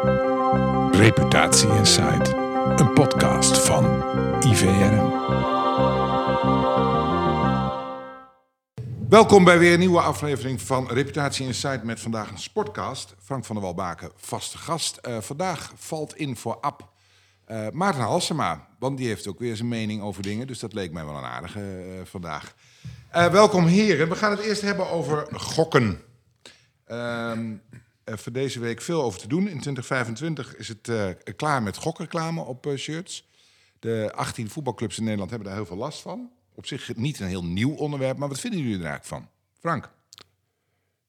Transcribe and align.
Reputatie 0.00 1.68
Insight, 1.68 2.28
een 2.80 2.92
podcast 2.92 3.58
van 3.58 3.84
IVRM. 4.42 5.10
Welkom 9.08 9.44
bij 9.44 9.58
weer 9.58 9.72
een 9.72 9.78
nieuwe 9.78 10.00
aflevering 10.00 10.60
van 10.60 10.88
Reputatie 10.88 11.46
Insight 11.46 11.84
met 11.84 12.00
vandaag 12.00 12.30
een 12.30 12.38
sportcast. 12.38 13.14
Frank 13.22 13.44
van 13.44 13.56
der 13.56 13.64
Walbaken, 13.64 14.10
vaste 14.16 14.58
gast. 14.58 14.98
Uh, 15.08 15.18
vandaag 15.20 15.72
valt 15.76 16.16
in 16.16 16.36
voor 16.36 16.58
Ab 16.60 16.92
uh, 17.50 17.68
Maarten 17.72 18.02
Halsema, 18.02 18.68
want 18.78 18.98
die 18.98 19.06
heeft 19.06 19.28
ook 19.28 19.38
weer 19.38 19.56
zijn 19.56 19.68
mening 19.68 20.02
over 20.02 20.22
dingen. 20.22 20.46
Dus 20.46 20.58
dat 20.58 20.72
leek 20.72 20.92
mij 20.92 21.04
wel 21.04 21.16
een 21.16 21.24
aardige 21.24 21.60
uh, 21.60 22.00
vandaag. 22.04 22.54
welkom 23.10 23.66
heren. 23.66 24.08
We 24.08 24.14
gaan 24.14 24.30
het 24.30 24.40
eerst 24.40 24.62
hebben 24.62 24.90
over 24.90 25.26
gokken. 25.32 26.00
Ehm, 26.84 27.52
voor 28.18 28.32
deze 28.32 28.60
week 28.60 28.80
veel 28.80 29.02
over 29.02 29.20
te 29.20 29.28
doen. 29.28 29.40
In 29.40 29.60
2025 29.60 30.56
is 30.56 30.68
het 30.68 30.88
uh, 30.88 31.08
klaar 31.36 31.62
met 31.62 31.76
gokreclame 31.76 32.40
op 32.42 32.66
uh, 32.66 32.76
shirts. 32.76 33.28
De 33.78 34.12
18 34.14 34.50
voetbalclubs 34.50 34.96
in 34.98 35.02
Nederland 35.02 35.30
hebben 35.30 35.48
daar 35.48 35.56
heel 35.58 35.66
veel 35.66 35.76
last 35.76 36.00
van. 36.00 36.30
Op 36.54 36.66
zich 36.66 36.96
niet 36.96 37.20
een 37.20 37.26
heel 37.26 37.44
nieuw 37.44 37.74
onderwerp, 37.74 38.16
maar 38.16 38.28
wat 38.28 38.40
vinden 38.40 38.60
jullie 38.60 38.78
er 38.78 38.84
eigenlijk 38.84 39.08
van? 39.08 39.28
Frank? 39.60 39.90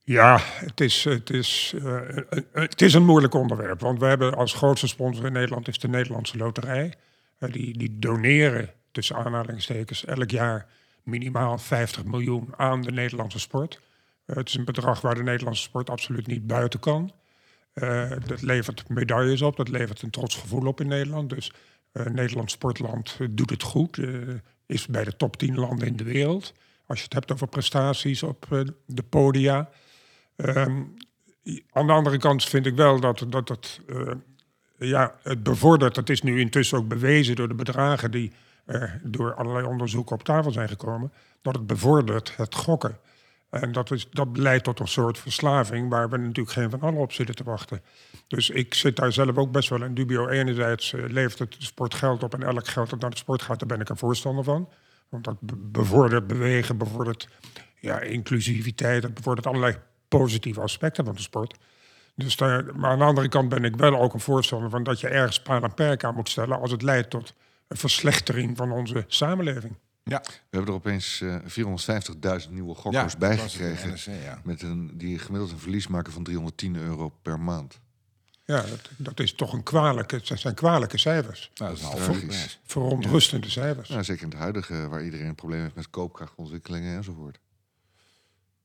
Ja, 0.04 0.40
het 0.42 0.82
is, 0.82 1.04
het, 1.04 1.30
is, 1.30 1.74
het 2.52 2.82
is 2.82 2.94
een 2.94 3.06
moeilijk 3.06 3.34
onderwerp. 3.34 3.80
Want 3.80 4.00
we 4.00 4.06
hebben 4.06 4.34
als 4.34 4.54
grootste 4.54 4.88
sponsor 4.88 5.26
in 5.26 5.34
Nederland 5.34 5.68
is 5.68 5.80
de 5.80 5.88
Nederlandse 5.88 6.38
Loterij. 6.38 6.94
die, 7.38 7.78
die 7.78 8.00
doneren, 8.00 8.74
tussen 8.92 9.16
aanhalingstekens, 9.16 10.06
elk 10.06 10.30
jaar 10.30 10.68
minimaal 11.04 11.58
50 11.58 12.04
miljoen 12.04 12.54
aan 12.58 12.82
de 12.82 12.92
Nederlandse 12.92 13.40
sport. 13.40 13.80
Eh, 14.26 14.36
het 14.36 14.48
is 14.48 14.54
een 14.54 14.66
bedrag 14.66 15.02
waar 15.02 15.16
de 15.16 15.24
Nederlandse 15.24 15.64
sport 15.64 15.90
absoluut 15.90 16.28
niet 16.28 16.48
buiten 16.48 16.80
kan. 16.80 17.12
Uh, 17.74 18.12
dat 18.26 18.42
levert 18.42 18.90
medailles 18.90 19.42
op, 19.42 19.56
dat 19.56 19.70
levert 19.70 20.02
een 20.02 20.10
trots 20.10 20.36
gevoel 20.36 20.68
op 20.68 20.82
in 20.82 20.88
Nederland. 20.88 21.30
Dus 21.30 21.52
uh, 21.94 22.06
Nederland 22.06 22.52
sportland 22.52 23.18
doet 23.30 23.50
het 23.50 23.64
goed, 23.64 24.00
is 24.66 24.88
bij 24.88 25.04
de 25.04 25.16
top 25.16 25.38
10 25.38 25.56
landen 25.56 25.88
in 25.88 25.96
de 25.96 26.04
wereld. 26.04 26.54
Als 26.86 26.98
je 26.98 27.04
het 27.04 27.14
hebt 27.14 27.32
over 27.32 27.48
prestaties 27.48 28.24
op 28.24 28.48
de 28.86 29.04
podia. 29.04 29.70
Um, 30.36 30.94
aan 31.72 31.88
de 31.88 31.94
andere 31.94 32.18
kant 32.18 32.44
vind 32.44 32.66
ik 32.66 32.76
wel 32.76 33.00
dat, 33.00 33.26
dat 33.30 33.82
ja, 34.78 35.16
het 35.24 35.44
bevordert, 35.44 35.96
het 35.96 36.10
is 36.10 36.22
nu 36.22 36.40
intussen 36.40 36.78
ook 36.78 36.88
bewezen 36.88 37.36
door 37.36 37.48
de 37.48 37.54
bedragen 37.54 38.12
die 38.12 38.32
door 39.04 39.34
allerlei 39.34 39.66
onderzoeken 39.66 40.16
op 40.16 40.24
tafel 40.24 40.52
zijn 40.52 40.70
gekomen, 40.70 41.12
dat 41.42 41.56
het 41.56 41.68
bevordert 41.68 42.38
het 42.38 42.56
gokken. 42.56 42.98
En 43.52 43.72
dat, 43.72 43.92
is, 43.92 44.08
dat 44.10 44.28
leidt 44.34 44.64
tot 44.64 44.80
een 44.80 44.88
soort 44.88 45.20
verslaving 45.20 45.90
waar 45.90 46.10
we 46.10 46.18
natuurlijk 46.18 46.56
geen 46.56 46.70
van 46.70 46.82
allen 46.82 47.00
op 47.00 47.12
zitten 47.12 47.36
te 47.36 47.44
wachten. 47.44 47.82
Dus 48.28 48.50
ik 48.50 48.74
zit 48.74 48.96
daar 48.96 49.12
zelf 49.12 49.38
ook 49.38 49.52
best 49.52 49.70
wel 49.70 49.84
in 49.84 49.94
dubio. 49.94 50.28
Enerzijds 50.28 50.94
uh, 50.94 51.10
levert 51.10 51.40
het 51.40 51.56
sport 51.58 51.94
geld 51.94 52.24
op 52.24 52.34
en 52.34 52.44
elk 52.44 52.68
geld 52.68 52.90
dat 52.90 53.00
naar 53.00 53.10
de 53.10 53.18
sport 53.18 53.42
gaat, 53.42 53.60
daar 53.60 53.68
ben 53.68 53.80
ik 53.80 53.90
een 53.90 53.98
voorstander 53.98 54.44
van. 54.44 54.70
Want 55.10 55.24
dat 55.24 55.38
bevordert 55.72 56.28
bewegen, 56.28 56.78
bevordert 56.78 57.28
ja, 57.80 58.00
inclusiviteit, 58.00 59.02
dat 59.02 59.14
bevordert 59.14 59.48
allerlei 59.48 59.78
positieve 60.08 60.62
aspecten 60.62 61.06
van 61.06 61.16
de 61.16 61.22
sport. 61.22 61.58
Dus 62.16 62.36
daar, 62.36 62.76
maar 62.76 62.92
aan 62.92 63.00
de 63.00 63.06
andere 63.06 63.30
kant 63.30 63.50
ben 63.50 63.64
ik 63.64 63.76
wel 63.76 64.00
ook 64.00 64.14
een 64.14 64.20
voorstander 64.20 64.70
van 64.70 64.84
dat 64.84 65.00
je 65.00 65.08
ergens 65.08 65.42
paal 65.42 65.64
en 65.64 65.74
perk 65.74 66.04
aan 66.04 66.16
moet 66.16 66.30
stellen 66.30 66.60
als 66.60 66.72
het 66.72 66.82
leidt 66.82 67.10
tot 67.10 67.34
een 67.68 67.78
verslechtering 67.78 68.58
van 68.58 68.72
onze 68.72 69.04
samenleving. 69.08 69.78
Ja. 70.12 70.22
We 70.24 70.58
hebben 70.58 70.70
er 70.70 70.80
opeens 70.80 71.20
uh, 71.20 71.36
eh, 71.36 72.42
450.000 72.44 72.50
nieuwe 72.50 72.76
gokkers 72.76 73.14
ja, 73.14 73.20
bij 73.20 73.38
gekregen. 73.38 73.90
NRC, 73.90 74.06
ja. 74.24 74.42
met 74.44 74.62
een, 74.62 74.92
die 74.98 75.20
gemiddeld 75.20 75.52
een 75.52 75.60
verlies 75.60 75.88
maken 75.88 76.14
van 76.14 76.24
310 76.24 76.76
euro 76.76 77.14
per 77.22 77.40
maand. 77.40 77.80
Ja, 78.46 78.62
dat, 78.62 78.90
dat 78.98 79.20
is 79.20 79.34
toch 79.34 79.54
een 79.54 79.64
kwalijke, 79.64 80.22
dat 80.24 80.40
zijn 80.40 80.54
kwalijke 80.54 80.98
cijfers. 80.98 81.52
Nou, 81.56 81.76
dat 81.76 81.80
is 81.80 82.08
een 82.08 82.32
ver, 82.32 82.58
verontrustende 82.66 83.50
cijfers. 83.50 83.90
Zeker 83.90 84.24
in 84.24 84.30
het 84.30 84.38
huidige, 84.38 84.88
waar 84.88 85.04
iedereen 85.04 85.28
een 85.28 85.36
probleem 85.36 85.62
heeft 85.62 85.76
met 85.76 85.90
koopkrachtontwikkelingen 85.90 86.98
enzovoort. 86.98 87.40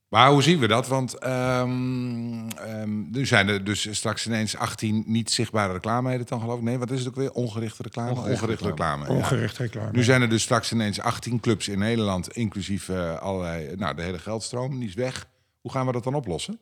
Maar 0.09 0.29
hoe 0.29 0.43
zien 0.43 0.59
we 0.59 0.67
dat? 0.67 0.87
Want 0.87 1.25
um, 1.25 2.47
um, 2.59 3.09
nu 3.11 3.25
zijn 3.25 3.47
er 3.47 3.63
dus 3.63 3.95
straks 3.95 4.27
ineens 4.27 4.57
18 4.57 5.03
niet 5.05 5.31
zichtbare 5.31 5.73
reclame, 5.73 6.09
heet 6.09 6.19
het 6.19 6.27
dan 6.27 6.39
geloof 6.39 6.57
ik. 6.57 6.63
Nee, 6.63 6.77
wat 6.77 6.91
is 6.91 6.99
het 6.99 7.07
ook 7.07 7.15
weer? 7.15 7.31
Ongerichte 7.31 7.83
reclame? 7.83 8.09
Ongerichte, 8.11 8.67
reclame. 8.67 9.07
Ongerichte 9.07 9.61
reclame. 9.61 9.91
Nu 9.91 10.03
zijn 10.03 10.21
er 10.21 10.29
dus 10.29 10.41
straks 10.41 10.71
ineens 10.71 10.99
18 10.99 11.39
clubs 11.39 11.67
in 11.67 11.79
Nederland, 11.79 12.31
inclusief 12.31 12.87
uh, 12.87 13.17
allerlei, 13.17 13.75
nou, 13.75 13.95
de 13.95 14.01
hele 14.01 14.19
geldstroom, 14.19 14.79
die 14.79 14.87
is 14.87 14.93
weg. 14.93 15.27
Hoe 15.61 15.71
gaan 15.71 15.85
we 15.85 15.91
dat 15.91 16.03
dan 16.03 16.15
oplossen? 16.15 16.59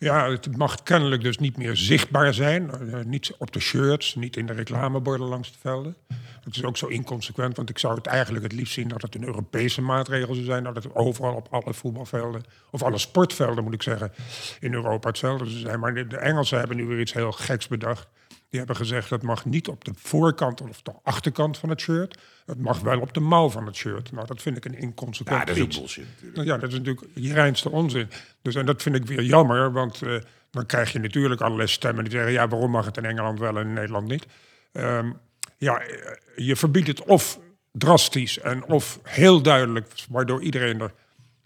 Ja, 0.00 0.30
het 0.30 0.56
mag 0.56 0.82
kennelijk 0.82 1.22
dus 1.22 1.38
niet 1.38 1.56
meer 1.56 1.76
zichtbaar 1.76 2.34
zijn. 2.34 2.70
Uh, 2.82 3.00
niet 3.04 3.34
op 3.38 3.52
de 3.52 3.60
shirts, 3.60 4.14
niet 4.14 4.36
in 4.36 4.46
de 4.46 4.52
reclameborden 4.52 5.26
langs 5.26 5.52
de 5.52 5.58
velden. 5.60 5.96
Dat 6.44 6.54
is 6.56 6.64
ook 6.64 6.76
zo 6.76 6.86
inconsequent, 6.86 7.56
want 7.56 7.70
ik 7.70 7.78
zou 7.78 7.94
het 7.94 8.06
eigenlijk 8.06 8.44
het 8.44 8.52
liefst 8.52 8.72
zien 8.72 8.88
dat 8.88 9.02
het 9.02 9.14
een 9.14 9.24
Europese 9.24 9.80
maatregel 9.80 10.34
zou 10.34 10.46
zijn. 10.46 10.64
Dat 10.64 10.74
het 10.74 10.94
overal 10.94 11.34
op 11.34 11.48
alle 11.50 11.74
voetbalvelden, 11.74 12.44
of 12.70 12.82
alle 12.82 12.98
sportvelden 12.98 13.64
moet 13.64 13.74
ik 13.74 13.82
zeggen, 13.82 14.12
in 14.60 14.72
Europa 14.72 15.08
hetzelfde 15.08 15.50
zou 15.50 15.60
zijn. 15.60 15.80
Maar 15.80 16.08
de 16.08 16.16
Engelsen 16.16 16.58
hebben 16.58 16.76
nu 16.76 16.84
weer 16.84 17.00
iets 17.00 17.12
heel 17.12 17.32
geks 17.32 17.68
bedacht. 17.68 18.08
Die 18.50 18.58
hebben 18.58 18.76
gezegd 18.76 19.08
dat 19.08 19.22
mag 19.22 19.44
niet 19.44 19.68
op 19.68 19.84
de 19.84 19.92
voorkant 19.96 20.60
of 20.60 20.82
de 20.82 20.92
achterkant 21.02 21.58
van 21.58 21.68
het 21.68 21.80
shirt. 21.80 22.18
Het 22.46 22.58
mag 22.58 22.80
wel 22.80 23.00
op 23.00 23.14
de 23.14 23.20
mouw 23.20 23.48
van 23.48 23.66
het 23.66 23.76
shirt. 23.76 24.12
Nou, 24.12 24.26
dat 24.26 24.42
vind 24.42 24.56
ik 24.56 24.64
een 24.64 24.78
inconsequent 24.78 25.48
Ja, 25.48 25.54
dat 25.54 25.56
is 25.56 25.78
bullshit 25.78 26.06
natuurlijk. 26.14 26.48
Ja, 26.48 26.58
dat 26.58 26.68
is 26.68 26.78
natuurlijk 26.78 27.06
je 27.14 27.32
reinste 27.32 27.70
onzin. 27.70 28.08
Dus 28.42 28.54
en 28.54 28.66
dat 28.66 28.82
vind 28.82 28.94
ik 28.94 29.06
weer 29.06 29.22
jammer, 29.22 29.72
want 29.72 30.02
uh, 30.02 30.20
dan 30.50 30.66
krijg 30.66 30.92
je 30.92 30.98
natuurlijk 30.98 31.40
allerlei 31.40 31.68
stemmen 31.68 32.04
die 32.04 32.12
zeggen... 32.12 32.32
ja, 32.32 32.48
waarom 32.48 32.70
mag 32.70 32.84
het 32.84 32.96
in 32.96 33.04
Engeland 33.04 33.38
wel 33.38 33.58
en 33.58 33.66
in 33.66 33.72
Nederland 33.72 34.08
niet? 34.08 34.26
Um, 34.72 35.16
ja, 35.56 35.80
eh, 35.80 36.16
je 36.36 36.56
verbiedt 36.56 36.86
het 36.86 37.04
of 37.04 37.38
drastisch 37.72 38.38
en 38.38 38.64
of 38.64 39.00
heel 39.02 39.42
duidelijk... 39.42 39.92
waardoor 40.08 40.42
iedereen 40.42 40.80
er 40.80 40.92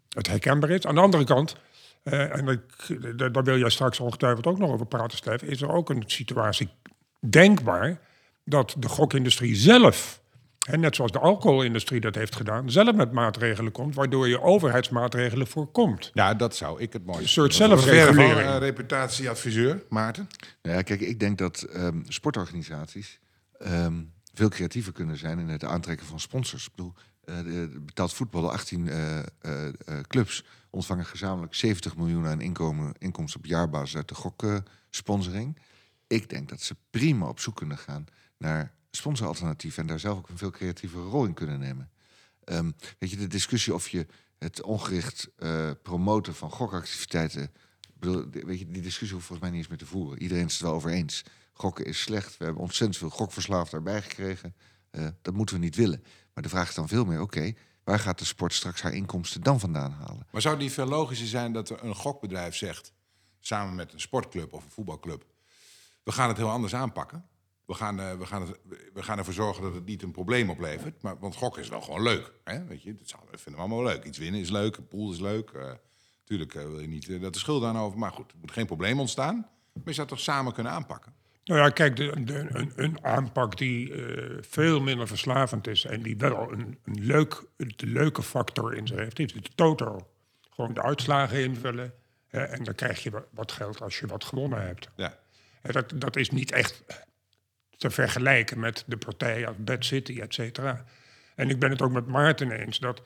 het 0.09 0.27
herkenbaar 0.27 0.71
is. 0.71 0.87
Aan 0.87 0.95
de 0.95 1.01
andere 1.01 1.25
kant... 1.25 1.57
Uh, 2.05 2.37
en 2.37 2.49
ik, 2.49 3.33
daar 3.33 3.45
wil 3.45 3.59
jij 3.59 3.71
straks 3.71 4.01
ongetwijfeld 4.01 4.47
ook 4.47 4.59
nog 4.59 4.71
over 4.71 4.87
praten, 4.87 5.17
Stef. 5.17 5.43
Is 5.43 5.63
er 5.63 5.73
ook 5.73 5.91
een 5.91 6.03
situatie 6.07 6.69
denkbaar 7.31 8.01
dat 8.45 8.75
de 8.79 8.89
gokindustrie 8.89 9.55
zelf, 9.55 10.21
hè, 10.59 10.77
net 10.77 10.95
zoals 10.95 11.13
de 11.13 11.19
alcoholindustrie 11.19 12.01
dat 12.01 12.15
heeft 12.15 12.37
gedaan, 12.37 12.71
zelf 12.71 12.95
met 12.95 13.13
maatregelen 13.13 13.73
komt, 13.73 13.95
waardoor 13.95 14.29
je 14.29 14.41
overheidsmaatregelen 14.41 15.47
voorkomt. 15.47 16.11
Ja, 16.15 16.35
dat 16.35 16.57
zou 16.57 16.81
ik 16.81 16.93
het 16.93 17.05
mooiste. 17.05 17.23
Een 17.23 17.29
soort 17.29 17.55
zelfregulering. 17.55 18.41
Uh, 18.41 18.57
reputatieadviseur, 18.59 19.83
Maarten? 19.89 20.29
Ja, 20.63 20.83
kijk, 20.83 21.01
ik 21.01 21.21
denk 21.21 21.39
dat 21.39 21.67
um, 21.77 22.05
sportorganisaties 22.09 23.21
um, 23.67 24.13
veel 24.35 24.49
creatiever 24.49 24.93
kunnen 24.93 25.19
zijn 25.19 25.39
in 25.39 25.49
het 25.49 25.65
aantrekken 25.65 26.07
van 26.07 26.21
sponsors. 26.21 26.67
Ik 26.67 26.71
bedoel, 26.75 26.93
uh, 27.25 27.37
de 27.37 27.81
betaald 27.81 28.13
voetbal, 28.13 28.53
18 28.53 28.87
uh, 28.87 29.19
clubs 30.07 30.45
ontvangen 30.71 31.07
gezamenlijk 31.07 31.55
70 31.55 31.97
miljoen 31.97 32.27
aan 32.27 32.41
inkomen, 32.41 32.95
inkomsten 32.99 33.41
op 33.41 33.47
jaarbasis 33.47 33.97
uit 33.97 34.09
de 34.09 34.15
goksponsoring 34.15 35.57
ik 36.07 36.29
denk 36.29 36.49
dat 36.49 36.61
ze 36.61 36.77
prima 36.91 37.29
op 37.29 37.41
zoek 37.41 37.57
kunnen 37.57 37.79
gaan 37.79 38.05
naar 38.39 38.75
sponsoralternatieven 38.91 39.83
en 39.83 39.89
daar 39.89 40.01
zelf 40.01 40.19
ook 40.19 40.29
een 40.29 40.39
veel 40.39 40.51
creatievere 40.51 41.05
rol 41.05 41.25
in 41.25 41.35
kunnen 41.35 41.59
nemen. 41.59 41.91
Um, 42.45 42.75
weet 42.99 43.11
je, 43.11 43.17
de 43.17 43.27
discussie 43.27 43.75
of 43.75 43.89
je 43.89 44.07
het 44.39 44.63
ongericht 44.63 45.29
uh, 45.39 45.71
promoten 45.83 46.35
van 46.35 46.51
gokactiviteiten. 46.51 47.53
Bedoel, 47.95 48.27
weet 48.31 48.59
je, 48.59 48.67
die 48.67 48.83
discussie 48.83 49.13
hoeft 49.13 49.27
volgens 49.27 49.41
mij 49.41 49.51
niet 49.51 49.59
eens 49.59 49.69
meer 49.69 49.79
te 49.79 49.87
voeren. 49.87 50.23
Iedereen 50.23 50.45
is 50.45 50.53
het 50.53 50.63
wel 50.63 50.73
over 50.73 50.91
eens. 50.91 51.23
Gokken 51.53 51.85
is 51.85 52.01
slecht. 52.01 52.37
We 52.37 52.45
hebben 52.45 52.63
ontzettend 52.63 52.99
veel 52.99 53.11
gokverslaafd 53.11 53.73
erbij 53.73 54.03
gekregen. 54.03 54.55
Uh, 54.91 55.09
dat 55.23 55.35
moeten 55.35 55.55
we 55.55 55.61
niet 55.61 55.77
willen. 55.77 56.05
Maar 56.35 56.43
de 56.43 56.49
vraag 56.49 56.69
is 56.69 56.75
dan 56.75 56.89
veel 56.89 57.05
meer: 57.05 57.21
oké, 57.21 57.53
waar 57.85 57.99
gaat 57.99 58.19
de 58.19 58.25
sport 58.25 58.53
straks 58.53 58.83
haar 58.83 58.93
inkomsten 58.93 59.43
dan 59.43 59.61
vandaan 59.61 59.93
halen? 59.93 60.27
Maar 60.31 60.41
zou 60.41 60.57
niet 60.57 60.73
veel 60.73 60.87
logischer 60.87 61.27
zijn 61.27 61.53
dat 61.53 61.71
er 61.71 61.85
een 61.85 61.95
gokbedrijf 61.95 62.57
zegt, 62.57 62.93
samen 63.41 63.75
met 63.75 63.93
een 63.93 64.01
sportclub 64.01 64.53
of 64.53 64.65
een 64.65 64.71
voetbalclub 64.71 65.34
we 66.05 66.13
gaan 66.13 66.29
het 66.29 66.37
heel 66.37 66.51
anders 66.51 66.75
aanpakken. 66.75 67.25
We 67.67 67.75
gaan, 67.75 68.01
uh, 68.01 68.13
we, 68.13 68.27
gaan 68.27 68.43
het, 68.43 68.59
we 68.95 69.03
gaan 69.03 69.19
ervoor 69.19 69.35
zorgen 69.35 69.63
dat 69.63 69.75
het 69.75 69.85
niet 69.85 70.03
een 70.03 70.11
probleem 70.11 70.51
oplevert. 70.51 71.03
Maar, 71.03 71.19
want 71.19 71.35
gokken 71.35 71.63
is 71.63 71.69
wel 71.69 71.81
gewoon 71.81 72.03
leuk. 72.03 72.33
Hè? 72.45 72.65
Weet 72.65 72.83
je, 72.83 72.95
dat, 72.95 73.15
vinden 73.31 73.53
we 73.53 73.69
allemaal 73.69 73.83
leuk. 73.83 74.05
Iets 74.05 74.19
winnen 74.19 74.41
is 74.41 74.51
leuk, 74.51 74.77
een 74.77 74.89
pool 74.89 75.13
is 75.13 75.21
leuk. 75.21 75.51
Uh, 75.51 75.71
tuurlijk 76.25 76.55
uh, 76.55 76.63
wil 76.63 76.81
je 76.81 76.89
niet 76.89 77.21
dat 77.21 77.33
de 77.33 77.39
schuld 77.39 77.65
aan 77.65 77.79
over. 77.79 77.99
Maar 77.99 78.13
goed, 78.13 78.31
er 78.33 78.39
moet 78.41 78.51
geen 78.51 78.67
probleem 78.67 79.01
ontstaan. 79.01 79.35
Maar 79.73 79.83
je 79.85 79.93
zou 79.93 80.07
het 80.07 80.17
toch 80.17 80.25
samen 80.25 80.53
kunnen 80.53 80.73
aanpakken? 80.73 81.13
Nou 81.45 81.61
ja, 81.61 81.69
kijk, 81.69 81.97
de, 81.97 82.25
de, 82.25 82.47
een, 82.49 82.73
een, 82.77 83.05
aanpak 83.05 83.59
die 83.59 83.93
veel 84.41 84.81
minder 84.81 85.09
verslavend 85.09 85.67
is... 85.67 85.85
en 85.85 86.03
die 86.03 86.17
wel 86.17 86.53
een, 86.53 86.79
een 86.85 87.05
leuk, 87.05 87.43
een 87.57 87.75
leuke 87.77 88.23
factor 88.23 88.75
in 88.75 88.87
zich 88.87 88.97
heeft, 88.97 89.19
is 89.19 89.33
de 89.33 89.43
toto. 89.55 90.09
Gewoon 90.51 90.75
de 90.75 90.83
uitslagen 90.83 91.43
invullen. 91.43 91.95
en 92.29 92.65
dan 92.65 92.75
krijg 92.75 93.03
je 93.03 93.25
wat 93.31 93.53
geld 93.53 93.83
als 93.83 93.99
je 93.99 94.07
wat 94.07 94.25
gewonnen 94.25 94.67
hebt. 94.67 94.89
Ja. 94.97 95.19
Dat, 95.73 95.93
dat 95.95 96.17
is 96.17 96.31
niet 96.31 96.53
echt 96.53 96.83
te 97.77 97.91
vergelijken 97.91 98.61
met 98.61 98.85
de 98.87 98.97
partijen 98.97 99.49
als 99.49 99.57
Bad 99.59 99.85
City, 99.85 100.21
et 100.21 100.35
cetera. 100.35 100.85
En 101.35 101.51
ik 101.51 101.59
ben 101.59 101.71
het 101.71 101.83
ook 101.83 101.93
met 101.93 102.07
Maarten 102.07 102.51
eens 102.51 102.79
dat 102.79 103.03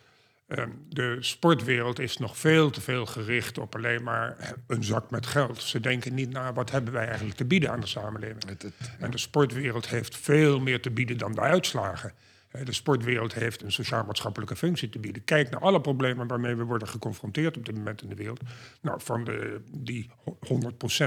Ehm, 0.48 0.70
de 0.88 1.16
sportwereld 1.20 1.98
is 1.98 2.16
nog 2.16 2.36
veel 2.36 2.70
te 2.70 2.80
veel 2.80 3.06
gericht 3.06 3.58
op 3.58 3.74
alleen 3.74 4.02
maar 4.02 4.54
een 4.66 4.84
zak 4.84 5.10
met 5.10 5.26
geld. 5.26 5.62
Ze 5.62 5.80
denken 5.80 6.14
niet 6.14 6.30
naar 6.30 6.54
wat 6.54 6.70
hebben 6.70 6.92
wij 6.92 7.06
eigenlijk 7.06 7.36
te 7.36 7.44
bieden 7.44 7.70
aan 7.70 7.80
de 7.80 7.86
samenleving. 7.86 8.48
Het, 8.48 8.62
het, 8.62 8.74
En 8.98 9.10
de 9.10 9.18
sportwereld 9.18 9.88
heeft 9.88 10.16
veel 10.16 10.60
meer 10.60 10.80
te 10.80 10.90
bieden 10.90 11.18
dan 11.18 11.32
de 11.32 11.40
uitslagen. 11.40 12.12
Eh, 12.50 12.64
De 12.64 12.72
sportwereld 12.72 13.34
heeft 13.34 13.62
een 13.62 13.72
sociaal-maatschappelijke 13.72 14.56
functie 14.56 14.88
te 14.88 14.98
bieden. 14.98 15.24
Kijk 15.24 15.50
naar 15.50 15.60
alle 15.60 15.80
problemen 15.80 16.26
waarmee 16.26 16.54
we 16.54 16.64
worden 16.64 16.88
geconfronteerd 16.88 17.56
op 17.56 17.66
dit 17.66 17.76
moment 17.76 18.02
in 18.02 18.08
de 18.08 18.14
wereld. 18.14 18.40
Nou, 18.80 19.00
van 19.00 19.24
de, 19.24 19.60
die 19.70 20.10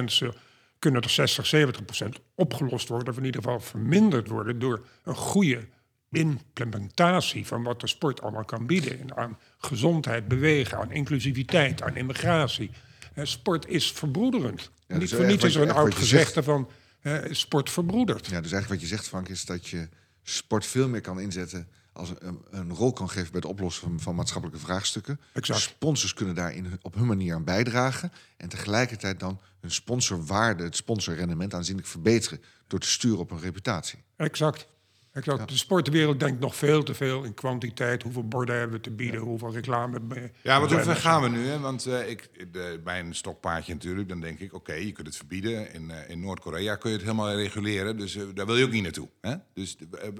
100% 0.01 0.03
ze 0.06 0.33
kunnen 0.81 1.01
er 1.01 1.10
60, 1.10 1.54
70% 1.56 2.22
opgelost 2.36 2.88
worden, 2.88 3.10
of 3.10 3.18
in 3.18 3.25
ieder 3.25 3.42
geval 3.42 3.60
verminderd 3.60 4.28
worden 4.28 4.60
door 4.60 4.86
een 5.04 5.16
goede 5.16 5.68
implementatie 6.12 7.48
van 7.48 7.63
wat 7.63 7.81
de 7.81 7.88
sport 7.88 8.22
allemaal 8.22 8.45
kan 8.45 8.66
bieden. 8.66 9.00
En 9.00 9.18
aan 9.18 9.38
gezondheid, 9.57 10.28
bewegen, 10.28 10.78
aan 10.78 10.92
inclusiviteit, 10.92 11.81
aan 11.81 11.95
immigratie. 11.95 12.72
Eh, 13.13 13.25
Sport 13.25 13.68
is 13.68 13.92
verbroederend. 13.92 14.62
Ja, 14.62 14.98
Niet 14.98 15.00
dus 15.00 15.13
voor 15.13 15.25
niets 15.25 15.44
is 15.44 15.56
er 15.56 15.62
een 15.62 15.72
oud 15.72 15.95
gezegde 15.95 16.44
van 16.44 16.69
eh, 17.01 17.18
sport 17.31 17.69
verbroedert. 17.69 18.25
ja, 18.25 18.42
dus 18.42 18.51
eigenlijk 18.51 18.68
wat 18.81 18.81
je 18.81 18.95
zegt, 18.95 19.07
Frank, 19.07 19.30
is 19.30 19.45
dat 19.45 19.68
je 19.68 19.89
sport 20.24 20.66
veel 20.66 20.88
meer 20.88 21.01
kan 21.01 21.19
inzetten 21.19 21.68
als 21.94 22.14
een, 22.20 22.42
een 22.50 22.74
rol 22.74 22.94
kan 22.94 23.10
geven 23.10 23.32
bij 23.32 23.40
het 23.42 23.50
oplossen 23.50 23.84
van, 23.84 24.00
van 24.00 24.16
maatschappelijke 24.16 24.62
vraagstukken. 24.66 25.20
Exact. 25.34 25.60
Sponsors 25.60 26.14
kunnen 26.14 26.36
daar 26.36 26.54
in, 26.54 26.66
hun- 26.66 26.80
op 26.82 26.94
hun 26.96 27.06
manier 27.06 27.34
aan 27.36 27.44
bijdragen. 27.44 28.12
En 28.38 28.50
tegelijkertijd 28.50 29.20
dan 29.20 29.40
hun 29.60 29.72
sponsorwaarde, 29.72 30.64
het 30.64 30.76
sponsorrendement 30.76 31.54
aanzienlijk 31.54 31.88
verbeteren. 31.88 32.42
Door 32.68 32.80
te 32.80 32.88
sturen 32.90 33.20
op 33.20 33.30
hun 33.30 33.40
reputatie. 33.40 34.04
Exact. 34.16 34.68
Exact. 35.13 35.50
De 35.50 35.58
sportwereld 35.58 36.19
denkt 36.19 36.40
nog 36.40 36.56
veel 36.56 36.84
te 36.84 36.94
veel 36.94 37.24
in 37.24 37.34
kwantiteit. 37.34 38.04
Hoeveel 38.04 38.28
borden 38.28 38.56
hebben 38.56 38.75
we 38.75 38.84
te 38.84 38.92
bieden, 38.92 39.19
hoeveel 39.19 39.54
reclame. 39.54 40.00
Ja, 40.42 40.60
want 40.60 40.72
hoe 40.72 40.81
ver 40.81 40.96
gaan 40.96 41.22
we 41.22 41.30
nu? 41.30 41.48
Hè? 41.48 41.60
Want 41.60 41.86
eh, 41.86 42.10
ik, 42.10 42.30
de, 42.54 42.80
bij 42.84 43.00
een 43.00 43.16
stokpaardje 43.16 43.74
natuurlijk, 43.74 44.10
dan 44.10 44.19
denk 44.19 44.40
ik... 44.40 44.54
oké, 44.54 44.74
je 44.74 44.92
kunt 44.92 45.08
het 45.08 45.16
verbieden. 45.16 45.74
In, 45.74 45.92
eh, 45.92 46.10
in 46.10 46.19
Noord-Korea 46.19 46.75
kun 46.75 46.90
je 46.90 46.96
het 46.96 47.06
helemaal 47.06 47.36
reguleren. 47.36 47.98
Dus 47.98 48.16
eh, 48.16 48.24
daar 48.34 48.46
wil 48.46 48.58
je 48.58 48.66
ook 48.66 48.72
niet 48.72 48.84
naartoe. 48.84 49.10
Hè? 49.22 49.36
Dus, 49.54 49.78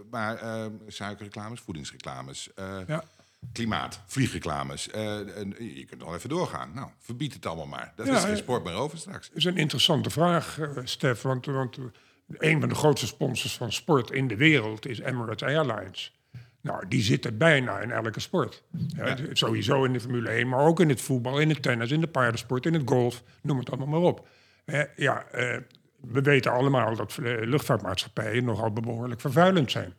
maar 0.10 0.40
suikerreclames, 0.88 1.60
voedingsreclames... 1.60 2.50
Ja. 2.88 3.04
Klimaat, 3.54 4.02
vliegreclames. 4.06 4.84
je 4.84 5.86
kunt 5.90 6.04
al 6.04 6.16
even 6.16 6.30
doorgaan. 6.30 6.72
Nou, 6.74 6.90
verbied 7.00 7.34
het 7.34 7.46
allemaal 7.46 7.66
maar. 7.66 7.94
Dat 7.96 8.08
Ja, 8.08 8.18
is 8.18 8.24
geen 8.24 8.38
sport 8.38 8.64
meer 8.64 8.74
over 8.74 8.98
straks. 8.98 9.28
Dat 9.28 9.38
is 9.38 9.46
een 9.46 9.58
interessante 9.58 10.10
vraag, 10.10 10.60
Stef. 10.84 11.22
Want, 11.22 11.46
want 11.46 11.78
een 12.38 12.60
van 12.60 12.70
de 12.70 12.76
grootste 12.76 13.08
sponsors 13.08 13.58
van 13.58 13.72
sport 13.72 14.12
in 14.12 14.28
de 14.28 14.36
wereld 14.36 14.88
is 14.88 15.00
Emirates 15.00 15.48
Airlines. 15.48 16.20
Nou, 16.62 16.88
die 16.88 17.02
zitten 17.02 17.38
bijna 17.38 17.80
in 17.80 17.92
elke 17.92 18.20
sport. 18.20 18.64
Ja, 18.88 19.18
Sowieso 19.34 19.84
in 19.84 19.94
de 19.94 20.00
Formule 20.00 20.30
1, 20.30 20.50
maar 20.50 20.66
ook 20.66 20.80
in 20.80 20.90
het 20.90 21.02
voetbal, 21.02 21.40
in 21.40 21.50
het 21.50 21.62
tennis, 21.62 21.92
in 21.92 22.02
de 22.02 22.08
paardensport, 22.08 22.66
in 22.66 22.74
het 22.74 22.84
golf. 22.86 23.24
Noem 23.42 23.58
het 23.58 23.70
allemaal 23.72 23.88
maar 23.88 24.10
op. 24.10 24.28
Eh, 24.66 24.82
ja, 24.96 25.26
eh, 25.32 25.58
we 26.02 26.22
weten 26.22 26.52
allemaal 26.52 26.96
dat 26.96 27.18
eh, 27.24 27.42
luchtvaartmaatschappijen 27.42 28.44
nogal 28.44 28.72
behoorlijk 28.72 29.22
vervuilend 29.22 29.72
zijn. 29.72 29.94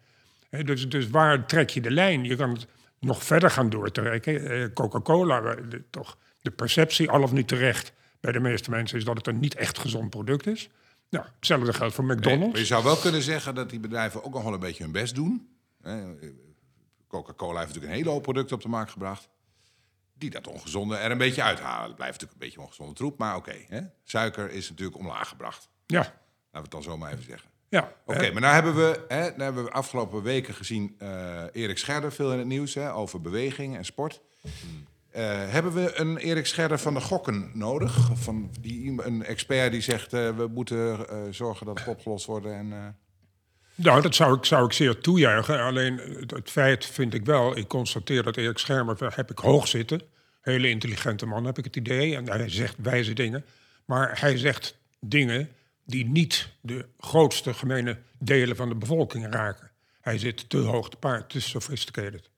Dus, 0.51 0.89
dus 0.89 1.11
waar 1.11 1.47
trek 1.47 1.71
je 1.71 1.81
de 1.81 1.91
lijn? 1.91 2.25
Je 2.25 2.37
kan 2.37 2.51
het 2.51 2.67
nog 3.03 3.25
verder 3.25 3.51
gaan 3.51 3.71
doortrekken. 3.71 4.51
Eh, 4.51 4.67
Coca-Cola, 4.75 5.55
toch 5.91 6.19
de 6.43 6.51
perceptie, 6.51 7.11
al 7.11 7.23
of 7.23 7.33
niet 7.33 7.49
terecht, 7.49 7.93
bij 8.21 8.33
de 8.33 8.41
meeste 8.41 8.71
mensen 8.71 8.99
is 8.99 9.05
dat 9.05 9.17
het 9.17 9.27
een 9.27 9.41
niet 9.41 9.55
echt 9.55 9.79
gezond 9.79 10.11
product 10.11 10.47
is. 10.47 10.69
Nou, 11.13 11.27
hetzelfde 11.37 11.73
geldt 11.73 11.95
voor 11.95 12.05
Nee, 12.05 12.17
McDonald's. 12.17 12.51
maar 12.53 12.61
je 12.61 12.67
zou 12.67 12.85
wel 12.85 12.97
kunnen 12.97 13.23
zeggen 13.23 13.55
dat 13.55 13.71
die 13.71 13.81
bedrijven 13.81 14.25
ook 14.25 14.33
nog 14.35 14.43
wel 14.43 14.53
een 14.53 14.61
beetje 14.61 14.83
hun 14.83 14.93
best 14.93 15.15
doen. 15.15 15.49
Coca-Cola 17.09 17.55
heeft 17.61 17.67
natuurlijk 17.67 17.93
een 17.93 17.99
hele 17.99 18.11
hoop 18.11 18.23
producten 18.23 18.57
op 18.57 18.63
de 18.63 18.69
markt 18.69 18.91
gebracht. 18.91 19.29
Die 20.15 20.31
dat 20.31 20.47
ongezonde 20.47 20.97
er 20.97 21.11
een 21.11 21.19
beetje 21.19 21.43
uithalen. 21.43 21.87
Het 21.87 21.97
blijft 21.97 22.13
natuurlijk 22.13 22.41
een 22.41 22.47
beetje 22.47 22.61
ongezonde 22.61 22.93
troep, 22.95 23.19
maar 23.19 23.37
oké. 23.37 23.55
Suiker 24.05 24.51
is 24.51 24.69
natuurlijk 24.71 24.99
omlaag 24.99 25.29
gebracht. 25.29 25.69
Ja, 25.87 25.99
Laten 25.99 26.13
we 26.51 26.59
het 26.59 26.71
dan 26.71 26.83
zo 26.83 26.97
maar 26.99 27.13
even 27.13 27.25
zeggen. 27.25 27.51
ja. 27.69 27.93
Oké, 28.07 28.31
maar 28.33 28.41
nou 28.41 28.55
hebben 28.55 28.75
we, 28.75 29.05
hè, 29.09 29.21
nou 29.23 29.43
hebben 29.43 29.65
we 29.65 29.71
afgelopen 29.71 30.23
weken 30.23 30.55
gezien 30.55 30.95
eh, 30.99 31.45
Erik 31.53 31.79
Scherder 31.79 32.13
veel 32.13 32.33
in 32.33 32.39
het 32.39 32.47
nieuws 32.47 32.75
hè, 32.75 32.93
over 32.95 33.21
beweging 33.21 33.77
en 33.77 33.85
sport. 33.85 34.21
Eh, 35.13 35.51
hebben 35.51 35.73
we 35.73 35.99
een 35.99 36.17
Erik 36.17 36.47
Scherder 36.47 36.79
van 36.79 36.95
de 36.95 37.01
gokken 37.01 37.51
nodig? 37.55 38.11
Van 38.15 38.51
die, 38.61 39.03
een 39.05 39.25
expert 39.25 39.73
die 39.73 39.81
zegt 39.81 40.13
eh, 40.13 40.37
we 40.37 40.47
moeten 40.47 41.09
eh, 41.09 41.17
zorgen 41.31 41.67
dat 41.67 41.79
het 41.79 41.89
opgelost 41.89 42.27
wordt 42.27 42.47
en... 42.47 42.97
Nou, 43.75 44.03
dat 44.03 44.15
zou 44.15 44.37
ik, 44.37 44.45
zou 44.45 44.65
ik 44.65 44.73
zeer 44.73 44.99
toejuichen. 44.99 45.61
Alleen 45.61 46.01
het, 46.27 46.51
feit 46.51 46.87
vind 46.87 47.15
ik 47.15 47.25
wel, 47.25 47.57
ik 47.57 47.69
constateer 47.69 48.23
dat 48.23 48.37
Erik 48.37 48.59
Schermer, 48.59 49.13
heb 49.15 49.31
ik 49.31 49.39
hoog 49.39 49.69
zitten. 49.69 50.01
Hele 50.41 50.69
intelligente 50.69 51.27
man, 51.27 51.45
heb 51.45 51.59
ik 51.59 51.65
het 51.65 51.77
idee. 51.77 52.17
En 52.17 52.29
hij 52.29 52.49
zegt 52.49 52.77
wijze 52.83 53.13
dingen. 53.13 53.45
Maar 53.85 54.21
hij 54.21 54.39
zegt 54.39 54.79
dingen 55.01 55.49
die 55.85 56.07
niet 56.07 56.49
de 56.61 56.87
grootste 56.99 57.55
gemene 57.55 57.99
delen 58.19 58.57
van 58.57 58.69
de 58.69 58.75
bevolking 58.75 59.33
raken. 59.33 59.71
Hij 60.01 60.19
zit 60.19 60.49
te 60.49 60.59
hoog 60.59 60.91
te 60.91 60.97
paard, 60.97 61.31
te 61.31 61.41
sophisticated. 61.41 62.31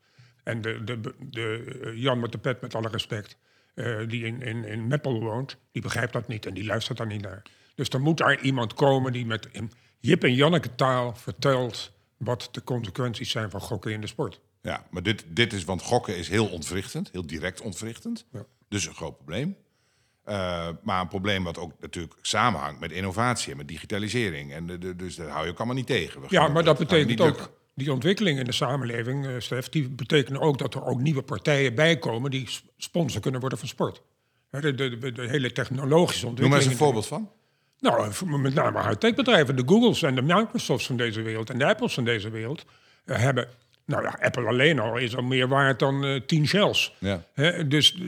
En 0.44 0.60
de, 0.60 0.84
de, 0.84 1.00
de, 1.30 1.78
eh, 1.84 1.96
Jan 2.02 2.20
met 2.20 2.32
de 2.32 2.38
pet, 2.38 2.60
met 2.60 2.74
alle 2.74 2.88
respect, 2.88 3.36
eh, 3.74 3.98
die 4.08 4.24
in, 4.24 4.42
in, 4.42 4.64
in 4.64 4.86
Meppel 4.86 5.20
woont, 5.20 5.56
die 5.72 5.82
begrijpt 5.82 6.12
dat 6.12 6.28
niet 6.28 6.46
en 6.46 6.54
die 6.54 6.64
luistert 6.64 6.98
daar 6.98 7.06
niet 7.06 7.22
naar. 7.22 7.42
Dus 7.74 7.88
er 7.88 8.00
moet 8.00 8.16
daar 8.18 8.40
iemand 8.40 8.74
komen 8.74 9.12
die 9.12 9.26
met 9.26 9.48
in 9.52 9.72
Jip 10.00 10.24
en 10.24 10.34
Janneke 10.34 10.74
taal 10.74 11.14
vertelt 11.14 11.92
wat 12.16 12.48
de 12.52 12.62
consequenties 12.64 13.30
zijn 13.30 13.50
van 13.50 13.60
gokken 13.60 13.92
in 13.92 14.00
de 14.00 14.06
sport. 14.06 14.40
Ja, 14.62 14.86
maar 14.90 15.02
dit, 15.02 15.24
dit 15.28 15.52
is, 15.52 15.64
want 15.64 15.82
gokken 15.82 16.16
is 16.16 16.28
heel 16.28 16.46
ontwrichtend, 16.46 17.08
heel 17.12 17.26
direct 17.26 17.60
ontwrichtend. 17.60 18.26
Ja. 18.32 18.44
Dus 18.68 18.86
een 18.86 18.94
groot 18.94 19.16
probleem. 19.16 19.56
Eh, 20.24 20.68
maar 20.82 21.00
een 21.00 21.08
probleem 21.08 21.44
wat 21.44 21.58
ook 21.58 21.72
natuurlijk 21.80 22.14
samenhangt 22.22 22.80
met 22.80 22.92
innovatie 22.92 23.50
en 23.50 23.56
met 23.56 23.68
digitalisering. 23.68 24.52
En 24.52 24.66
de, 24.66 24.78
de- 24.78 24.96
dus 24.96 25.14
dat 25.16 25.28
hou 25.28 25.44
je 25.44 25.50
ook 25.50 25.56
allemaal 25.56 25.76
niet 25.76 25.86
tegen. 25.86 26.20
We 26.20 26.26
Ja, 26.30 26.48
maar 26.48 26.64
dat 26.64 26.78
betekent 26.78 27.20
ook, 27.20 27.26
lukken. 27.26 27.48
Die 27.74 27.92
ontwikkeling 27.92 28.38
in 28.38 28.44
de 28.44 28.52
samenleving, 28.52 29.26
eh 29.26 29.32
Stef, 29.38 29.68
die 29.68 29.88
betekenen 29.88 30.40
ook 30.40 30.58
dat 30.58 30.74
er 30.74 30.84
ook 30.84 31.00
nieuwe 31.00 31.22
partijen 31.22 31.74
bij 31.74 31.98
komen 31.98 32.30
die 32.30 32.48
sponsor 32.76 33.20
kunnen 33.20 33.40
worden 33.40 33.58
van 33.58 33.68
sport. 33.68 34.02
De, 34.50 34.74
de, 34.74 35.12
de, 35.12 35.28
hele 35.28 35.52
technologische 35.52 36.24
Noem 36.24 36.34
maar 36.34 36.44
eens 36.44 36.50
ontwikkeling. 36.50 36.70
een 36.70 36.76
voorbeeld 36.76 37.06
van. 37.06 37.30
Nou, 37.80 38.12
voor- 38.12 38.40
met 38.40 38.54
name 38.54 38.82
high-tech 38.82 39.14
bedrijven, 39.14 39.56
de 39.56 39.62
Googles 39.66 40.02
en 40.02 40.14
de 40.14 40.22
Microsofts 40.22 40.86
van 40.86 40.96
deze 40.96 41.22
wereld 41.22 41.50
en 41.50 41.58
de 41.58 41.66
Apples 41.66 41.94
van 41.94 42.04
deze 42.04 42.30
wereld 42.30 42.64
eh, 43.04 43.18
hebben. 43.18 43.48
Nou 43.86 44.02
ja, 44.02 44.18
Apple 44.20 44.46
alleen 44.46 44.78
al 44.78 44.96
is 44.96 45.16
al 45.16 45.22
meer 45.22 45.48
waard 45.48 45.78
dan 45.78 46.04
eh, 46.04 46.20
tien 46.26 46.46
shells. 46.46 46.94
Ja. 46.98 47.24
Hè, 47.32 47.68
dus 47.68 47.94
eh, 47.94 48.00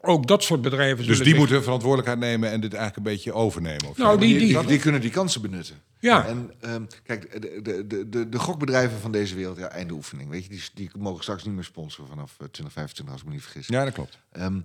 ook 0.00 0.26
dat 0.26 0.42
soort 0.42 0.62
bedrijven 0.62 1.06
Dus 1.06 1.16
die 1.16 1.26
zich- 1.26 1.36
moeten 1.36 1.62
verantwoordelijkheid 1.62 2.18
nemen 2.18 2.50
en 2.50 2.60
dit 2.60 2.74
eigenlijk 2.74 3.06
een 3.06 3.12
beetje 3.12 3.32
overnemen. 3.32 3.88
Of 3.88 3.96
zo. 3.96 4.02
Nou, 4.02 4.18
die- 4.18 4.28
Die, 4.38 4.46
die, 4.46 4.58
die- 4.58 4.66
die 4.66 4.78
kunnen 4.78 5.00
die 5.00 5.10
kansen 5.10 5.42
benutten. 5.42 5.76
Ja. 5.98 6.26
En 6.26 6.50
ehm, 6.60 6.82
kijk, 7.02 7.42
de, 7.42 7.60
de, 7.62 7.86
de, 7.86 8.08
de, 8.08 8.28
de 8.28 8.38
gokbedrijven 8.38 8.98
van 9.00 9.12
deze 9.12 9.34
wereld, 9.34 9.58
ja, 9.58 9.66
einde 9.68 9.92
oefening. 9.94 10.30
Weet 10.30 10.42
je, 10.42 10.48
die, 10.48 10.62
die 10.74 10.90
mogen 10.98 11.22
straks 11.22 11.44
niet 11.44 11.54
meer 11.54 11.64
sponsoren 11.64 12.08
vanaf 12.08 12.30
eh, 12.30 12.36
2025, 12.36 13.12
als 13.12 13.20
ik 13.20 13.26
me 13.28 13.32
niet 13.34 13.42
vergis. 13.42 13.66
Ja, 13.66 13.84
dat 13.84 13.94
klopt. 13.94 14.18
Ehm, 14.32 14.60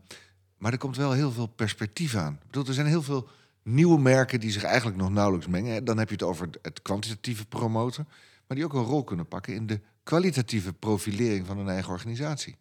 maar 0.57 0.71
er 0.71 0.77
komt 0.77 0.97
wel 0.97 1.11
heel 1.11 1.31
veel 1.31 1.47
perspectief 1.47 2.15
aan. 2.15 2.33
Ik 2.33 2.47
bedoel, 2.47 2.65
er 2.67 2.73
zijn 2.73 2.87
heel 2.87 3.03
veel 3.03 3.27
nieuwe 3.63 3.99
merken 3.99 4.39
die 4.39 4.51
zich 4.51 4.63
eigenlijk 4.63 4.97
nog 4.97 5.09
nauwelijks 5.09 5.47
mengen. 5.47 5.85
Dan 5.85 5.97
heb 5.97 6.07
je 6.07 6.13
het 6.13 6.23
over 6.23 6.49
het- 6.61 6.81
kwantitatieve 6.81 7.45
promoten, 7.45 8.07
maar 8.47 8.57
die 8.57 8.65
ook 8.65 8.73
een 8.73 8.83
rol 8.83 9.03
kunnen 9.03 9.27
pakken 9.27 9.53
in 9.53 9.67
de 9.67 9.79
kwalitatieve 10.03 10.73
profilering 10.73 11.47
van 11.47 11.57
hun 11.57 11.69
eigen 11.69 11.91
organisatie. 11.91 12.55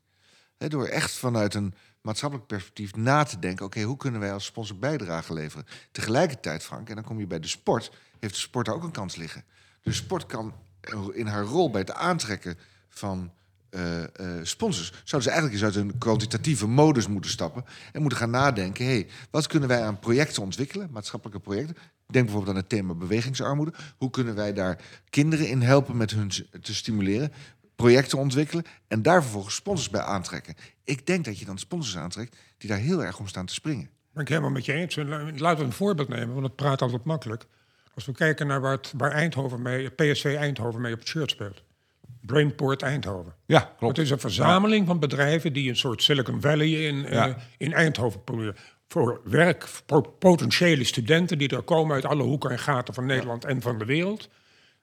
Hè, 0.58 0.68
door 0.68 0.86
echt 0.86 1.12
vanuit 1.12 1.54
een 1.54 1.74
maatschappelijk 2.02 2.48
perspectief 2.48 2.96
na 2.96 3.22
te 3.22 3.38
denken: 3.38 3.66
oké, 3.66 3.82
hoe 3.82 3.96
kunnen 3.96 4.20
wij 4.20 4.32
als 4.32 4.44
sponsor 4.44 4.78
bijdrage 4.78 5.32
leveren? 5.32 5.66
Tegelijkertijd, 5.92 6.62
Frank, 6.62 6.88
en 6.88 6.94
dan 6.94 7.04
kom 7.04 7.18
je 7.18 7.26
bij 7.26 7.40
de 7.40 7.48
sport, 7.48 7.92
heeft 8.20 8.34
de 8.34 8.40
sport 8.40 8.66
daar 8.66 8.74
ook 8.74 8.82
een 8.82 8.90
kans 8.90 9.16
liggen. 9.16 9.44
De 9.82 9.92
sport 9.92 10.26
kan 10.26 10.54
in 11.12 11.26
haar 11.26 11.44
rol 11.44 11.70
bij 11.70 11.80
het 11.80 11.92
aantrekken 11.92 12.58
van 12.88 13.32
eh, 13.70 14.02
eh, 14.02 14.08
sponsors, 14.42 14.88
zouden 15.04 15.22
ze 15.22 15.30
eigenlijk 15.30 15.52
eens 15.52 15.76
uit 15.76 15.84
een 15.84 15.98
kwantitatieve 15.98 16.66
modus 16.66 17.06
moeten 17.06 17.30
stappen 17.30 17.64
en 17.92 18.00
moeten 18.00 18.18
gaan 18.18 18.30
nadenken: 18.30 18.84
hey, 18.84 19.06
wat 19.30 19.46
kunnen 19.46 19.68
wij 19.68 19.82
aan 19.82 19.98
projecten 19.98 20.42
ontwikkelen, 20.42 20.88
maatschappelijke 20.90 21.40
projecten? 21.40 21.76
Denk 22.06 22.24
bijvoorbeeld 22.24 22.56
aan 22.56 22.60
het 22.62 22.70
thema 22.70 22.94
bewegingsarmoede. 22.94 23.72
Hoe 23.96 24.10
kunnen 24.10 24.34
wij 24.34 24.52
daar 24.52 24.78
kinderen 25.10 25.48
in 25.48 25.62
helpen 25.62 25.96
met 25.96 26.10
hun 26.10 26.28
te 26.60 26.74
stimuleren? 26.74 27.32
Projecten 27.76 28.18
ontwikkelen 28.18 28.64
en 28.88 29.02
daar 29.02 29.22
vervolgens 29.22 29.54
sponsors 29.54 29.90
bij 29.90 30.00
aantrekken. 30.00 30.54
Ik 30.84 31.06
denk 31.06 31.24
dat 31.24 31.38
je 31.38 31.44
dan 31.44 31.58
sponsors 31.58 31.96
aantrekt 31.96 32.36
die 32.58 32.68
daar 32.70 32.78
heel 32.78 33.04
erg 33.04 33.18
om 33.18 33.28
staan 33.28 33.46
te 33.46 33.54
springen. 33.54 33.88
Ben 34.12 34.22
ik 34.22 34.28
helemaal 34.28 34.50
met 34.50 34.64
je 34.64 34.72
eens. 34.72 34.96
En 34.96 35.08
la- 35.08 35.30
Laten 35.36 35.58
we 35.58 35.64
een 35.64 35.72
voorbeeld 35.72 36.08
nemen, 36.08 36.32
want 36.34 36.46
het 36.46 36.56
praat 36.56 36.82
altijd 36.82 37.04
makkelijk. 37.04 37.44
Als 37.94 38.04
we 38.06 38.12
kijken 38.12 38.46
naar 38.46 38.60
waar, 38.60 38.72
het, 38.72 38.92
waar 38.96 39.10
Eindhoven 39.10 39.62
mee, 39.62 39.88
PSV 39.90 40.34
Eindhoven 40.38 40.80
mee 40.80 40.92
op 40.92 40.98
het 40.98 41.08
shirt 41.08 41.30
speelt. 41.30 41.62
Brainport 42.20 42.82
Eindhoven. 42.82 43.34
Ja, 43.46 43.60
klopt. 43.78 43.96
Het 43.96 44.06
is 44.06 44.12
een 44.12 44.20
verzameling 44.20 44.86
van 44.86 44.98
bedrijven 44.98 45.52
die 45.52 45.68
een 45.68 45.76
soort 45.76 46.02
Silicon 46.02 46.40
Valley 46.40 46.68
in, 46.68 47.06
eh, 47.06 47.34
in 47.56 47.72
Eindhoven 47.72 48.24
proberen. 48.24 48.56
Voor 48.88 49.20
werk, 49.24 49.66
voor 49.86 50.08
potentiële 50.08 50.84
studenten 50.84 51.38
die 51.38 51.48
er 51.48 51.62
komen 51.62 51.94
uit 51.94 52.04
alle 52.04 52.22
hoeken 52.22 52.50
en 52.50 52.58
gaten 52.58 52.94
van 52.94 53.06
Nederland 53.06 53.44
en 53.44 53.60
van 53.62 53.78
de 53.78 53.84
wereld. 53.84 54.28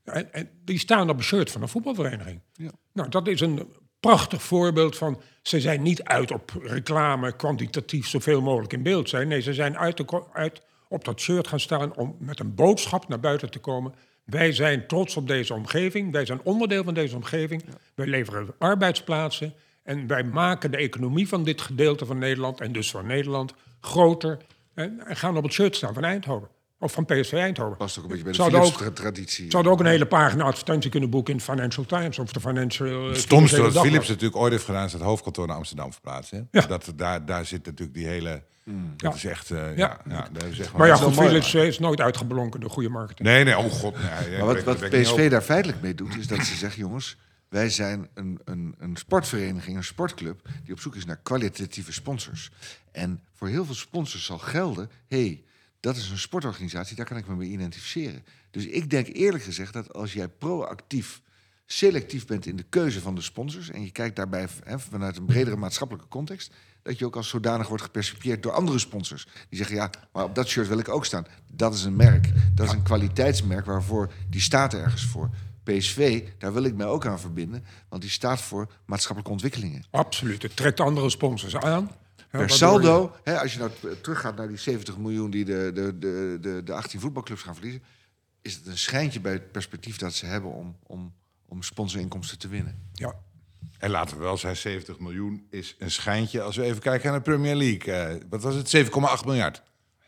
En, 0.04 0.34
en 0.34 0.50
die 0.64 0.80
staan 0.80 1.10
op 1.10 1.18
een 1.18 1.24
shirt 1.24 1.52
van 1.52 1.62
een 1.62 1.68
voetbalvereniging. 1.68 2.42
Ja. 2.54 2.72
Nou, 2.94 3.10
dat 3.10 3.28
is 3.28 3.42
een 3.42 3.68
prachtig 4.00 4.42
voorbeeld 4.42 4.98
van... 4.98 5.22
ze 5.42 5.60
zijn 5.60 5.82
niet 5.82 6.04
uit 6.04 6.32
op 6.32 6.52
reclame, 6.62 7.36
kwantitatief 7.36 8.08
zoveel 8.08 8.42
mogelijk 8.42 8.74
in 8.74 8.84
beeld 8.84 9.10
zijn. 9.10 9.28
Nee, 9.28 9.42
ze 9.42 9.54
zijn 9.54 9.78
uit, 9.78 9.98
de 9.98 10.04
ko- 10.04 10.30
uit 10.34 10.62
op 10.88 11.06
dat 11.06 11.20
shirt 11.20 11.48
gaan 11.48 11.60
staan 11.60 11.96
om 11.96 12.16
met 12.20 12.40
een 12.40 12.56
boodschap 12.56 13.08
naar 13.08 13.20
buiten 13.20 13.52
te 13.52 13.60
komen. 13.60 13.94
Wij 14.26 14.52
zijn 14.52 14.88
trots 14.88 15.18
op 15.18 15.28
deze 15.28 15.54
omgeving. 15.54 16.12
Wij 16.12 16.26
zijn 16.26 16.42
onderdeel 16.44 16.84
van 16.84 16.94
deze 16.94 17.16
omgeving. 17.16 17.64
Wij 17.96 18.08
leveren 18.08 18.56
arbeidsplaatsen. 18.58 19.54
En 19.84 20.08
wij 20.08 20.24
maken 20.24 20.72
de 20.72 20.78
economie 20.78 21.28
van 21.28 21.44
dit 21.44 21.62
gedeelte 21.62 22.06
van 22.06 22.18
Nederland... 22.18 22.62
en 22.62 22.72
dus 22.72 22.92
van 22.92 23.06
Nederland 23.06 23.54
groter. 23.82 24.38
En, 24.74 25.00
en 25.06 25.16
gaan 25.16 25.38
op 25.38 25.44
het 25.44 25.54
shirt 25.54 25.76
staan 25.76 25.94
van 25.94 26.04
Eindhoven. 26.04 26.50
Of 26.80 26.92
van 26.92 27.06
PSV 27.06 27.34
Eindhoven. 27.34 27.78
Past 27.78 27.98
ook 27.98 28.04
een 28.04 28.10
beetje 28.10 28.24
bij 28.24 28.32
de 28.34 28.38
Zouden 28.38 28.60
ook- 28.62 28.74
Philips-traditie. 28.78 29.46
Ze 29.50 29.56
hadden 29.56 29.72
ook 29.74 29.80
een 29.80 29.86
hele 29.86 30.06
pagina 30.06 30.44
advertentie 30.44 30.90
kunnen 30.92 31.10
boeken 31.10 31.34
in 31.34 31.42
Financial 31.42 31.86
Times 31.86 32.20
of 32.20 32.32
de 32.32 32.40
Financial. 32.40 32.88
eh, 33.04 33.08
Het 33.10 33.18
stomste 33.18 33.62
wat. 33.62 33.86
Philips 33.86 34.08
natuurlijk 34.08 34.36
ooit 34.36 34.52
heeft 34.52 34.66
gedaan... 34.66 34.86
is 34.86 34.94
het 34.94 35.02
hoofdkantoor 35.02 35.48
naar 35.48 35.56
Amsterdam 35.56 35.92
verplaatsen. 35.92 36.48
hè? 36.52 36.60
Ja. 36.60 36.68
Dat, 36.68 36.92
daar, 36.96 37.26
daar 37.26 37.46
zit 37.46 37.66
natuurlijk 37.66 37.94
die 37.98 38.08
hele... 38.08 38.42
Dat 38.64 38.74
Ja. 38.98 39.14
is 39.14 39.26
echt... 39.26 39.52
eh, 39.52 39.58
ja. 39.58 39.74
Ja. 39.78 40.00
Ja, 40.08 40.16
daar 40.16 40.26
hebben 40.32 40.56
ze 40.56 40.62
echt 40.64 40.74
Maar 40.74 40.88
ja, 40.88 40.96
goed, 40.96 41.14
Philips 41.14 41.54
is 41.54 41.80
nooit 41.80 42.02
uitgeblonken 42.02 42.60
door 42.60 42.70
goede 42.70 42.90
marketing. 42.90 43.28
Nee, 43.28 43.44
nee, 43.44 43.58
oh 43.58 43.72
god. 43.72 43.96
Nee, 44.28 44.38
Maar 44.38 44.46
wat, 44.46 44.64
wat 44.64 44.90
PSV 44.90 45.30
daar 45.30 45.42
feitelijk 45.42 45.82
mee 45.82 45.96
doet, 45.96 46.16
is 46.18 46.28
dat 46.28 46.46
ze 46.46 46.56
zeggen: 46.56 46.80
jongens, 46.80 47.18
wij 47.50 47.70
zijn 47.70 48.08
een, 48.14 48.40
een, 48.46 48.76
een 48.80 48.96
sportvereniging, 48.96 49.78
een 49.78 49.84
sportclub, 49.84 50.48
die 50.64 50.74
op 50.74 50.80
zoek 50.80 50.96
is 50.96 51.06
naar 51.06 51.20
kwalitatieve 51.24 51.94
sponsors. 51.94 52.52
En 52.92 53.22
voor 53.36 53.48
heel 53.48 53.66
veel 53.66 53.76
sponsors 53.76 54.26
zal 54.26 54.38
gelden: 54.38 54.90
hé, 55.08 55.18
hey, 55.26 55.44
dat 55.80 55.96
is 55.96 56.10
een 56.10 56.18
sportorganisatie, 56.18 56.96
daar 56.96 57.06
kan 57.06 57.18
ik 57.18 57.28
me 57.28 57.36
mee 57.36 57.50
identificeren. 57.50 58.24
Dus 58.52 58.66
ik 58.66 58.90
denk 58.90 59.08
eerlijk 59.08 59.44
gezegd 59.44 59.74
dat 59.74 59.94
als 59.94 60.14
jij 60.14 60.28
proactief, 60.28 61.22
selectief 61.66 62.26
bent 62.26 62.46
in 62.46 62.56
de 62.56 62.66
keuze 62.70 63.02
van 63.02 63.16
de 63.16 63.22
sponsors, 63.22 63.70
en 63.70 63.84
je 63.84 63.92
kijkt 63.92 64.16
daarbij 64.16 64.48
hè, 64.64 64.80
vanuit 64.80 65.18
een 65.18 65.26
bredere 65.26 65.56
maatschappelijke 65.56 66.10
context, 66.10 66.54
dat 66.82 67.00
je 67.00 67.06
ook 67.06 67.16
als 67.16 67.30
zodanig 67.30 67.68
wordt 67.68 67.84
gepercipieerd 67.84 68.44
door 68.44 68.52
andere 68.52 68.80
sponsors. 68.80 69.28
Die 69.50 69.58
zeggen, 69.58 69.76
ja, 69.76 69.90
maar 70.12 70.24
op 70.24 70.36
dat 70.36 70.48
shirt 70.48 70.68
wil 70.68 70.80
ik 70.80 70.90
ook 70.90 71.06
staan. 71.06 71.26
Dat 71.52 71.74
is 71.74 71.84
een 71.84 71.96
merk. 71.96 72.30
Dat 72.54 72.68
is 72.68 72.74
een 72.74 72.84
kwaliteitsmerk 72.84 73.66
waarvoor, 73.66 74.12
die 74.30 74.42
staat 74.42 74.74
ergens 74.74 75.06
voor. 75.06 75.30
PSV, 75.64 76.24
daar 76.38 76.54
wil 76.54 76.64
ik 76.64 76.76
mij 76.76 76.86
ook 76.86 77.06
aan 77.06 77.20
verbinden, 77.20 77.66
want 77.90 78.02
die 78.02 78.12
staat 78.12 78.42
voor 78.42 78.72
maatschappelijke 78.86 79.32
ontwikkelingen. 79.32 79.84
Absoluut. 79.90 80.42
Het 80.42 80.56
trekt 80.56 80.80
andere 80.80 81.10
sponsors 81.10 81.56
aan. 81.56 81.92
Per 82.32 82.50
saldo, 82.50 83.16
hè, 83.24 83.40
als 83.40 83.54
je 83.54 83.60
nou 83.60 83.72
teruggaat 84.02 84.36
naar 84.36 84.48
die 84.48 84.58
70 84.58 84.98
miljoen 84.98 85.30
die 85.30 85.46
de, 85.46 85.72
de, 85.74 85.98
de, 86.00 86.38
de, 86.42 86.62
de 86.64 86.74
18 86.74 87.00
voetbalclubs 87.00 87.42
gaan 87.42 87.56
verliezen, 87.56 87.84
is 88.42 88.56
het 88.56 88.68
een 88.68 88.78
schijntje 88.78 89.20
bij 89.20 89.32
het 89.32 89.52
perspectief 89.52 89.98
dat 89.98 90.14
ze 90.14 90.26
hebben 90.26 90.52
om, 90.52 90.78
om, 90.84 91.14
om 91.46 91.64
sponsorinkomsten 91.64 92.38
te 92.38 92.48
winnen. 92.48 92.88
Ja. 92.94 93.16
En 93.78 93.90
laten 93.90 94.18
we 94.18 94.24
wel 94.24 94.38
zijn, 94.38 94.56
70 94.56 95.00
miljoen 95.00 95.48
is 95.50 95.76
een 95.80 95.92
schijntje. 95.92 96.42
Als 96.42 96.56
we 96.56 96.64
even 96.64 96.82
kijken 96.82 97.10
naar 97.10 97.18
de 97.18 97.30
Premier 97.32 97.56
League. 97.56 97.94
eh, 97.94 98.16
wat 98.30 98.42
was 98.42 98.56
het? 98.56 98.86
7,8 99.22 99.26
miljard. 99.26 99.62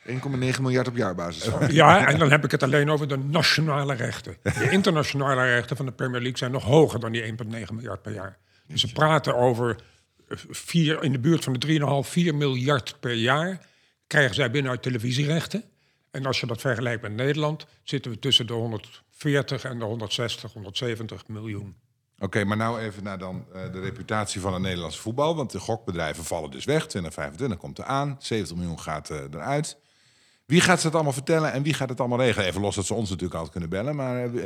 1,9 0.08 0.62
miljard 0.62 0.88
op 0.88 0.96
jaarbasis. 0.96 1.50
ja, 1.70 2.08
en 2.08 2.20
dan 2.20 2.32
heb 2.32 2.44
ik 2.44 2.52
het 2.52 2.64
alleen 2.64 2.90
over 2.90 3.08
de 3.08 3.18
nationale 3.18 3.94
rechten. 3.94 4.38
De 4.44 4.70
internationale 4.70 5.44
rechten 5.44 5.78
van 5.78 5.86
de 5.86 5.92
Premier 5.92 6.20
League 6.20 6.38
zijn 6.38 6.52
nog 6.52 6.64
hoger 6.64 7.00
dan 7.00 7.12
die 7.12 7.24
1,9 7.24 7.36
miljard 7.74 8.02
per 8.02 8.14
jaar. 8.14 8.38
Dus 8.68 8.82
ze 8.82 8.92
praten 8.92 9.36
over 9.36 9.76
vier, 10.50 11.04
in 11.04 11.12
de 11.12 11.20
buurt 11.20 11.44
van 11.44 11.54
de 11.54 11.80
3,5, 12.04 12.10
4 12.10 12.36
miljard 12.36 13.00
per 13.00 13.14
jaar 13.14 13.68
krijgen 14.08 14.36
zij 14.36 14.52
binnen 14.52 14.72
uit 14.72 14.82
televisierechten. 14.82 15.64
En 16.12 16.26
als 16.26 16.40
je 16.40 16.46
dat 16.46 16.62
vergelijkt 16.62 17.02
met 17.02 17.14
Nederland, 17.14 17.66
zitten 17.84 18.12
we 18.12 18.20
tussen 18.20 18.48
de 18.48 18.54
140 18.54 19.64
en 19.64 19.80
de 19.80 19.86
160, 19.86 20.54
170 20.54 21.28
miljoen. 21.28 21.76
Oké, 22.20 22.44
maar 22.44 22.58
nou 22.58 22.80
even 22.80 23.04
naar 23.04 23.18
dan 23.18 23.46
eh, 23.54 23.72
de 23.72 23.80
reputatie 23.80 24.42
van 24.42 24.54
het 24.54 24.62
Nederlandse 24.62 25.02
voetbal. 25.02 25.36
Want 25.36 25.52
de 25.52 25.60
gokbedrijven 25.60 26.24
vallen 26.24 26.52
dus 26.52 26.66
weg. 26.66 26.88
2025 26.88 27.58
komt 27.58 27.78
er 27.78 27.84
aan. 27.84 28.16
70 28.20 28.58
miljoen 28.58 28.80
gaat 28.80 29.10
eh, 29.10 29.18
eruit. 29.18 29.78
Wie 30.46 30.62
gaat 30.62 30.80
ze 30.80 30.86
het 30.86 30.96
allemaal 30.96 31.14
vertellen 31.14 31.52
en 31.52 31.64
wie 31.64 31.74
gaat 31.74 31.90
het 31.90 32.00
allemaal 32.00 32.20
regelen? 32.20 32.48
Even 32.48 32.62
los 32.62 32.76
dat 32.76 32.86
ze 32.86 32.94
ons 32.94 33.10
natuurlijk 33.10 33.34
altijd 33.34 33.52
kunnen 33.52 33.70
bellen. 33.70 33.96
Maar 33.96 34.34
eh, 34.34 34.44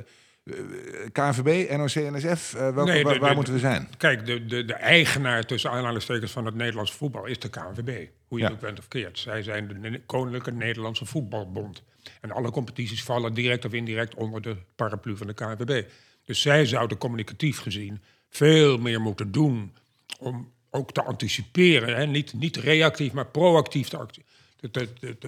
KNVB, 1.12 1.70
NOC, 1.78 1.94
NSF, 2.14 2.54
eh, 2.54 2.60
welke, 2.74 2.92
Nee, 2.92 2.98
de- 3.04 3.10
waar, 3.10 3.20
waar 3.20 3.30
de- 3.30 3.36
moeten 3.36 3.54
we 3.54 3.60
zijn? 3.60 3.88
Kijk, 3.98 4.26
de, 4.26 4.46
de, 4.46 4.66
de 4.66 4.74
eigenaar 4.74 5.46
tussen 5.46 5.70
aanhalingstekens 5.72 6.32
van 6.32 6.46
het 6.46 6.56
Nederlands 6.56 6.94
voetbal 6.94 7.26
is 7.26 7.40
de 7.40 7.50
KNVB. 7.50 8.08
Hoe 8.28 8.38
je 8.40 8.44
Ja. 8.44 8.44
het 8.44 8.54
ook 8.54 8.60
bent 8.62 8.80
of 8.80 8.88
keert. 8.88 9.20
Zij 9.20 9.44
zijn 9.44 9.68
de 9.82 10.02
Koninklijke 10.06 10.52
Nederlandse 10.52 11.06
Voetbalbond. 11.06 11.84
En 12.22 12.32
alle 12.32 12.52
competities 12.52 13.04
vallen 13.04 13.34
direct 13.34 13.66
of 13.66 13.74
indirect 13.74 14.16
onder 14.16 14.42
de 14.42 14.56
paraplu 14.76 15.18
van 15.18 15.28
de 15.28 15.34
KNVB. 15.34 15.84
Dus 16.26 16.42
zij 16.42 16.66
zouden 16.66 16.98
communicatief 16.98 17.60
gezien 17.60 18.02
veel 18.30 18.78
meer 18.78 19.02
moeten 19.02 19.32
doen 19.32 19.74
om 20.20 20.52
ook 20.70 20.92
te 20.92 21.04
anticiperen. 21.04 21.96
Hè? 21.96 22.06
Niet, 22.06 22.34
niet 22.34 22.56
reactief, 22.58 23.12
maar 23.14 23.28
proactief 23.28 23.88
te 23.88 23.98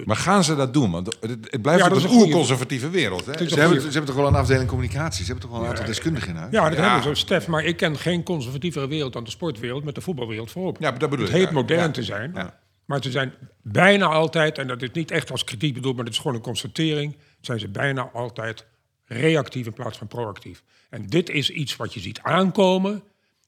Maar 0.06 0.16
gaan 0.16 0.44
ze 0.44 0.56
dat 0.56 0.74
doen? 0.74 0.92
Want 0.92 1.18
het, 1.20 1.52
het 1.52 1.62
blijft 1.62 1.84
Ja, 1.84 1.90
dat 1.90 1.98
een 1.98 2.04
een 2.04 2.10
goeie- 2.10 2.26
oerconservatieve 2.26 2.90
wereld. 2.90 3.26
Hè? 3.26 3.48
Ze 3.48 3.60
hebben, 3.60 3.82
ze 3.82 3.88
hebben 3.88 4.06
toch 4.06 4.16
wel 4.16 4.28
een 4.28 4.36
afdeling 4.36 4.70
communicatie. 4.70 5.26
Ze 5.26 5.32
hebben 5.32 5.50
toch 5.50 5.52
wel 5.58 5.64
een 5.66 5.70
aantal 5.72 5.86
deskundigen 5.86 6.30
in 6.30 6.36
huis. 6.36 6.52
Ja, 6.54 6.70
dat 6.70 6.78
Ja. 6.78 6.94
hebben 6.94 7.16
ze, 7.16 7.22
Stef. 7.22 7.48
Maar 7.48 7.64
ik 7.64 7.78
ken 7.78 7.98
geen 7.98 8.24
conservatievere 8.24 8.88
wereld 8.88 9.14
dan 9.14 9.24
de 9.24 9.30
sportwereld 9.30 9.84
met 9.84 9.96
de 9.96 10.02
voetbalwereld 10.02 10.52
voorop. 10.52 10.78
Ja, 10.80 10.90
maar 10.90 11.00
dat 11.00 11.10
bedoel 11.10 11.26
het 11.26 11.34
ik, 11.34 11.40
heet 11.40 11.50
ja. 11.50 11.54
modern 11.54 11.80
Ja. 11.82 11.92
te 11.92 12.04
zijn. 12.04 12.32
Ja. 12.36 12.60
Maar 12.86 13.04
ze 13.04 13.12
zijn 13.12 13.34
bijna 13.62 14.06
altijd, 14.06 14.58
en 14.58 14.68
dat 14.68 14.82
is 14.82 14.92
niet 14.92 15.12
echt 15.12 15.32
als 15.32 15.44
kritiek 15.44 15.74
bedoeld, 15.74 15.96
maar 15.96 16.06
dat 16.06 16.14
is 16.14 16.20
gewoon 16.20 16.36
een 16.36 16.42
constatering, 16.44 17.16
zijn 17.42 17.60
ze 17.60 17.68
bijna 17.68 18.10
altijd 18.14 18.66
reactief 19.06 19.66
in 19.66 19.74
plaats 19.74 19.98
van 19.98 20.08
proactief. 20.08 20.64
En 20.90 21.08
dit 21.08 21.30
is 21.30 21.50
iets 21.50 21.76
wat 21.76 21.94
je 21.94 22.00
ziet 22.00 22.20
aankomen. 22.22 23.04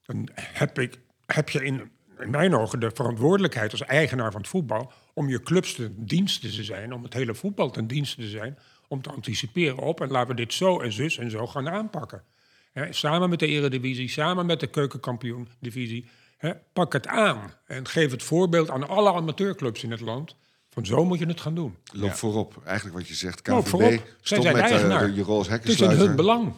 Dan 0.06 0.30
heb, 0.36 0.80
ik, 0.80 1.00
heb 1.26 1.50
je 1.50 1.66
in, 1.66 1.90
in 2.20 2.30
mijn 2.30 2.56
ogen 2.56 2.80
de 2.80 2.92
verantwoordelijkheid 2.94 3.72
als 3.72 3.82
eigenaar 3.84 4.32
van 4.32 4.42
het 4.42 4.50
voetbal 4.50 4.92
om 5.20 5.30
je 5.30 5.42
clubs 5.42 5.74
ten 5.74 5.96
dienste 5.98 6.50
te 6.50 6.64
zijn, 6.64 6.94
om 6.94 7.04
het 7.04 7.14
hele 7.14 7.36
voetbal 7.36 7.70
ten 7.70 7.88
dienste 7.88 8.22
te 8.22 8.28
zijn, 8.28 8.58
om 8.88 9.02
te 9.02 9.10
anticiperen 9.10 9.78
op 9.78 10.02
en 10.02 10.12
laten 10.12 10.30
we 10.30 10.36
dit 10.36 10.54
zo 10.54 10.80
en 10.80 10.92
zus 10.92 11.18
en 11.18 11.32
zo 11.32 11.48
gaan 11.48 11.70
aanpakken. 11.70 12.24
Hè, 12.72 12.94
samen 12.94 13.30
met 13.30 13.40
de 13.40 13.48
Eredivisie, 13.48 14.10
samen 14.10 14.46
met 14.46 14.60
de 14.60 14.68
Keukenkampioen-divisie, 14.68 16.10
hè, 16.38 16.52
pak 16.74 16.94
het 16.94 17.08
aan 17.08 17.54
en 17.66 17.88
geef 17.88 18.12
het 18.12 18.24
voorbeeld 18.24 18.70
aan 18.70 18.88
alle 18.88 19.14
amateurclubs 19.14 19.84
in 19.84 19.92
het 19.92 20.02
land. 20.02 20.36
Van 20.70 20.86
zo 20.86 21.06
moet 21.06 21.20
je 21.20 21.26
het 21.26 21.42
gaan 21.42 21.56
doen. 21.56 21.78
Loop 21.94 22.14
voorop. 22.14 22.62
Eigenlijk 22.66 22.98
wat 22.98 23.08
je 23.08 23.14
zegt. 23.14 23.48
Loop 23.48 23.64
KNVB 23.64 23.70
voorop. 23.70 23.92
Zij 24.22 24.40
stop 24.40 24.44
met 24.44 24.56
eh, 24.56 24.62
eigenaar. 24.62 25.10
je 25.10 25.22
rol 25.22 25.38
als 25.38 25.48
Het 25.48 25.66
is 25.66 25.82
in 25.82 25.90
hun 25.90 26.16
belang. 26.16 26.54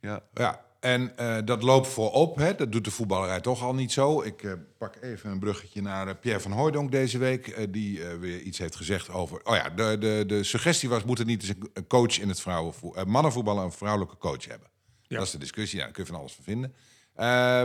Ja. 0.00 0.22
Ja, 0.34 0.64
en 0.82 1.16
eh, 1.16 1.36
dat 1.44 1.62
loopt 1.62 1.88
voorop. 1.88 2.36
Hè? 2.36 2.54
Dat 2.54 2.72
doet 2.72 2.84
de 2.84 2.90
voetballerij 2.90 3.40
toch 3.40 3.62
al 3.62 3.74
niet 3.74 3.92
zo. 3.92 4.22
Ik 4.22 4.42
eh, 4.42 4.52
pak 4.78 4.96
even 5.00 5.30
een 5.30 5.38
bruggetje 5.38 5.82
naar 5.82 6.08
eh, 6.08 6.14
Pierre 6.20 6.40
van 6.40 6.52
Hooijdonk 6.52 6.90
deze 6.90 7.18
week. 7.18 7.72
die 7.72 8.04
weer 8.04 8.40
iets 8.40 8.58
heeft 8.58 8.76
gezegd 8.76 9.10
over... 9.10 9.40
Oh 9.44 9.54
ja, 9.56 9.68
de, 9.70 9.96
de, 9.98 10.24
de 10.26 10.44
suggestie 10.44 10.88
was... 10.88 11.04
moet 11.04 11.18
er 11.18 11.24
niet 11.24 11.42
eens 11.42 11.52
een- 11.72 11.86
coach 11.86 12.18
in 12.20 12.28
het 12.28 12.40
vrouwenvoe- 12.40 12.96
eh, 12.96 13.04
mannenvoetbal... 13.04 13.58
een 13.58 13.72
vrouwelijke 13.72 14.16
coach 14.18 14.44
hebben? 14.46 14.68
Ja. 15.02 15.16
Dat 15.16 15.26
is 15.26 15.32
de 15.32 15.38
discussie. 15.38 15.78
Ja, 15.78 15.84
daar 15.84 15.92
kun 15.92 16.02
je 16.04 16.10
van 16.10 16.18
alles 16.20 16.32
van 16.32 16.44
vinden. 16.44 16.74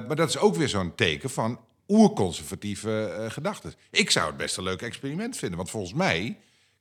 Maar 0.07 0.15
dat 0.15 0.29
is 0.29 0.37
ook 0.37 0.55
weer 0.55 0.69
zo'n 0.69 0.95
teken 0.95 1.29
van 1.29 1.59
oerconservatieve 1.87 3.25
gedachten. 3.29 3.73
Ik 3.91 4.11
zou 4.11 4.27
het 4.27 4.37
best 4.37 4.57
een 4.57 4.63
leuk 4.63 4.81
experiment 4.81 5.37
vinden. 5.37 5.57
Want 5.57 5.69
volgens 5.69 5.93
mij 5.93 6.39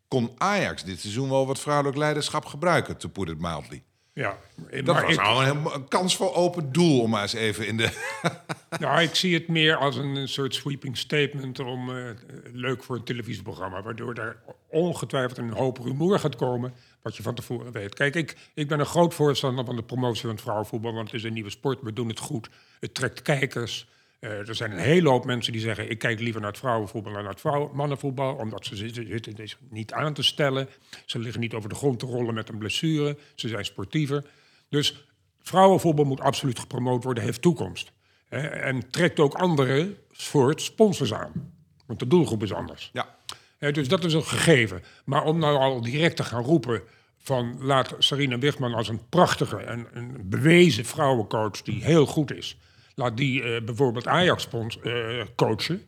kon 0.09 0.31
Ajax 0.39 0.85
dit 0.85 1.01
seizoen 1.01 1.29
wel 1.29 1.47
wat 1.47 1.59
vrouwelijk 1.61 1.97
leiderschap 1.97 2.45
gebruiken... 2.45 2.97
to 2.97 3.09
put 3.09 3.29
it 3.29 3.41
mildly. 3.41 3.83
Ja, 4.17 4.39
Dat 4.71 4.85
maar 4.85 5.03
was 5.03 5.13
ik, 5.13 5.21
nou 5.21 5.47
een, 5.75 5.89
kans 5.89 6.17
voor 6.17 6.35
open 6.35 6.73
doel, 6.73 7.01
om 7.01 7.11
maar 7.11 7.23
eens 7.23 7.33
even 7.33 7.67
in 7.67 7.77
de... 7.77 7.91
nou, 8.81 9.03
ik 9.03 9.15
zie 9.15 9.35
het 9.35 9.49
meer 9.49 9.77
als 9.77 9.97
een, 9.97 10.17
een 10.17 10.29
soort 10.29 10.55
sweeping 10.55 10.97
statement 10.97 11.59
om 11.59 11.97
eh, 11.97 12.11
leuk 12.53 12.83
voor 12.83 12.97
een 12.97 13.05
televisieprogramma, 13.05 13.83
waardoor 13.83 14.15
er 14.15 14.37
ongetwijfeld 14.71 15.39
een 15.39 15.53
hoop 15.53 15.79
rumoer 15.79 16.19
gaat 16.19 16.37
komen, 16.37 16.75
wat 17.03 17.17
je 17.17 17.23
van 17.23 17.35
tevoren 17.35 17.73
weet. 17.73 17.95
Kijk, 17.95 18.15
ik, 18.15 18.37
ik 18.55 18.69
ben 18.69 18.81
een 18.81 18.87
groot 18.87 19.15
voorstander 19.15 19.65
van 19.65 19.77
de 19.77 19.83
promotie 19.83 20.23
van 20.23 20.31
het 20.31 20.41
vrouwenvoetbal, 20.41 20.93
want 20.93 21.07
het 21.07 21.17
is 21.17 21.25
een 21.25 21.33
nieuwe 21.33 21.51
sport, 21.51 21.83
we 21.83 21.93
doen 21.93 22.09
het 22.09 22.19
goed, 22.19 22.49
het 22.81 22.95
trekt 22.95 23.23
kijkers. 23.23 23.89
Eh, 24.19 24.49
er 24.49 24.55
zijn 24.55 24.73
een 24.73 24.79
hele 24.79 25.09
hoop 25.09 25.25
mensen 25.25 25.53
die 25.53 25.61
zeggen: 25.61 25.91
ik 25.91 25.99
kijk 25.99 26.21
liever 26.21 26.41
naar 26.41 26.51
het 26.51 26.59
vrouwenvoetbal 26.59 27.13
dan 27.13 27.23
naar 27.23 27.37
het 27.43 27.73
mannenvoetbal, 27.73 28.35
omdat 28.35 28.67
ze 28.67 28.77
zitten, 28.77 29.35
niet 29.71 29.93
aan 29.93 30.15
te 30.15 30.23
stellen. 30.23 30.69
Ze 31.07 31.19
liggen 31.19 31.41
niet 31.41 31.55
over 31.55 31.69
de 31.69 31.75
grond 31.75 31.99
te 31.99 32.07
rollen 32.07 32.35
met 32.35 32.49
een 32.49 32.59
blessure. 32.59 33.19
Ze 33.35 33.49
zijn 33.49 33.65
sportiever. 33.65 34.25
Dus 34.69 35.07
vrouwenvoetbal 35.41 36.05
moet 36.05 36.21
absoluut 36.21 36.59
gepromoot 36.59 37.05
worden, 37.05 37.23
heeft 37.23 37.43
toekomst. 37.43 37.93
Hè, 38.29 38.39
en 38.39 38.91
trekt 38.91 39.21
ook 39.21 39.35
andere 39.35 39.97
soort 40.13 40.63
sponsors 40.63 41.15
aan. 41.15 41.55
Want 41.87 41.99
de 41.99 42.07
doelgroep 42.07 42.43
is 42.43 42.53
anders. 42.53 42.91
Ja. 42.93 43.17
Hè, 43.59 43.73
dus 43.73 43.89
dat 43.89 44.05
is 44.05 44.13
een 44.13 44.25
gegeven. 44.25 44.83
Maar 45.05 45.25
om 45.25 45.39
nou 45.39 45.57
al 45.57 45.81
direct 45.81 46.17
te 46.17 46.25
gaan 46.25 46.43
roepen 46.43 46.83
van 47.19 47.57
laat 47.61 47.95
Sarina 47.99 48.39
Wichman 48.39 48.75
als 48.75 48.89
een 48.89 49.09
prachtige 49.09 49.57
en 49.57 49.87
een 49.93 50.17
bewezen 50.25 50.85
vrouwencoach 50.85 51.63
die 51.63 51.85
heel 51.85 52.07
goed 52.07 52.35
is, 52.35 52.59
laat 52.97 53.17
die 53.17 53.43
eh, 53.43 53.63
bijvoorbeeld 53.63 54.07
Ajax 54.07 54.43
spons, 54.43 54.81
eh, 54.81 54.93
coachen. 55.37 55.83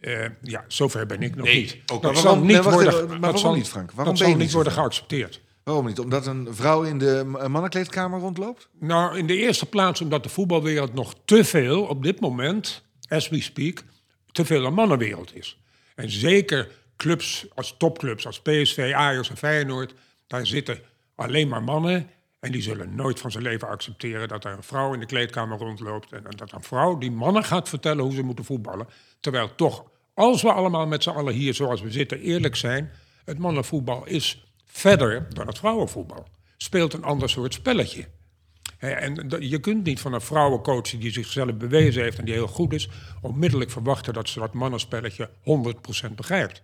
Eh, 0.00 0.24
ja, 0.42 0.64
zover 0.68 1.06
ben 1.06 1.22
ik 1.22 1.36
nog 1.36 1.46
Nee, 1.46 1.56
niet. 1.60 1.78
ook 1.92 2.02
dat 2.02 2.14
zal 2.18 2.24
waarom- 2.24 2.46
niet 2.46 2.62
worden, 2.62 3.20
waarom 3.20 3.38
zal, 3.40 3.54
niet, 3.54 3.68
Frank? 3.68 3.92
Waarom 3.92 4.14
dat 4.14 4.26
zal 4.26 4.36
niet 4.36 4.52
worden 4.52 4.72
geaccepteerd. 4.72 5.40
Waarom 5.64 5.86
niet? 5.86 5.98
Omdat 5.98 6.26
een 6.26 6.48
vrouw 6.50 6.82
in 6.82 6.98
de 6.98 7.22
mannenkleedkamer 7.48 8.20
rondloopt? 8.20 8.68
Nou, 8.78 9.18
in 9.18 9.26
de 9.26 9.36
eerste 9.36 9.66
plaats 9.66 10.00
omdat 10.00 10.22
de 10.22 10.28
voetbalwereld 10.28 10.94
nog 10.94 11.14
te 11.24 11.44
veel 11.44 11.82
op 11.82 12.02
dit 12.02 12.20
moment, 12.20 12.82
as 13.08 13.28
we 13.28 13.42
speak, 13.42 13.84
te 14.32 14.44
veel 14.44 14.64
een 14.64 14.74
mannenwereld 14.74 15.36
is. 15.36 15.58
En 15.94 16.10
zeker 16.10 16.68
clubs 16.96 17.46
als 17.54 17.74
topclubs 17.78 18.26
als 18.26 18.40
PSV, 18.40 18.92
Ajax 18.94 19.30
en 19.30 19.36
Feyenoord, 19.36 19.94
daar 20.26 20.46
zitten 20.46 20.78
alleen 21.14 21.48
maar 21.48 21.62
mannen. 21.62 22.08
En 22.42 22.52
die 22.52 22.62
zullen 22.62 22.94
nooit 22.94 23.20
van 23.20 23.30
zijn 23.30 23.42
leven 23.42 23.68
accepteren 23.68 24.28
dat 24.28 24.44
er 24.44 24.52
een 24.52 24.62
vrouw 24.62 24.92
in 24.94 25.00
de 25.00 25.06
kleedkamer 25.06 25.58
rondloopt. 25.58 26.12
En 26.12 26.24
dat 26.36 26.52
een 26.52 26.62
vrouw 26.62 26.98
die 26.98 27.10
mannen 27.10 27.44
gaat 27.44 27.68
vertellen 27.68 28.04
hoe 28.04 28.12
ze 28.12 28.22
moeten 28.22 28.44
voetballen. 28.44 28.86
Terwijl 29.20 29.54
toch, 29.54 29.84
als 30.14 30.42
we 30.42 30.52
allemaal 30.52 30.86
met 30.86 31.02
z'n 31.02 31.10
allen 31.10 31.34
hier 31.34 31.54
zoals 31.54 31.80
we 31.80 31.90
zitten 31.90 32.20
eerlijk 32.20 32.56
zijn, 32.56 32.90
het 33.24 33.38
mannenvoetbal 33.38 34.06
is 34.06 34.44
verder 34.64 35.26
dan 35.34 35.46
het 35.46 35.58
vrouwenvoetbal. 35.58 36.26
Speelt 36.56 36.92
een 36.92 37.04
ander 37.04 37.30
soort 37.30 37.54
spelletje. 37.54 38.08
En 38.78 39.26
je 39.38 39.60
kunt 39.60 39.84
niet 39.84 40.00
van 40.00 40.12
een 40.12 40.20
vrouwencoach 40.20 40.90
die 40.90 41.12
zichzelf 41.12 41.54
bewezen 41.54 42.02
heeft 42.02 42.18
en 42.18 42.24
die 42.24 42.34
heel 42.34 42.46
goed 42.46 42.72
is, 42.72 42.88
onmiddellijk 43.20 43.70
verwachten 43.70 44.14
dat 44.14 44.28
ze 44.28 44.38
dat 44.38 44.52
mannenspelletje 44.52 45.30
100% 46.08 46.14
begrijpt. 46.14 46.62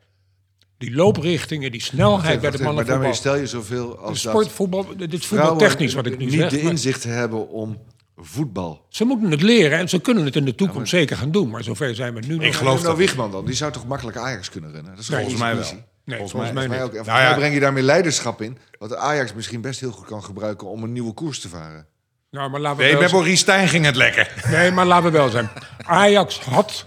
Die 0.79 0.95
looprichtingen, 0.95 1.71
die 1.71 1.83
snelheid 1.83 2.41
bij 2.41 2.51
de 2.51 2.57
even, 2.57 2.65
maar 2.65 2.75
mannenvoetbal. 2.75 2.95
daarmee 2.95 3.13
stel 3.13 3.37
je 3.37 3.47
zoveel 3.47 3.99
als 3.99 4.23
dat 4.23 4.33
Sportvoetbal, 4.33 4.87
dit 4.97 5.13
is 5.13 5.27
voetbaltechnisch 5.27 5.95
wat 5.95 6.07
ik 6.07 6.19
nu 6.19 6.25
niet 6.25 6.35
zeg. 6.35 6.51
de 6.51 6.63
maar 6.63 6.71
inzichten 6.71 7.11
hebben 7.11 7.49
om 7.49 7.79
voetbal. 8.17 8.87
Ze 8.89 9.05
moeten 9.05 9.31
het 9.31 9.43
leren 9.43 9.79
en 9.79 9.89
ze 9.89 10.01
kunnen 10.01 10.25
het 10.25 10.37
in 10.37 10.45
de 10.45 10.55
toekomst 10.55 10.91
zeker 10.91 11.17
gaan 11.17 11.31
doen. 11.31 11.51
Maar 11.51 11.63
zover 11.63 11.95
zijn 11.95 12.15
we 12.15 12.21
nu 12.27 12.35
nog. 12.35 12.45
Ik 12.45 12.55
geloof 12.55 12.75
nou, 12.75 12.87
dat. 12.87 12.97
Wiegman 12.97 13.31
dan, 13.31 13.45
die 13.45 13.55
zou 13.55 13.73
toch 13.73 13.87
makkelijk 13.87 14.17
Ajax 14.17 14.51
kunnen 14.51 14.73
runnen? 14.73 14.91
Dat 14.95 15.01
is 15.03 15.09
Nee, 15.09 15.21
volgens 15.21 15.41
mij 15.41 15.57
wel. 15.57 15.65
Nee, 16.05 16.17
volgens 16.19 16.31
volgens 16.31 16.53
mij. 16.53 16.67
niet. 16.67 16.81
ook. 16.81 16.95
En 16.95 17.05
Nou 17.07 17.21
ja. 17.21 17.35
breng 17.35 17.55
je 17.55 17.61
daarmee 17.61 17.83
leiderschap 17.83 18.43
in. 18.43 18.59
Wat 18.79 18.97
Ajax 18.97 19.35
misschien 19.35 19.61
best 19.61 19.81
heel 19.81 19.91
goed 19.91 20.07
kan 20.07 20.25
gebruiken 20.25 20.69
om 20.69 20.83
een 20.83 20.93
nieuwe 20.93 21.13
koers 21.13 21.41
te 21.41 21.49
varen. 21.49 21.87
Nou, 22.31 22.51
maar 22.51 22.61
laten 22.61 22.79
we 22.79 22.83
Nee, 22.83 22.93
wel 22.93 23.03
met 23.03 23.13
Maurice 23.13 23.37
Stijn 23.37 23.69
ging 23.69 23.85
het 23.85 23.97
lekker. 23.97 24.45
Nee, 24.51 24.71
maar 24.71 24.87
laten 24.87 25.05
we 25.05 25.19
wel 25.19 25.29
zijn. 25.29 25.49
Ajax 25.79 26.41
had 26.41 26.87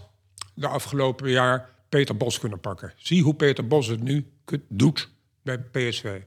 de 0.53 0.67
afgelopen 0.67 1.29
jaar 1.29 1.69
Peter 1.91 2.17
Bos 2.17 2.39
kunnen 2.39 2.59
pakken. 2.59 2.93
Zie 2.95 3.23
hoe 3.23 3.33
Peter 3.35 3.67
Bos 3.67 3.87
het 3.87 4.03
nu 4.03 4.25
doet 4.67 5.09
bij 5.43 5.57
PSV. 5.59 6.19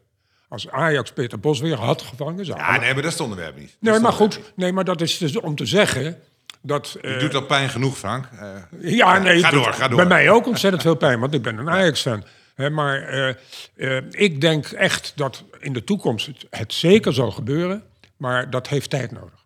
Als 0.49 0.69
Ajax 0.69 1.13
Peter 1.13 1.41
Bos 1.41 1.61
weer 1.61 1.77
had 1.77 2.03
gevangen, 2.03 2.45
zou 2.45 2.59
Ja, 2.59 2.71
nee, 2.71 2.93
maar 2.93 3.03
dat 3.03 3.05
is 3.05 3.13
het 3.13 3.21
onderwerp 3.21 3.59
niet. 3.59 3.77
Nee, 3.81 3.99
maar 3.99 4.13
goed. 4.13 4.41
Nee, 4.57 4.73
maar 4.73 4.85
dat 4.85 5.01
is 5.01 5.19
dus 5.19 5.41
om 5.41 5.57
te 5.57 5.67
zeggen 5.67 6.21
dat... 6.61 6.99
eh, 7.03 7.11
niet. 7.11 7.21
Doet 7.21 7.33
dat 7.33 7.47
pijn 7.47 7.69
genoeg, 7.69 7.99
Frank? 7.99 8.29
Eh, 8.41 8.93
ja, 8.97 9.19
nee, 9.19 9.43
ga 9.43 9.51
door, 9.51 9.73
ga 9.73 9.89
door. 9.89 9.97
Bij 9.97 10.07
mij 10.07 10.31
ook 10.31 10.47
ontzettend 10.47 10.83
veel 10.83 10.95
pijn, 10.97 11.21
want 11.21 11.35
ik 11.35 11.43
ben 11.43 11.59
een 11.59 11.71
Ajax-fan. 11.71 12.25
Maar 12.57 13.03
eh, 13.03 13.29
eh, 13.75 14.05
ik 14.11 14.41
denk 14.41 14.67
echt 14.67 15.13
dat 15.17 15.45
in 15.61 15.73
de 15.73 15.85
toekomst 15.85 16.27
het, 16.27 16.47
het 16.51 16.73
zeker 16.73 17.13
zal 17.13 17.31
gebeuren, 17.31 17.83
maar 18.17 18.51
dat 18.51 18.69
heeft 18.69 18.91
tijd 18.91 19.11
nodig. 19.13 19.43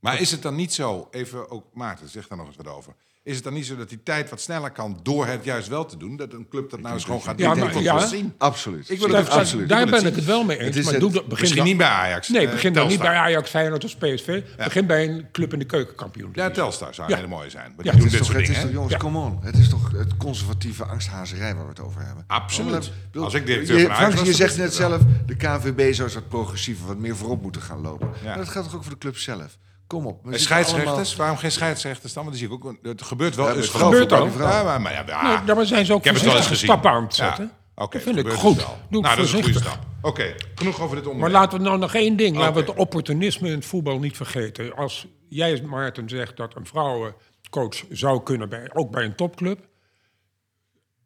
Maar 0.00 0.20
is 0.20 0.30
het 0.30 0.42
dan 0.42 0.54
niet 0.54 0.74
zo, 0.74 1.08
even 1.10 1.50
ook 1.50 1.64
Maarten, 1.74 2.08
zeg 2.08 2.26
daar 2.28 2.38
nog 2.38 2.46
eens 2.46 2.56
wat 2.56 2.68
over. 2.68 2.94
Is 3.26 3.34
het 3.34 3.44
dan 3.44 3.52
niet 3.52 3.66
zo 3.66 3.76
dat 3.76 3.88
die 3.88 4.02
tijd 4.02 4.30
wat 4.30 4.40
sneller 4.40 4.70
kan 4.70 5.00
door 5.02 5.26
het 5.26 5.44
juist 5.44 5.68
wel 5.68 5.84
te 5.86 5.96
doen? 5.96 6.16
Dat 6.16 6.32
een 6.32 6.48
club 6.48 6.70
dat 6.70 6.80
nou 6.80 6.94
eens 6.94 7.04
gewoon 7.04 7.22
gaat 7.22 7.38
Ja, 7.38 7.54
doen? 7.54 7.64
maar- 7.64 7.82
ja. 7.82 8.06
zien. 8.06 8.34
Absoluut. 8.38 8.90
Ik 8.90 8.98
wil 8.98 9.08
het 9.10 9.28
absoluut. 9.28 9.68
daar 9.68 9.82
Ik 9.82 9.88
wil 9.88 9.94
ben 9.94 10.04
het 10.04 10.12
ik 10.12 10.18
het 10.18 10.24
wel 10.28 10.44
mee 10.44 10.58
eens. 10.58 10.74
Het 10.76 10.84
maar 10.84 10.92
het- 10.92 11.02
doe 11.02 11.12
dat, 11.12 11.22
begin 11.22 11.38
Misschien 11.40 11.56
dan- 11.56 11.66
niet 11.66 11.76
bij 11.76 11.86
Ajax. 11.86 12.28
Nee, 12.28 12.46
eh, 12.46 12.52
begin 12.52 12.72
dan 12.72 12.88
niet 12.88 12.98
bij 13.00 13.14
Ajax, 13.14 13.50
Feyenoord 13.50 13.84
of 13.84 13.98
PSV. 13.98 14.42
Begin 14.56 14.86
bij 14.86 15.08
een 15.08 15.26
club 15.32 15.52
in 15.52 15.58
de 15.58 15.64
keukenkampioen. 15.64 16.30
Ja, 16.32 16.50
Telstar 16.50 16.94
zou 16.94 17.14
hele 17.14 17.26
mooie 17.26 17.50
zijn. 17.50 17.72
Ja, 17.76 17.82
die 17.82 17.90
Het 17.90 17.96
doen 18.00 18.06
is 18.06 18.10
dit 18.12 18.20
toch, 18.20 18.30
soort 18.30 18.40
het 18.40 18.48
is 18.50 18.56
dingen. 18.56 18.72
jongens, 18.72 18.96
come 18.96 19.18
on. 19.18 19.38
Het 19.42 19.56
is 19.56 19.68
toch 19.68 19.90
het 19.92 20.16
conservatieve 20.16 20.84
angsthazerij 20.84 21.54
waar 21.54 21.62
we 21.64 21.68
het 21.70 21.80
over 21.80 22.00
hebben. 22.06 22.24
Absoluut. 22.26 22.90
Als 23.14 23.34
ik 23.34 23.46
directeur 23.46 23.76
je, 23.78 23.82
van 23.86 23.92
Ajax 23.92 24.18
je 24.18 24.24
dan 24.24 24.34
zegt 24.34 24.50
net 24.56 24.58
ik 24.58 24.62
het 24.64 24.74
zelf, 24.74 25.02
de 25.26 25.36
KNVB 25.36 25.92
zou 25.94 26.06
eens 26.08 26.14
wat 26.14 26.28
progressiever, 26.28 26.86
wat 26.86 26.98
meer 26.98 27.16
voorop 27.16 27.42
moeten 27.42 27.62
gaan 27.62 27.80
lopen. 27.80 28.08
Maar 28.24 28.36
dat 28.36 28.48
geldt 28.48 28.68
toch 28.68 28.76
ook 28.76 28.82
voor 28.84 28.92
de 28.92 28.98
club 28.98 29.16
zelf? 29.16 29.56
Kom 29.86 30.06
op. 30.06 30.26
En 30.32 30.40
scheidsrechters? 30.40 30.92
allemaal- 30.94 31.16
Waarom 31.16 31.36
geen 31.36 31.52
scheidsrechters 31.52 32.12
dan? 32.12 32.24
Want 32.24 32.36
die 32.36 32.46
zie 32.48 32.56
ik 32.56 32.64
ook. 32.64 32.76
Het 32.82 33.02
gebeurt 33.02 33.34
wel. 33.34 33.46
Ja, 33.48 33.54
eens 33.54 33.68
genoeg. 33.68 33.86
gebeurt 33.88 34.08
vrouw, 34.12 34.26
ook. 34.26 34.38
Ja, 34.38 34.62
maar, 34.62 34.80
maar 34.80 34.92
ja, 34.92 35.04
ja. 35.06 35.22
Nou, 35.22 35.46
daar 35.46 35.66
zijn 35.66 35.86
ze 35.86 35.92
ook 35.92 35.98
Ik 35.98 36.04
heb 36.04 36.14
het 36.14 36.24
wel 36.24 36.36
eens 36.36 36.46
gezien. 36.46 36.66
stappen 36.68 36.90
aan 36.90 37.02
het 37.04 37.16
Ja. 37.16 37.26
zetten. 37.26 37.50
Oké, 37.74 37.92
dat 37.98 38.02
vind 38.02 38.18
ik 38.26 38.32
goed. 38.32 38.54
dus. 38.54 38.64
Doe 38.64 38.74
het 38.90 38.90
nou, 38.90 39.16
dat 39.16 39.24
is 39.24 39.32
een 39.32 39.42
goede 39.42 39.52
voorzichtig. 39.52 39.72
stap. 39.72 39.84
Oké, 40.02 40.34
genoeg 40.54 40.80
over 40.80 40.96
dit 40.96 41.04
Maar 41.04 41.12
onderwerp. 41.14 41.42
laten 41.42 41.58
we 41.58 41.64
nou 41.64 41.78
nog 41.78 41.94
één 41.94 42.16
ding, 42.16 42.36
laten 42.36 42.54
we 42.54 42.60
het 42.70 42.78
opportunisme 42.78 43.48
in 43.48 43.54
het 43.54 43.64
voetbal 43.66 43.98
niet 43.98 44.16
vergeten. 44.16 44.76
Als 44.76 45.06
jij, 45.28 45.62
Maarten, 45.62 46.08
zegt 46.08 46.36
dat 46.36 46.56
een 46.56 46.66
vrouwencoach 46.66 47.84
zou 47.90 48.22
kunnen, 48.22 48.48
bij, 48.48 48.70
ook 48.72 48.90
bij 48.90 49.04
een 49.04 49.14
topclub, 49.14 49.68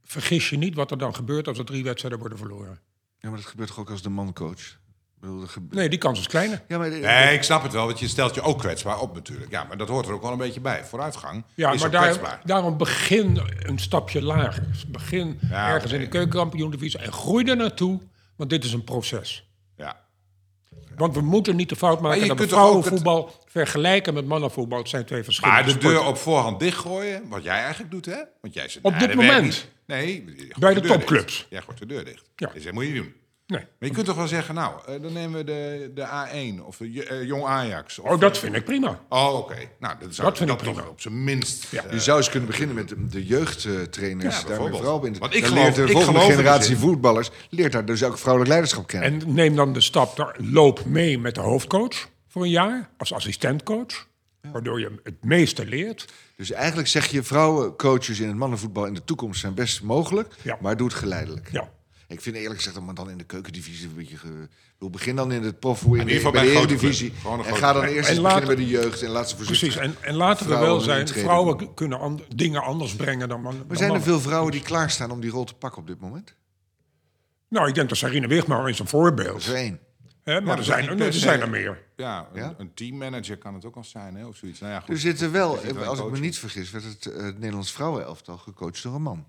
vergis 0.05 0.51
je 0.51 0.57
niet 0.57 0.75
wat 0.75 0.90
er 0.90 0.99
dan 0.99 1.14
gebeurt 1.14 1.49
als 1.49 1.59
er 1.59 1.64
drie 1.64 1.85
wedstrijden 1.85 2.19
worden 2.21 2.38
verloren. 2.38 2.81
Ja, 3.19 3.29
maar 3.29 3.38
dat 3.38 3.49
gebeurt 3.49 3.69
toch 3.69 3.79
ook 3.79 3.90
als 3.90 4.03
de 4.03 4.09
mancoach? 4.11 4.79
Nee, 5.71 5.89
die 5.89 5.99
kans 5.99 6.19
is 6.21 6.27
kleiner. 6.27 6.63
Ja, 6.69 6.79
maar 6.79 6.91
Nee, 6.91 7.35
ik 7.35 7.43
snap 7.43 7.63
het 7.63 7.73
wel, 7.73 7.87
want 7.87 7.99
je 7.99 8.09
stelt 8.09 8.35
je 8.35 8.41
ook 8.43 8.59
kwetsbaar 8.59 9.01
op 9.01 9.15
natuurlijk. 9.15 9.51
Ja, 9.51 9.65
maar 9.65 9.77
dat 9.77 9.89
hoort 9.89 10.07
er 10.07 10.13
ook 10.15 10.23
wel 10.23 10.33
een 10.33 10.39
beetje 10.39 10.61
bij. 10.61 10.85
Vooruitgang 10.85 11.45
Ja, 11.55 11.73
is 11.73 11.81
maar 11.81 11.91
daar, 11.91 12.03
kwetsbaar. 12.03 12.41
daarom 12.45 12.77
begin 12.77 13.41
een 13.63 13.79
stapje 13.79 14.23
lager. 14.23 14.63
Begin 14.89 15.39
Ja, 15.51 15.69
ergens 15.69 15.93
in 15.93 16.01
de 16.01 16.09
keukenkampioen-divisie 16.09 17.01
en 17.01 17.13
groei 17.13 17.45
er 17.45 17.57
naartoe, 17.57 18.01
want 18.37 18.51
dit 18.51 18.65
is 18.65 18.73
een 18.73 18.85
proces. 18.85 19.49
Ja. 19.77 20.01
Want 20.97 21.15
we 21.15 21.21
moeten 21.21 21.57
niet 21.57 21.69
de 21.69 21.77
fout 21.77 22.01
maken 22.01 22.21
je 22.21 22.27
dat 22.27 22.37
we 22.37 22.43
het- 22.43 22.53
vrouwenvoetbal 22.53 23.35
vergelijken 23.47 24.15
met 24.15 24.27
mannenvoetbal. 24.27 24.79
Het 24.79 24.89
zijn 24.89 25.05
twee 25.05 25.25
verschillende 25.25 25.63
Maar 25.63 25.73
de 25.73 25.79
deur 25.79 26.05
op 26.05 26.17
voorhand 26.17 26.59
dichtgooien, 26.61 27.29
wat 27.29 27.43
jij 27.43 27.59
eigenlijk 27.59 27.91
doet, 27.91 28.07
hè? 28.07 28.17
Want 28.41 28.55
jij 28.55 28.69
zit 28.69 28.83
Op 28.83 28.93
nou, 28.93 29.07
dit 29.07 29.17
moment. 29.17 29.69
Nee, 29.87 30.25
Bij 30.59 30.75
de 30.75 30.81
topclubs. 30.81 31.37
dicht. 31.37 31.47
Jij 31.51 31.61
gooit 31.63 31.79
de 31.79 31.87
deur 31.87 32.05
dicht. 32.05 32.23
Ja. 32.37 32.51
Dus 32.55 32.65
dat 32.65 32.73
moet 32.73 32.87
je 32.87 32.95
doen. 32.95 33.15
Nee. 33.51 33.61
Maar 33.79 33.89
je 33.89 33.95
kunt 33.95 34.07
toch 34.07 34.17
wel 34.17 34.29
zeggen, 34.29 34.55
nou, 34.55 34.73
eh, 34.87 35.03
dan 35.03 35.13
nemen 35.13 35.39
we 35.39 35.45
de, 35.45 35.91
de 35.95 36.03
A1 36.07 36.65
of 36.65 36.77
de 36.77 37.05
eh, 37.07 37.23
Jong 37.25 37.45
Ajax. 37.45 37.99
Of, 37.99 38.11
Oh, 38.11 38.21
dat 38.21 38.39
vind 38.39 38.55
ik 38.55 38.65
prima. 38.65 39.01
Oh, 39.09 39.35
oké. 39.35 39.57
Nou, 39.79 39.95
dat, 40.01 40.15
zou, 40.15 40.29
Dat 40.29 40.39
vind 40.39 40.51
ik 40.51 40.59
toch 40.59 40.89
op 40.89 41.01
zijn 41.01 41.25
minst. 41.25 41.67
Ja. 41.71 41.85
eh, 41.85 41.93
Je 41.93 42.01
zou 42.01 42.19
eens 42.19 42.29
kunnen 42.31 42.49
beginnen 42.49 42.77
met 42.77 42.89
de, 42.89 43.07
de 43.09 43.27
jeugdtrainers. 43.27 44.41
Ja, 44.41 44.49
daar 44.49 44.57
in. 45.05 45.19
Want 45.19 45.35
ik 45.35 45.41
Dan 45.41 45.51
geloof- 45.51 45.65
leert 45.65 45.75
de 45.75 45.83
ik 45.83 45.91
volgende 45.91 46.19
geloof 46.21 46.35
generatie 46.37 46.71
in. 46.75 46.81
voetballers 46.81 47.31
leert 47.51 47.73
daar 47.73 47.85
dus 47.85 48.05
ook 48.05 48.19
vrouwelijk 48.19 48.51
leiderschap 48.51 48.87
kennen. 48.87 49.21
En 49.21 49.35
neem 49.35 49.57
dan 49.57 49.73
de 49.73 49.81
stap, 49.81 50.17
daar, 50.17 50.37
loop 50.39 50.85
mee 50.85 51.19
met 51.19 51.35
de 51.35 51.41
hoofdcoach 51.41 52.09
voor 52.29 52.43
een 52.43 52.51
jaar 52.51 52.91
als 52.99 53.13
assistentcoach. 53.13 54.09
Waardoor 54.53 54.81
je 54.81 55.01
het 55.03 55.25
meeste 55.25 55.67
leert. 55.67 56.05
Dus 56.37 56.51
eigenlijk 56.53 56.89
zeg 56.89 57.07
je, 57.07 57.23
vrouwencoaches 57.23 58.21
in 58.21 58.29
het 58.29 58.37
mannenvoetbal 58.37 58.87
in 58.87 58.95
de 58.95 59.05
toekomst 59.05 59.41
zijn 59.41 59.55
best 59.55 59.83
mogelijk, 59.83 60.35
Ja. 60.43 60.59
maar 60.61 60.77
doe 60.77 60.87
het 60.87 60.97
geleidelijk. 60.97 61.49
Ja. 61.53 61.69
Ik 62.11 62.20
vind 62.20 62.37
eerlijk 62.37 62.61
gezegd, 62.62 62.81
maar 62.81 62.94
dan 62.94 63.11
in 63.11 63.18
de 63.18 63.25
keukendivisie 63.25 63.88
een 63.88 63.94
beetje... 63.94 64.16
Ge... 64.16 64.29
Ik 64.29 64.87
bedoel, 64.87 64.90
begin 64.90 65.16
dan 65.16 65.33
in 65.33 65.42
het 65.42 65.61
profvoer, 65.61 65.96
in, 65.96 66.09
ieder 66.09 66.14
de, 66.14 66.18
geval 66.18 66.33
bij 66.33 66.40
bij 66.42 66.66
de 66.66 67.12
een 67.25 67.44
En 67.44 67.57
ga 67.57 67.73
dan 67.73 67.83
eerst 67.85 68.09
En 68.09 68.14
eens 68.14 68.23
beginnen 68.23 68.49
met 68.49 68.57
de 68.57 68.66
jeugd 68.66 69.03
en 69.03 69.11
laat 69.11 69.29
ze 69.31 69.37
voorzichtig. 69.37 69.75
Precies. 69.75 69.96
En, 69.96 70.09
en 70.09 70.14
laten 70.14 70.49
we 70.49 70.59
wel 70.59 70.81
zijn, 70.81 70.99
intreden 70.99 71.25
vrouwen 71.25 71.75
kunnen 71.75 71.99
an- 71.99 72.23
dingen 72.35 72.62
anders 72.62 72.94
brengen 72.94 73.29
dan, 73.29 73.40
man- 73.40 73.57
Maar 73.57 73.66
dan 73.66 73.77
zijn 73.77 73.90
er 73.90 73.96
mannen. 73.96 74.12
veel 74.14 74.20
vrouwen 74.29 74.53
die 74.53 74.62
klaarstaan 74.62 75.11
om 75.11 75.20
die 75.20 75.31
rol 75.31 75.44
te 75.44 75.55
pakken 75.55 75.81
op 75.81 75.87
dit 75.87 76.01
moment? 76.01 76.35
Nou, 77.49 77.68
ik 77.68 77.75
denk 77.75 77.88
dat 77.88 77.99
Sarine 77.99 78.27
Wigmar 78.27 78.68
is 78.68 78.79
een 78.79 78.85
Dat 78.85 78.88
voorbeeld. 78.94 79.38
is 79.38 79.49
er 79.49 79.55
één. 79.55 79.81
Maar 80.25 80.42
dat 80.44 80.53
er 80.53 80.59
is 80.59 80.66
zijn, 80.66 80.88
er, 80.88 81.01
er 81.07 81.12
zijn 81.12 81.40
er 81.40 81.51
meer. 81.51 81.83
Ja, 81.96 82.29
een, 82.33 82.40
Ja? 82.42 82.55
een 82.59 82.75
teammanager 82.75 83.37
kan 83.38 83.55
het 83.55 83.64
ook 83.64 83.77
al 83.77 83.85
zijn, 83.85 84.14
hè, 84.14 84.27
of 84.27 84.37
zoiets. 84.37 84.61
Nou 84.61 84.73
ja, 84.73 84.81
goed. 84.81 84.88
Er 84.88 84.99
zitten 84.99 85.33
wel, 85.33 85.55
Er 85.57 85.61
zit 85.66 85.75
wel 85.77 85.85
als 85.88 85.99
ik 85.99 86.11
me 86.11 86.18
niet 86.18 86.38
vergis, 86.38 86.70
werd 86.70 86.85
het, 86.85 87.07
eh, 87.07 87.23
het 87.23 87.38
Nederlands 87.38 87.73
vrouwenelftal 87.73 88.38
gecoacht 88.38 88.83
door 88.83 88.94
een 88.94 89.03
man. 89.03 89.27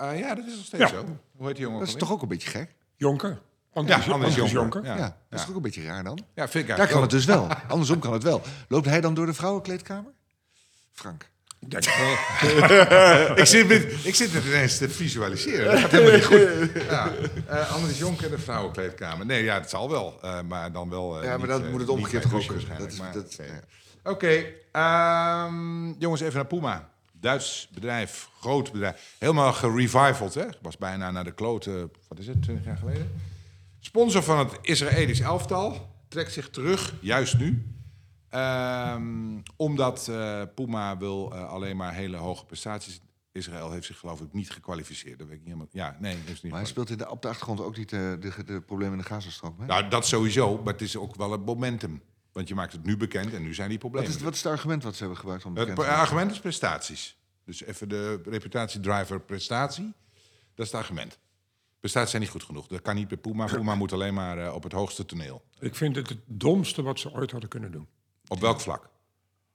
Eh, 0.00 0.18
ja, 0.18 0.34
dat 0.34 0.46
is 0.46 0.54
nog 0.56 0.64
steeds 0.64 0.82
Ja. 0.82 0.88
zo. 0.88 1.04
Hoe 1.36 1.46
heet 1.46 1.56
die 1.56 1.64
jongen? 1.64 1.78
Dat 1.80 1.88
is 1.88 1.94
toch 1.94 2.12
ook 2.12 2.22
een 2.22 2.28
beetje 2.28 2.50
gek? 2.50 2.74
Jonker. 2.96 3.28
Ja, 3.28 3.36
Andries, 3.72 3.96
Andries 3.96 4.12
Andries 4.14 4.36
Jonker. 4.36 4.60
Jonker. 4.60 4.84
Ja. 4.84 4.96
Ja, 4.96 5.16
dat 5.28 5.38
is 5.38 5.40
toch 5.40 5.48
ook 5.50 5.56
een 5.56 5.62
beetje 5.62 5.84
raar 5.84 6.04
dan? 6.04 6.18
Ja, 6.34 6.48
vind 6.48 6.68
ik 6.68 6.76
Daar 6.76 6.88
kan 6.88 7.00
het 7.00 7.10
dus 7.10 7.24
wel. 7.24 7.48
Andersom 7.68 7.98
kan 7.98 8.12
het 8.12 8.22
wel. 8.22 8.42
Loopt 8.68 8.86
hij 8.86 9.00
dan 9.00 9.14
door 9.14 9.26
de 9.26 9.34
vrouwenkleedkamer? 9.34 10.12
Frank. 10.92 11.28
Ik 11.60 11.70
denk 11.70 11.84
wel. 11.84 13.36
ik, 13.42 13.46
zit 13.46 13.68
met, 13.68 13.96
ik 14.04 14.14
zit 14.14 14.32
het 14.32 14.44
ineens 14.44 14.78
te 14.78 14.88
visualiseren. 14.88 15.64
Dat 15.70 15.78
gaat 15.80 15.90
helemaal 15.90 16.12
niet 16.14 16.24
goed. 16.24 16.82
Ja. 16.90 17.10
Eh 17.46 17.72
Anders 17.74 17.98
Jonker, 17.98 18.30
de 18.30 18.38
vrouwenkleedkamer. 18.38 19.26
Nee, 19.26 19.44
ja, 19.44 19.54
het 19.54 19.70
zal 19.70 19.90
wel. 19.90 20.18
eh, 20.22 20.40
maar 20.48 20.72
dan 20.72 20.90
wel. 20.90 21.18
eh, 21.18 21.24
Ja, 21.24 21.36
maar 21.38 21.48
niet, 21.48 21.64
eh, 21.66 21.70
moet 21.70 21.80
het 21.80 21.88
omgekeerd 21.88 22.24
ook. 22.24 22.30
Dat 22.30 22.40
is, 22.40 22.46
waarschijnlijk, 22.46 23.12
dat, 23.12 23.34
ja. 23.34 23.44
Oké, 24.10 24.44
ehm, 24.72 25.92
jongens, 25.98 26.20
even 26.20 26.34
naar 26.34 26.46
Puma. 26.46 26.88
Duits 27.20 27.68
bedrijf, 27.72 28.30
groot 28.40 28.72
bedrijf. 28.72 29.16
Helemaal 29.18 29.52
gerevivald, 29.52 30.34
hè? 30.34 30.46
Was 30.62 30.76
bijna 30.76 31.10
naar 31.10 31.24
de 31.24 31.34
kloten, 31.34 31.90
wat 32.08 32.18
is 32.18 32.26
het, 32.26 32.42
20 32.42 32.64
jaar 32.64 32.76
geleden? 32.76 33.12
Sponsor 33.80 34.22
van 34.22 34.38
het 34.38 34.58
Israëlisch 34.62 35.20
elftal 35.20 35.94
trekt 36.08 36.32
zich 36.32 36.50
terug, 36.50 36.94
juist 37.00 37.38
nu. 37.38 37.66
Ehm, 38.28 39.38
omdat 39.56 40.08
eh, 40.08 40.42
Puma 40.54 40.98
wil 40.98 41.32
eh, 41.32 41.48
alleen 41.48 41.76
maar 41.76 41.94
hele 41.94 42.16
hoge 42.16 42.46
prestaties. 42.46 43.00
Israël 43.32 43.70
heeft 43.70 43.86
zich 43.86 43.98
geloof 43.98 44.20
ik 44.20 44.32
niet 44.32 44.50
gekwalificeerd. 44.50 45.18
Dat 45.18 45.28
weet 45.28 45.36
ik 45.36 45.44
niet 45.44 45.52
helemaal. 45.52 45.72
Ja, 45.72 45.96
nee, 46.00 46.16
heeft 46.24 46.42
niet. 46.42 46.52
Maar 46.52 46.60
hij 46.60 46.70
speelt 46.70 46.90
in 46.90 46.98
de, 46.98 47.10
op 47.10 47.22
de 47.22 47.28
achtergrond 47.28 47.60
ook 47.60 47.76
niet 47.76 47.92
eh, 47.92 47.98
de, 47.98 48.44
de 48.46 48.60
problemen 48.60 48.92
in 48.92 49.02
de 49.02 49.08
Gazastrook? 49.08 49.66
Nou, 49.66 49.88
dat 49.88 50.06
sowieso, 50.06 50.56
maar 50.56 50.72
het 50.72 50.82
is 50.82 50.96
ook 50.96 51.16
wel 51.16 51.32
een 51.32 51.42
momentum. 51.42 52.02
Want 52.32 52.48
je 52.48 52.54
maakt 52.54 52.72
het 52.72 52.84
nu 52.84 52.96
bekend 52.96 53.34
en 53.34 53.42
nu 53.42 53.54
zijn 53.54 53.68
die 53.68 53.78
wat, 53.78 53.90
problemen. 53.90 54.16
is, 54.16 54.22
wat 54.22 54.34
is 54.34 54.42
het 54.42 54.52
argument 54.52 54.82
wat 54.82 54.92
ze 54.92 54.98
hebben 54.98 55.18
gebruikt 55.18 55.44
om 55.44 55.50
Het 55.50 55.60
bekend 55.60 55.78
te 55.80 55.86
maken? 55.86 56.00
argument 56.00 56.30
is 56.30 56.40
prestaties. 56.40 57.16
Dus 57.44 57.62
even 57.62 57.88
de 57.88 58.20
reputatiedriver 58.24 59.20
prestatie. 59.20 59.92
Dat 60.54 60.66
is 60.66 60.72
het 60.72 60.80
argument. 60.80 61.18
Prestaties 61.80 62.10
zijn 62.10 62.22
niet 62.22 62.30
goed 62.30 62.42
genoeg. 62.42 62.66
Dat 62.66 62.82
kan 62.82 62.94
niet 62.94 63.08
bij 63.08 63.16
Puma. 63.16 63.46
Puma 63.54 63.74
moet 63.74 63.92
alleen 63.92 64.14
maar 64.14 64.38
eh, 64.38 64.54
op 64.54 64.62
het 64.62 64.72
hoogste 64.72 65.06
toneel. 65.06 65.42
Ik 65.58 65.74
vind 65.74 65.96
het 65.96 66.08
het 66.08 66.20
domste 66.26 66.82
wat 66.82 66.98
ze 66.98 67.12
ooit 67.12 67.30
hadden 67.30 67.48
kunnen 67.50 67.72
doen. 67.72 67.88
Op 68.28 68.40
welk 68.40 68.60
vlak? 68.60 68.88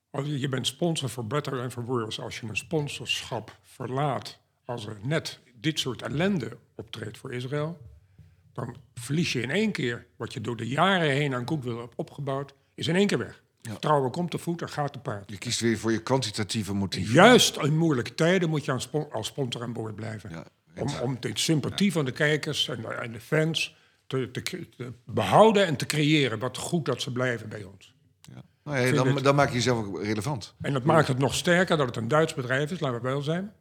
Als 0.10 0.26
je, 0.26 0.40
je 0.40 0.50
bent 0.50 0.68
sponsor 0.68 1.10
voor 1.10 1.28
Better 1.28 1.62
and 1.62 1.72
for 1.72 1.86
Worse. 1.86 2.22
Als 2.22 2.40
je 2.40 2.48
een 2.48 2.58
sponsorschap 2.58 3.60
verlaat, 3.64 4.40
als 4.66 4.86
er 4.86 4.98
net 5.02 5.40
dit 5.56 5.80
soort 5.80 6.02
ellende 6.02 6.58
optreedt 6.76 7.18
voor 7.18 7.34
Israël, 7.34 7.78
dan 8.54 8.76
verlies 8.94 9.34
je 9.34 9.42
in 9.42 9.52
één 9.52 9.72
keer 9.72 10.08
wat 10.16 10.34
je 10.34 10.42
door 10.42 10.58
de 10.58 10.68
jaren 10.68 11.10
heen 11.10 11.34
aan 11.34 11.48
goodwill 11.48 11.78
hebt 11.78 11.96
opgebouwd, 11.96 12.54
is 12.76 12.88
in 12.88 12.96
één 12.96 13.08
keer 13.08 13.18
weg. 13.18 13.44
Vertrouwen 13.62 14.12
komt 14.12 14.32
te 14.32 14.38
voet 14.38 14.62
en 14.62 14.70
gaat 14.70 14.94
te 14.94 15.00
paard. 15.00 15.30
Je 15.30 15.38
kiest 15.38 15.60
weer 15.60 15.78
voor 15.78 15.92
je 15.92 16.02
kwantitatieve 16.02 16.74
motief. 16.74 17.14
Juist 17.14 17.58
in 17.58 17.78
moeilijke 17.78 18.16
tijden 18.16 18.50
moet 18.50 18.66
je 18.66 18.72
aan 18.72 19.12
als 19.12 19.28
sponsor 19.28 19.62
aan 19.62 19.74
boord 19.74 19.96
blijven. 19.96 20.30
Ja, 20.30 20.46
om, 20.82 20.90
om 21.02 21.18
de 21.20 21.32
sympathie 21.34 21.92
van 21.92 22.06
de 22.06 22.12
kijkers 22.12 22.68
en 22.68 22.82
de, 22.82 22.88
en 22.88 23.12
de 23.12 23.20
fans 23.20 23.76
te, 24.08 24.32
te, 24.32 24.94
behouden 25.06 25.66
en 25.66 25.76
te 25.76 25.86
creëren. 25.86 26.40
Wat 26.40 26.58
goed 26.58 26.86
dat 26.86 27.02
ze 27.02 27.12
blijven 27.12 27.50
bij 27.50 27.64
ons. 27.64 27.94
Ja. 28.22 28.44
Nou 28.64 28.80
ja, 28.80 29.04
dan, 29.04 29.24
dan 29.24 29.36
maak 29.36 29.48
je 29.48 29.54
jezelf 29.54 29.86
ook 29.86 30.04
relevant. 30.04 30.54
En 30.62 30.74
dat 30.74 30.84
maakt 30.84 31.08
het 31.08 31.18
nog 31.18 31.36
sterker 31.36 31.78
dat 31.78 31.88
het 31.88 31.96
een 31.96 32.08
Duits 32.08 32.34
bedrijf 32.34 32.72
is, 32.72 32.80
laten 32.80 33.02
we 33.02 33.08
wel 33.08 33.22
zijn. 33.22 33.54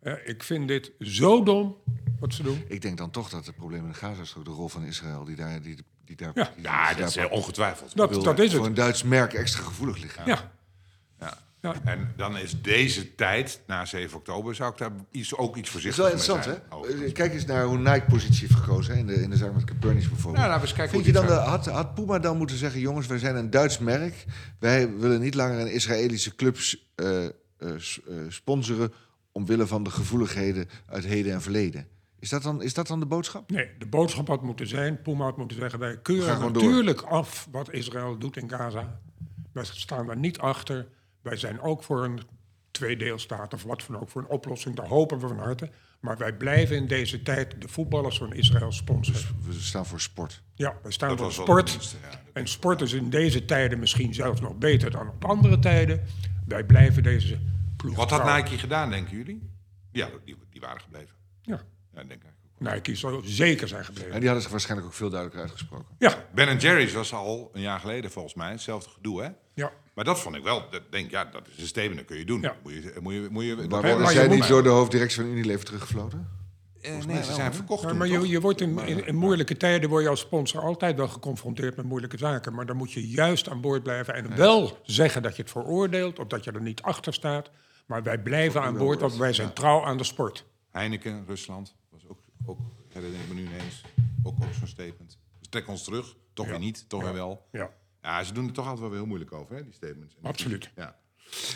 Eh, 0.00 0.12
ik 0.24 0.42
vind 0.42 0.68
dit 0.68 0.92
zo 1.00 1.42
dom 1.42 1.76
wat 2.20 2.34
ze 2.34 2.42
doen. 2.42 2.64
Ik 2.68 2.82
denk 2.82 2.98
dan 2.98 3.10
toch 3.10 3.28
dat 3.28 3.46
het 3.46 3.56
probleem 3.56 3.82
in 3.82 3.88
de 3.88 3.94
Gazastrook, 3.94 4.44
de 4.44 4.50
rol 4.50 4.68
van 4.68 4.84
Israël, 4.84 5.24
die 5.24 5.36
daar, 5.36 5.62
die, 5.62 5.76
die 6.06 6.16
daar, 6.16 6.30
Ja. 6.34 6.50
die, 6.54 6.62
Ja, 6.64 6.88
die 6.88 6.96
dat 6.98 7.08
is 7.08 7.14
daar- 7.14 7.24
eh, 7.26 7.32
ongetwijfeld. 7.32 7.96
Dat, 7.96 8.10
is 8.10 8.16
voor 8.50 8.58
het. 8.60 8.66
een 8.66 8.74
Duits 8.74 9.02
merk 9.02 9.32
extra 9.34 9.62
gevoelig 9.62 9.96
liggen. 9.98 10.22
Ja. 10.26 10.50
Ja. 11.20 11.38
Ja. 11.60 11.74
En 11.84 12.12
dan 12.16 12.36
is 12.38 12.60
deze 12.62 13.14
tijd, 13.14 13.60
na 13.66 13.84
7 13.84 14.16
oktober, 14.18 14.54
zou 14.54 14.72
ik 14.72 14.78
daar 14.78 14.90
iets, 15.10 15.34
ook 15.36 15.56
iets 15.56 15.56
Dat 15.56 15.64
is 15.64 15.70
voorzichtig 15.70 15.96
wel 15.96 16.06
mee 16.06 16.14
interessant, 16.14 16.44
zijn. 16.88 16.98
hè? 16.98 17.06
Eh, 17.06 17.12
Kijk 17.12 17.34
eens 17.34 17.44
naar 17.44 17.64
hoe 17.64 17.78
Nike 17.78 18.04
positie 18.08 18.40
heeft 18.48 18.60
gekozen 18.60 18.94
hè? 18.94 19.00
In, 19.00 19.06
de, 19.06 19.14
in 19.14 19.30
de 19.30 19.36
zaak 19.36 19.54
met 19.54 19.64
Copernicus 19.64 20.08
bijvoorbeeld. 20.08 20.36
Nou, 20.44 20.46
laten 20.48 20.60
we 20.60 20.66
eens 20.68 20.76
kijken 20.76 20.94
Vind 20.94 21.06
je 21.06 21.12
dan, 21.12 21.26
de, 21.26 21.32
had, 21.32 21.66
had 21.66 21.94
Puma 21.94 22.18
dan 22.18 22.36
moeten 22.36 22.56
zeggen... 22.56 22.80
jongens, 22.80 23.06
wij 23.06 23.18
zijn 23.18 23.36
een 23.36 23.50
Duits 23.50 23.78
merk. 23.78 24.24
Wij 24.58 24.96
willen 24.96 25.20
niet 25.20 25.34
langer 25.34 25.60
een 25.60 25.72
Israëlische 25.72 26.34
clubs 26.34 26.90
eh, 26.94 27.24
eh, 27.24 27.30
eh, 27.58 27.72
sponsoren... 28.28 28.92
omwille 29.32 29.66
van 29.66 29.82
de 29.82 29.90
gevoeligheden 29.90 30.68
uit 30.86 31.04
heden 31.04 31.32
en 31.32 31.42
verleden. 31.42 31.86
Is 32.18 32.28
dat 32.28 32.42
dan, 32.42 32.62
is 32.62 32.74
dat 32.74 32.86
dan 32.86 33.00
de 33.00 33.06
boodschap? 33.06 33.50
Nee, 33.50 33.70
de 33.78 33.86
boodschap 33.86 34.28
had 34.28 34.42
moeten 34.42 34.66
zijn, 34.66 35.02
Puma 35.02 35.24
had 35.24 35.36
moeten 35.36 35.56
zeggen... 35.56 35.78
wij 35.78 35.98
keuren 35.98 36.40
door. 36.40 36.52
natuurlijk 36.52 37.02
af 37.02 37.48
wat 37.50 37.72
Israël 37.72 38.18
doet 38.18 38.36
in 38.36 38.50
Gaza. 38.50 39.00
Wij 39.52 39.64
staan 39.64 40.06
daar 40.06 40.16
niet 40.16 40.38
achter. 40.38 40.88
Wij 41.22 41.36
zijn 41.36 41.60
ook 41.60 41.82
voor 41.82 42.04
een 42.04 42.20
tweedeelstaat 42.70 43.54
of 43.54 43.62
wat 43.62 43.84
dan 43.86 44.00
ook, 44.00 44.08
voor 44.08 44.22
een 44.22 44.28
oplossing. 44.28 44.76
Daar 44.76 44.86
hopen 44.86 45.18
we 45.18 45.28
van 45.28 45.38
harte. 45.38 45.70
Maar 46.00 46.18
wij 46.18 46.36
blijven 46.36 46.76
in 46.76 46.86
deze 46.86 47.22
tijd 47.22 47.60
de 47.60 47.68
voetballers 47.68 48.18
van 48.18 48.32
Israël 48.32 48.72
sponsoren. 48.72 49.36
We 49.46 49.52
staan 49.52 49.86
voor 49.86 50.00
sport. 50.00 50.42
Ja, 50.54 50.74
wij 50.82 50.92
staan 50.92 51.08
Dat 51.08 51.18
voor 51.18 51.32
sport. 51.32 51.68
het 51.68 51.78
minste, 51.78 51.96
ja. 52.10 52.20
En 52.32 52.48
sport 52.48 52.80
is 52.80 52.92
in 52.92 53.10
deze 53.10 53.44
tijden 53.44 53.78
misschien 53.78 54.14
zelfs 54.14 54.40
nog 54.40 54.56
beter 54.56 54.90
dan 54.90 55.08
op 55.08 55.24
andere 55.24 55.58
tijden. 55.58 56.04
Wij 56.46 56.64
blijven 56.64 57.02
deze 57.02 57.38
ploeg 57.76 57.96
Wat 57.96 58.10
had. 58.10 58.36
Nike 58.36 58.58
gedaan, 58.58 58.90
denken 58.90 59.16
jullie? 59.16 59.50
Ja, 59.92 60.08
die, 60.24 60.36
die 60.50 60.60
waren 60.60 60.80
gebleven. 60.80 61.14
Ja, 61.42 61.60
Ja, 61.96 62.04
denk 62.04 62.22
ik. 62.22 62.28
ook. 62.28 62.72
Nike 62.72 62.94
zal 62.94 63.20
zeker 63.24 63.68
zijn 63.68 63.84
gebleven. 63.84 64.12
En 64.12 64.16
die 64.16 64.24
hadden 64.24 64.42
zich 64.42 64.50
waarschijnlijk 64.50 64.88
ook 64.88 64.94
veel 64.94 65.10
duidelijker 65.10 65.42
uitgesproken. 65.48 65.86
Ja, 65.98 66.28
Ben 66.34 66.56
Jerry's 66.56 66.92
was 66.92 67.12
al 67.12 67.50
een 67.52 67.60
jaar 67.60 67.80
geleden 67.80 68.10
volgens 68.10 68.34
mij 68.34 68.50
hetzelfde 68.50 68.90
gedoe, 68.90 69.22
hè? 69.22 69.28
ja. 69.54 69.72
Maar 69.94 70.04
dat 70.04 70.20
vond 70.20 70.36
ik 70.36 70.42
wel, 70.42 70.70
dat 70.70 70.82
denk 70.90 71.10
ja, 71.10 71.24
dat 71.24 71.48
is 71.48 71.60
een 71.60 71.66
statement, 71.66 71.96
dat 71.96 72.06
kun 72.06 72.18
je 72.18 72.24
doen. 72.24 72.40
Ja. 72.40 72.56
Moet 72.62 72.72
je, 72.72 72.92
moet 73.00 73.12
je, 73.14 73.28
moet 73.30 73.44
je, 73.44 73.56
Maar 73.68 73.82
worden 73.82 74.08
zij 74.08 74.28
niet 74.28 74.48
door 74.48 74.62
de 74.62 74.68
hoofddirectie 74.68 75.22
van 75.22 75.30
Unilever 75.30 75.64
teruggefloten? 75.64 76.28
Eh, 76.80 77.04
nee, 77.04 77.24
ze 77.24 77.32
zijn 77.32 77.54
verkocht 77.54 77.82
Ja, 77.82 77.92
maar 77.92 78.06
je, 78.06 78.28
je 78.28 78.40
wordt 78.40 78.60
in, 78.60 78.78
in, 78.78 79.06
in 79.06 79.14
moeilijke 79.16 79.56
tijden 79.56 79.88
word 79.88 80.02
je 80.02 80.08
als 80.08 80.20
sponsor 80.20 80.60
altijd 80.60 80.96
wel 80.96 81.08
geconfronteerd 81.08 81.76
met 81.76 81.84
moeilijke 81.84 82.18
zaken. 82.18 82.54
Maar 82.54 82.66
dan 82.66 82.76
moet 82.76 82.92
je 82.92 83.08
juist 83.08 83.48
aan 83.48 83.60
boord 83.60 83.82
blijven 83.82 84.14
en 84.14 84.36
wel 84.36 84.78
zeggen 84.82 85.22
dat 85.22 85.36
je 85.36 85.42
het 85.42 85.50
veroordeelt 85.50 86.18
of 86.18 86.26
dat 86.26 86.44
je 86.44 86.52
er 86.52 86.60
niet 86.60 86.82
achter 86.82 87.14
staat. 87.14 87.50
Maar 87.86 88.02
wij 88.02 88.18
blijven 88.18 88.62
aan 88.62 88.76
boord, 88.76 89.00
want 89.00 89.16
wij 89.16 89.32
zijn 89.32 89.52
trouw 89.52 89.84
aan 89.84 89.96
de 89.96 90.04
sport. 90.04 90.44
Heineken, 90.70 91.24
Rusland, 91.26 91.74
ook, 92.46 92.58
herinner 92.92 93.20
ik 93.20 93.28
me 93.28 93.34
nu 93.34 93.42
ineens, 93.46 93.82
ook, 94.22 94.34
ook 94.42 94.52
zo'n 94.58 94.66
statement. 94.66 95.18
Dus 95.38 95.48
trek 95.48 95.68
ons 95.68 95.84
terug, 95.84 96.16
toch 96.32 96.46
weer 96.46 96.58
niet, 96.58 96.88
toch 96.88 97.02
weer 97.02 97.12
wel. 97.12 97.46
Ja, 97.52 97.70
Ja, 98.02 98.24
ze 98.24 98.32
doen 98.32 98.46
er 98.46 98.52
toch 98.52 98.64
altijd 98.64 98.80
wel 98.80 98.88
weer 98.90 98.98
heel 98.98 99.08
moeilijk 99.08 99.32
over, 99.32 99.56
hè, 99.56 99.62
die 99.64 99.72
statements. 99.72 100.16
Absoluut. 100.22 100.70
Ja. 100.76 100.96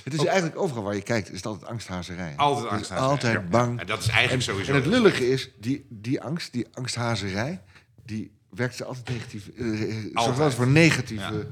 Het 0.04 0.14
is 0.14 0.24
eigenlijk 0.24 0.58
overal 0.58 0.82
waar 0.82 0.94
je 0.94 1.02
kijkt, 1.02 1.28
is 1.30 1.36
het 1.36 1.46
altijd 1.46 1.70
angsthazerij. 1.70 2.36
Altijd 2.36 2.66
angsthazerij, 2.66 3.08
Altijd 3.10 3.32
ja. 3.32 3.48
bang. 3.48 3.80
En 3.80 3.86
dat 3.86 3.98
is 4.00 4.08
eigenlijk 4.08 4.42
sowieso... 4.42 4.70
En 4.70 4.76
het 4.76 4.86
lullige 4.86 5.28
is, 5.30 5.50
die, 5.60 5.86
die 5.88 6.20
angst, 6.20 6.52
die 6.52 6.66
angsthazerij, 6.72 7.62
die 8.04 8.32
werkt 8.50 8.76
ze 8.76 8.84
altijd 8.84 9.08
negatief. 9.08 9.48
eh, 9.48 9.66
eh, 9.72 9.78
zorgt 9.90 10.04
Altijd. 10.14 10.26
altijd 10.26 10.54
voor 10.54 10.66
negatieve. 10.68 11.48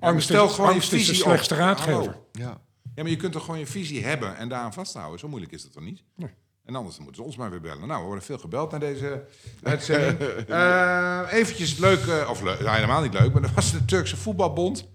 Ja. 0.00 0.06
angst, 0.06 0.28
stel 0.28 0.48
gewoon 0.48 0.66
je 0.66 0.72
angst 0.72 0.92
is 0.92 0.98
de 0.98 1.06
visie 1.06 1.22
slechtste 1.24 1.54
op. 1.54 1.60
raadgever. 1.60 2.16
Ja. 2.32 2.60
Ja, 2.94 3.02
maar 3.04 3.12
je 3.12 3.16
kunt 3.16 3.32
toch 3.32 3.44
gewoon 3.44 3.58
je 3.60 3.66
visie 3.66 4.04
hebben 4.04 4.36
en 4.36 4.48
daaraan 4.48 4.72
vasthouden. 4.72 5.18
Zo 5.18 5.28
moeilijk 5.28 5.52
is 5.52 5.62
dat 5.62 5.72
toch 5.72 5.82
niet? 5.82 6.02
En 6.68 6.74
anders 6.74 6.94
dan 6.94 7.04
moeten 7.04 7.22
ze 7.22 7.28
ons 7.28 7.36
maar 7.36 7.50
weer 7.50 7.60
bellen. 7.60 7.88
Nou, 7.88 8.00
we 8.00 8.06
worden 8.06 8.24
veel 8.24 8.38
gebeld 8.38 8.70
naar 8.70 8.80
deze 8.80 9.24
uitzending. 9.62 10.18
Eh 10.48 11.28
eventjes 11.30 11.78
leuk, 11.78 12.06
eh, 12.06 12.30
of 12.30 12.42
nou, 12.42 12.68
helemaal 12.70 13.02
niet 13.02 13.12
leuk, 13.12 13.32
maar 13.32 13.42
er 13.42 13.50
was 13.54 13.72
de 13.72 13.84
Turkse 13.84 14.16
voetbalbond. 14.16 14.88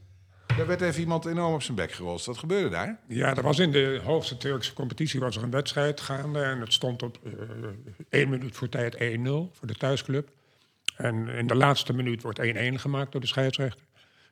Daar 0.58 0.68
werd 0.68 0.82
even 0.82 1.02
iemand 1.02 1.26
enorm 1.26 1.54
op 1.54 1.62
zijn 1.62 1.78
bek 1.78 1.92
gerost. 1.92 2.26
Wat 2.26 2.38
gebeurde 2.38 2.70
daar? 2.70 3.00
Ja, 3.08 3.36
er 3.36 3.44
was 3.44 3.60
in 3.60 3.72
de 3.72 4.02
hoogste 4.04 4.38
Turkse 4.38 4.74
competitie 4.74 5.20
was 5.20 5.36
er 5.36 5.44
een 5.44 5.50
wedstrijd 5.50 6.02
gaande. 6.02 6.42
En 6.42 6.60
het 6.60 6.74
stond 6.74 7.04
op 7.04 7.18
eh, 7.24 7.32
één 8.10 8.30
minuut 8.30 8.56
voor 8.56 8.70
tijd 8.70 8.96
1-0 8.96 9.00
voor 9.52 9.68
de 9.68 9.76
thuisclub. 9.76 10.30
En 10.96 11.28
in 11.28 11.48
de 11.48 11.56
laatste 11.56 11.94
minuut 11.94 12.22
wordt 12.22 12.42
1-1 12.42 12.44
gemaakt 12.74 13.12
door 13.12 13.22
de 13.22 13.28
scheidsrechter. 13.28 13.86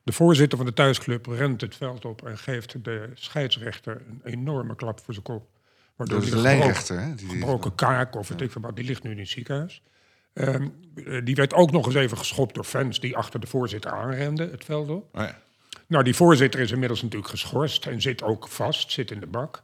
De 0.03 0.11
voorzitter 0.11 0.57
van 0.57 0.67
de 0.67 0.73
thuisclub 0.73 1.25
rent 1.25 1.61
het 1.61 1.75
veld 1.75 2.05
op 2.05 2.25
en 2.25 2.37
geeft 2.37 2.83
de 2.83 3.09
scheidsrechter 3.13 4.01
een 4.07 4.21
enorme 4.23 4.75
klap 4.75 4.99
voor 4.99 5.13
zijn 5.13 5.25
kop. 5.25 5.50
Waardoor 6.01 6.19
Dat 6.19 6.27
is 6.27 6.33
hij 6.33 6.41
de 6.41 6.47
gebroken- 6.49 6.87
lijnrechter, 6.87 6.99
hè? 6.99 7.15
Die, 7.15 7.29
gebroken 7.29 7.75
kaak 7.75 8.15
of 8.15 8.27
weet 8.27 8.41
ik 8.41 8.51
wat, 8.51 8.75
die 8.75 8.85
ligt 8.85 9.03
nu 9.03 9.11
in 9.11 9.19
het 9.19 9.29
ziekenhuis. 9.29 9.81
Ehm, 10.33 10.67
eh, 10.95 11.21
die 11.23 11.35
werd 11.35 11.53
ook 11.53 11.71
nog 11.71 11.85
eens 11.85 11.95
even 11.95 12.17
geschopt 12.17 12.55
door 12.55 12.63
fans 12.63 12.99
die 12.99 13.17
achter 13.17 13.39
de 13.39 13.47
voorzitter 13.47 13.91
aanrenden 13.91 14.51
het 14.51 14.65
veld 14.65 14.89
op. 14.89 15.09
Oh 15.15 15.21
ja. 15.21 15.37
Nou, 15.87 16.03
die 16.03 16.15
voorzitter 16.15 16.59
is 16.59 16.71
inmiddels 16.71 17.01
natuurlijk 17.01 17.29
geschorst 17.31 17.85
en 17.85 18.01
zit 18.01 18.23
ook 18.23 18.47
vast, 18.47 18.91
zit 18.91 19.11
in 19.11 19.19
de 19.19 19.27
bak. 19.27 19.63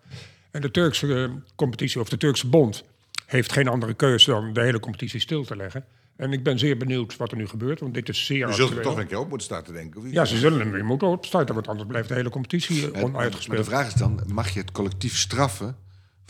En 0.52 0.62
de 0.62 0.72
Turkse 0.72 1.32
competitie, 1.56 2.02
of 2.02 2.10
de 2.10 2.18
Turkse 2.18 2.48
bond, 2.48 2.84
heeft 3.26 3.52
geen 3.52 3.68
andere 3.68 3.94
keuze 3.94 4.32
dan 4.32 4.54
de 4.54 4.62
hele 4.62 4.80
competitie 4.80 5.20
stil 5.20 5.44
te 5.46 5.56
leggen. 5.56 5.86
En 6.16 6.34
ik 6.34 6.44
ben 6.44 6.60
zeer 6.60 6.78
benieuwd 6.78 7.18
wat 7.18 7.32
er 7.32 7.38
nu 7.38 7.48
gebeurt, 7.48 7.80
want 7.80 7.94
dit 7.94 8.10
is 8.10 8.26
zeer 8.26 8.48
Je 8.48 8.54
zult 8.54 8.76
er 8.76 8.82
toch 8.82 8.98
een 8.98 9.08
keer 9.08 9.20
op 9.20 9.30
moeten 9.30 9.48
starten, 9.48 9.74
denk 9.74 9.96
ik. 9.96 10.12
Ja, 10.12 10.26
ze 10.26 10.38
zullen 10.38 10.60
hem 10.60 10.72
weer 10.72 10.86
moeten 10.86 11.08
opstarten, 11.08 11.56
want 11.56 11.68
anders 11.68 11.88
blijft 11.88 12.08
de 12.08 12.14
hele 12.14 12.30
competitie 12.30 12.86
eh, 12.86 12.92
maar 12.92 13.02
de 13.02 13.08
onuitgespeeld. 13.08 13.66
vraag 13.66 13.88
is 13.88 13.94
dan, 13.94 14.22
mag 14.28 14.50
je 14.50 14.60
het 14.60 14.72
collectief 14.72 15.18
straffen 15.18 15.76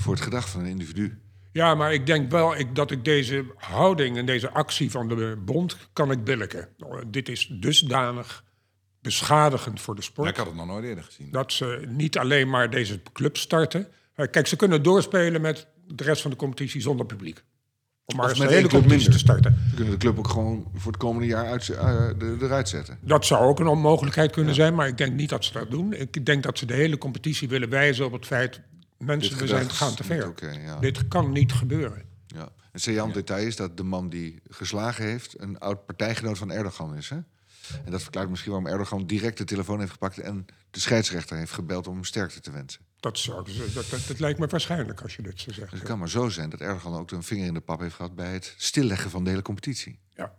voor 0.02 0.14
het 0.14 0.24
gedrag 0.24 0.50
van 0.50 0.60
een 0.62 0.68
individu? 0.68 1.20
Ja, 1.52 1.76
maar 1.76 1.94
ik 1.94 2.06
denk 2.06 2.32
wel 2.32 2.58
ik, 2.58 2.76
dat 2.76 2.92
ik 2.92 3.06
deze 3.06 3.46
houding 3.56 4.18
en 4.18 4.26
deze 4.26 4.50
actie 4.50 4.92
van 4.92 5.08
de 5.08 5.38
bond 5.46 5.78
kan 5.94 6.12
ik 6.12 6.24
billiken. 6.24 6.70
Nou, 6.78 7.04
Dit 7.10 7.30
is 7.30 7.48
dusdanig 7.60 8.44
beschadigend 9.02 9.82
voor 9.82 9.96
de 9.96 10.02
Ja, 10.02 10.08
sport. 10.08 10.30
ik 10.30 10.36
had 10.36 10.46
het 10.46 10.56
nog 10.56 10.66
nooit 10.66 10.84
eerder 10.86 11.04
gezien. 11.04 11.32
dat 11.32 11.54
ze 11.54 11.84
niet 11.88 12.18
alleen 12.18 12.50
maar 12.50 12.70
deze 12.70 13.02
club 13.14 13.38
starten. 13.38 13.88
Eh, 14.16 14.28
Kijk, 14.32 14.48
ze 14.48 14.56
kunnen 14.56 14.84
doorspelen 14.84 15.42
met 15.42 15.68
de 15.88 16.04
rest 16.04 16.22
van 16.22 16.32
de 16.32 16.38
competitie 16.38 16.82
zonder 16.82 17.06
publiek. 17.06 17.44
Om 18.06 18.16
maar 18.16 18.28
met 18.28 18.38
de 18.38 18.48
hele 18.48 18.68
competitie 18.68 19.10
te 19.10 19.10
minder. 19.10 19.20
starten. 19.20 19.58
Ze 19.70 19.76
kunnen 19.76 19.94
de 19.94 20.00
club 20.00 20.18
ook 20.18 20.28
gewoon 20.28 20.72
voor 20.74 20.92
het 20.92 21.02
komende 21.02 21.28
jaar 21.28 21.46
uit, 21.46 21.66
de- 21.66 22.38
eruit 22.42 22.70
zetten. 22.70 22.98
Dat 23.02 23.26
zou 23.26 23.46
ook 23.46 23.60
een 23.60 23.68
onmogelijkheid 23.68 24.32
kunnen 24.32 24.56
zijn, 24.56 24.76
maar 24.76 24.88
ik 24.88 24.98
denk 24.98 25.14
niet 25.14 25.30
dat 25.30 25.46
ze 25.46 25.54
dat 25.54 25.72
doen. 25.72 25.94
Ik 25.94 26.26
denk 26.26 26.44
dat 26.44 26.58
ze 26.58 26.66
de 26.66 26.74
hele 26.74 26.98
competitie 26.98 27.50
willen 27.50 27.70
wijzen 27.70 28.06
op 28.06 28.12
het 28.12 28.26
feit... 28.26 28.62
mensen, 28.98 29.30
Dit 29.30 29.40
we 29.40 29.48
zijn, 29.48 29.70
gaan 29.70 29.90
is 29.90 29.96
te 29.96 30.04
ver. 30.04 30.28
oké, 30.28 30.50
ja. 30.50 30.80
Dit 30.80 31.08
kan 31.08 31.32
niet 31.32 31.52
gebeuren. 31.54 32.04
Ja. 32.28 32.50
Een 32.72 32.80
saillant 32.80 33.14
detail 33.14 33.48
is 33.48 33.56
dat 33.56 33.78
de 33.78 33.84
man 33.84 34.10
die 34.10 34.42
geslagen 34.50 35.06
heeft... 35.06 35.40
een 35.40 35.60
oud 35.60 35.86
partijgenoot 35.86 36.38
van 36.38 36.52
Erdogan 36.52 36.96
is. 36.96 37.10
Hè? 37.10 37.20
En 37.86 37.92
dat 37.92 38.02
verklaart 38.02 38.30
misschien 38.30 38.52
waarom 38.52 38.72
Erdogan 38.72 39.06
direct 39.06 39.38
de 39.38 39.44
telefoon 39.44 39.80
heeft 39.80 39.92
gepakt... 39.92 40.18
en 40.18 40.46
de 40.72 40.80
scheidsrechter 40.80 41.38
heeft 41.38 41.52
gebeld 41.52 41.88
om 41.88 41.94
hem 41.94 42.04
sterkte 42.04 42.40
te 42.40 42.52
wensen. 42.52 42.82
Dat, 43.00 43.18
zou, 43.18 43.46
dat, 43.74 43.90
dat, 43.90 44.04
dat 44.08 44.20
lijkt 44.20 44.40
me 44.40 44.48
waarschijnlijk 44.48 45.02
als 45.02 45.16
je 45.16 45.22
dit 45.22 45.40
zo 45.40 45.52
zegt. 45.52 45.70
Dus 45.70 45.80
het 45.80 45.88
kan 45.88 46.00
maar 46.00 46.10
zo 46.10 46.30
zijn 46.30 46.50
dat 46.50 46.60
Erdogan 46.60 46.94
ook 47.00 47.12
een 47.12 47.24
vinger 47.24 47.46
in 47.46 47.54
de 47.54 47.60
pap 47.60 47.80
heeft 47.80 47.96
gehad... 47.96 48.16
bij 48.16 48.34
het 48.34 48.54
stilleggen 48.58 49.10
van 49.10 49.24
de 49.24 49.30
hele 49.30 49.42
competitie. 49.42 50.00
Ja, 50.16 50.34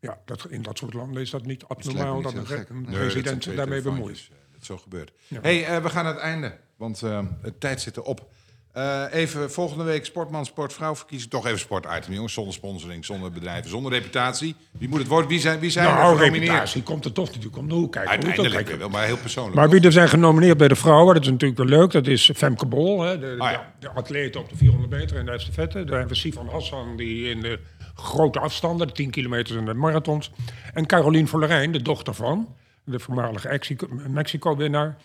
ja 0.00 0.20
dat, 0.24 0.46
in 0.48 0.62
dat 0.62 0.78
soort 0.78 0.94
landen 0.94 1.22
is 1.22 1.30
dat 1.30 1.46
niet 1.46 1.64
abnormaal 1.64 2.22
dat 2.22 2.34
niet 2.34 2.50
een, 2.50 2.82
Nee, 2.82 2.98
president 2.98 3.44
zich 3.44 3.54
daarmee 3.54 3.82
bemoeit. 3.82 4.28
Dat 4.52 4.60
is 4.60 4.66
zo 4.66 4.78
gebeurt. 4.78 5.12
hey, 5.28 5.66
eh, 5.66 5.82
we 5.82 5.90
gaan 5.90 6.04
naar 6.04 6.14
het 6.14 6.22
einde, 6.22 6.58
want 6.80 7.02
eh, 7.02 7.18
het 7.42 7.60
tijd 7.60 7.80
zit 7.80 7.96
erop. 7.96 8.28
Eh, 8.72 9.04
even 9.10 9.50
volgende 9.50 9.84
week 9.84 10.04
sportman, 10.04 10.44
sportvrouw 10.46 10.96
verkiezen. 10.96 11.28
Toch 11.28 11.46
even 11.46 11.58
sportitem, 11.58 12.12
jongens. 12.12 12.32
Zonder 12.32 12.54
sponsoring, 12.54 13.04
zonder 13.04 13.30
bedrijven, 13.32 13.70
zonder 13.70 13.92
reputatie. 13.92 14.54
Wie 14.70 14.88
moet 14.88 14.98
het 14.98 15.08
worden? 15.08 15.28
Wie 15.28 15.40
zijn, 15.40 15.58
wie 15.60 15.70
zijn 15.70 15.88
er 15.88 15.94
Nou, 15.94 16.18
reputatie 16.18 16.82
komt 16.82 17.04
er 17.04 17.12
toch 17.12 17.26
natuurlijk 17.26 17.56
om 17.56 17.68
de 17.68 17.74
hoek 17.74 17.92
kijken. 17.92 18.10
Uiteindelijk 18.10 18.54
kijkt. 18.54 18.68
weer 18.68 18.78
wel, 18.78 18.88
maar 18.88 19.04
heel 19.04 19.16
persoonlijk. 19.16 19.56
Maar 19.56 19.68
wie 19.70 19.80
er 19.80 19.92
zijn 19.92 20.08
genomineerd 20.08 20.56
bij 20.58 20.68
de 20.68 20.74
vrouwen, 20.76 21.14
dat 21.14 21.22
is 21.24 21.30
natuurlijk 21.30 21.58
wel 21.60 21.78
leuk. 21.78 21.90
Dat 21.90 22.06
is 22.06 22.30
Femke 22.34 22.66
Bol, 22.66 23.02
hè, 23.02 23.18
de, 23.18 23.34
Ah, 23.38 23.50
ja. 23.50 23.72
de, 23.80 23.86
de 23.86 23.92
atlete 23.92 24.38
op 24.38 24.48
de 24.48 24.56
400 24.56 24.90
meter 24.92 25.16
en 25.16 25.24
de 25.24 25.32
estafette. 25.32 25.84
Daar 25.84 25.98
hebben 25.98 26.08
we 26.08 26.14
Sifan 26.20 26.48
Hassan, 26.48 26.96
die 26.96 27.30
in 27.30 27.40
de 27.40 27.58
grote 27.94 28.38
afstanden, 28.40 28.86
de 28.86 28.92
10 28.92 29.10
kilometer 29.10 29.56
en 29.58 29.64
de 29.64 29.74
marathons. 29.74 30.30
En 30.74 30.86
Caroline 30.86 31.26
Verlerijn, 31.26 31.72
de 31.72 31.82
dochter 31.82 32.14
van, 32.14 32.54
de 32.84 32.98
voormalige 32.98 33.48
Mexico- 33.48 33.88
Mexico-winnaar. 34.08 34.96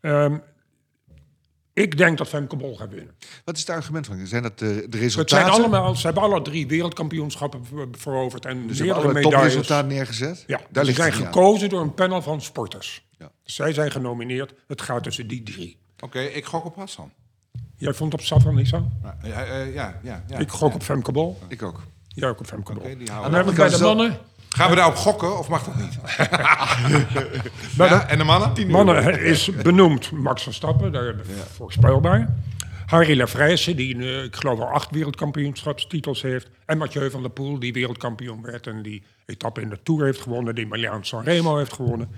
Ehm, 0.00 0.36
ik 1.74 1.98
denk 1.98 2.18
dat 2.18 2.28
Femke 2.28 2.56
Bol 2.56 2.76
gaat 2.76 2.90
winnen. 2.90 3.14
Wat 3.44 3.54
is 3.54 3.60
het 3.60 3.70
argument 3.70 4.06
van? 4.06 4.26
Zijn 4.26 4.42
dat 4.42 4.58
de, 4.58 4.66
de 4.74 4.80
Het 4.82 4.94
resultaten? 4.94 5.46
zijn 5.46 5.60
allemaal, 5.60 5.94
ze 5.96 6.04
hebben 6.06 6.22
alle 6.22 6.42
drie 6.42 6.66
wereldkampioenschappen 6.66 7.64
ver- 7.66 7.88
veroverd 7.92 8.46
en 8.46 8.66
dus 8.66 8.76
ze 8.76 8.84
hebben 8.84 9.02
meerdere 9.02 9.04
alle 9.04 9.12
medailles. 9.30 9.52
topresultaten 9.52 9.88
neergezet? 9.96 10.44
Ja, 10.46 10.56
Daar 10.70 10.84
ze 10.84 10.90
ligt 10.90 10.96
zijn 11.02 11.12
aan. 11.12 11.18
gekozen 11.32 11.68
door 11.68 11.80
een 11.80 11.94
panel 11.94 12.22
van 12.22 12.40
sporters. 12.40 13.04
Ja. 13.18 13.30
Zij 13.42 13.72
zijn 13.72 13.90
genomineerd. 13.90 14.54
Het 14.66 14.82
gaat 14.82 15.02
tussen 15.02 15.26
die 15.28 15.42
drie. 15.42 15.76
Oké, 16.00 16.20
ik 16.20 16.44
gok 16.44 16.64
op 16.64 16.76
Hassan. 16.76 17.12
Jij 17.76 17.94
vond 17.94 18.12
op 18.14 18.20
Safran 18.20 18.54
niet 18.54 18.68
zo? 18.68 18.88
Ja, 19.02 19.16
ja, 19.22 19.40
ja, 19.62 20.00
ja, 20.02 20.24
ja. 20.28 20.38
Ik 20.38 20.48
gok 20.50 20.74
op 20.74 20.82
Femke 20.82 21.12
Bol. 21.12 21.38
Ik 21.48 21.62
ook. 21.62 21.80
Jij 22.08 22.28
ook 22.28 22.40
op 22.40 22.46
Femke 22.46 22.72
Bol. 22.72 22.82
En 22.84 23.04
dan 23.04 23.34
hebben 23.34 23.52
we 23.52 23.58
bij 23.60 23.68
de 23.68 23.74
is 23.74 23.80
mannen... 23.80 24.18
Gaan 24.54 24.70
we 24.70 24.76
daarop 24.76 24.94
gokken 24.96 25.38
of 25.38 25.48
mag 25.48 25.64
dat 25.64 25.76
niet? 25.76 25.98
ja, 27.76 28.08
en 28.08 28.18
de 28.18 28.24
mannen? 28.24 28.70
Mannen 28.70 29.20
is 29.20 29.50
benoemd 29.62 30.10
Max 30.10 30.42
Verstappen, 30.42 30.92
daar 30.92 31.04
hebben 31.04 31.26
we 31.26 31.42
voorspelbaar. 31.52 32.34
Harry 32.86 33.18
Lafrijse, 33.18 33.74
die 33.74 33.98
eh, 33.98 34.24
ik 34.24 34.36
geloof 34.36 34.60
al 34.60 34.66
acht 34.66 34.90
wereldkampioenschapstitels 34.90 36.22
heeft. 36.22 36.48
En 36.66 36.78
Mathieu 36.78 37.10
van 37.10 37.22
der 37.22 37.30
Poel, 37.30 37.58
die 37.58 37.72
wereldkampioen 37.72 38.42
werd 38.42 38.66
en 38.66 38.82
die 38.82 39.02
etappe 39.26 39.60
in 39.60 39.68
de 39.68 39.78
Tour 39.82 40.04
heeft 40.04 40.20
gewonnen. 40.20 40.54
Die 40.54 40.66
Milaan 40.66 41.04
Sanremo 41.04 41.56
heeft 41.56 41.72
gewonnen. 41.72 42.08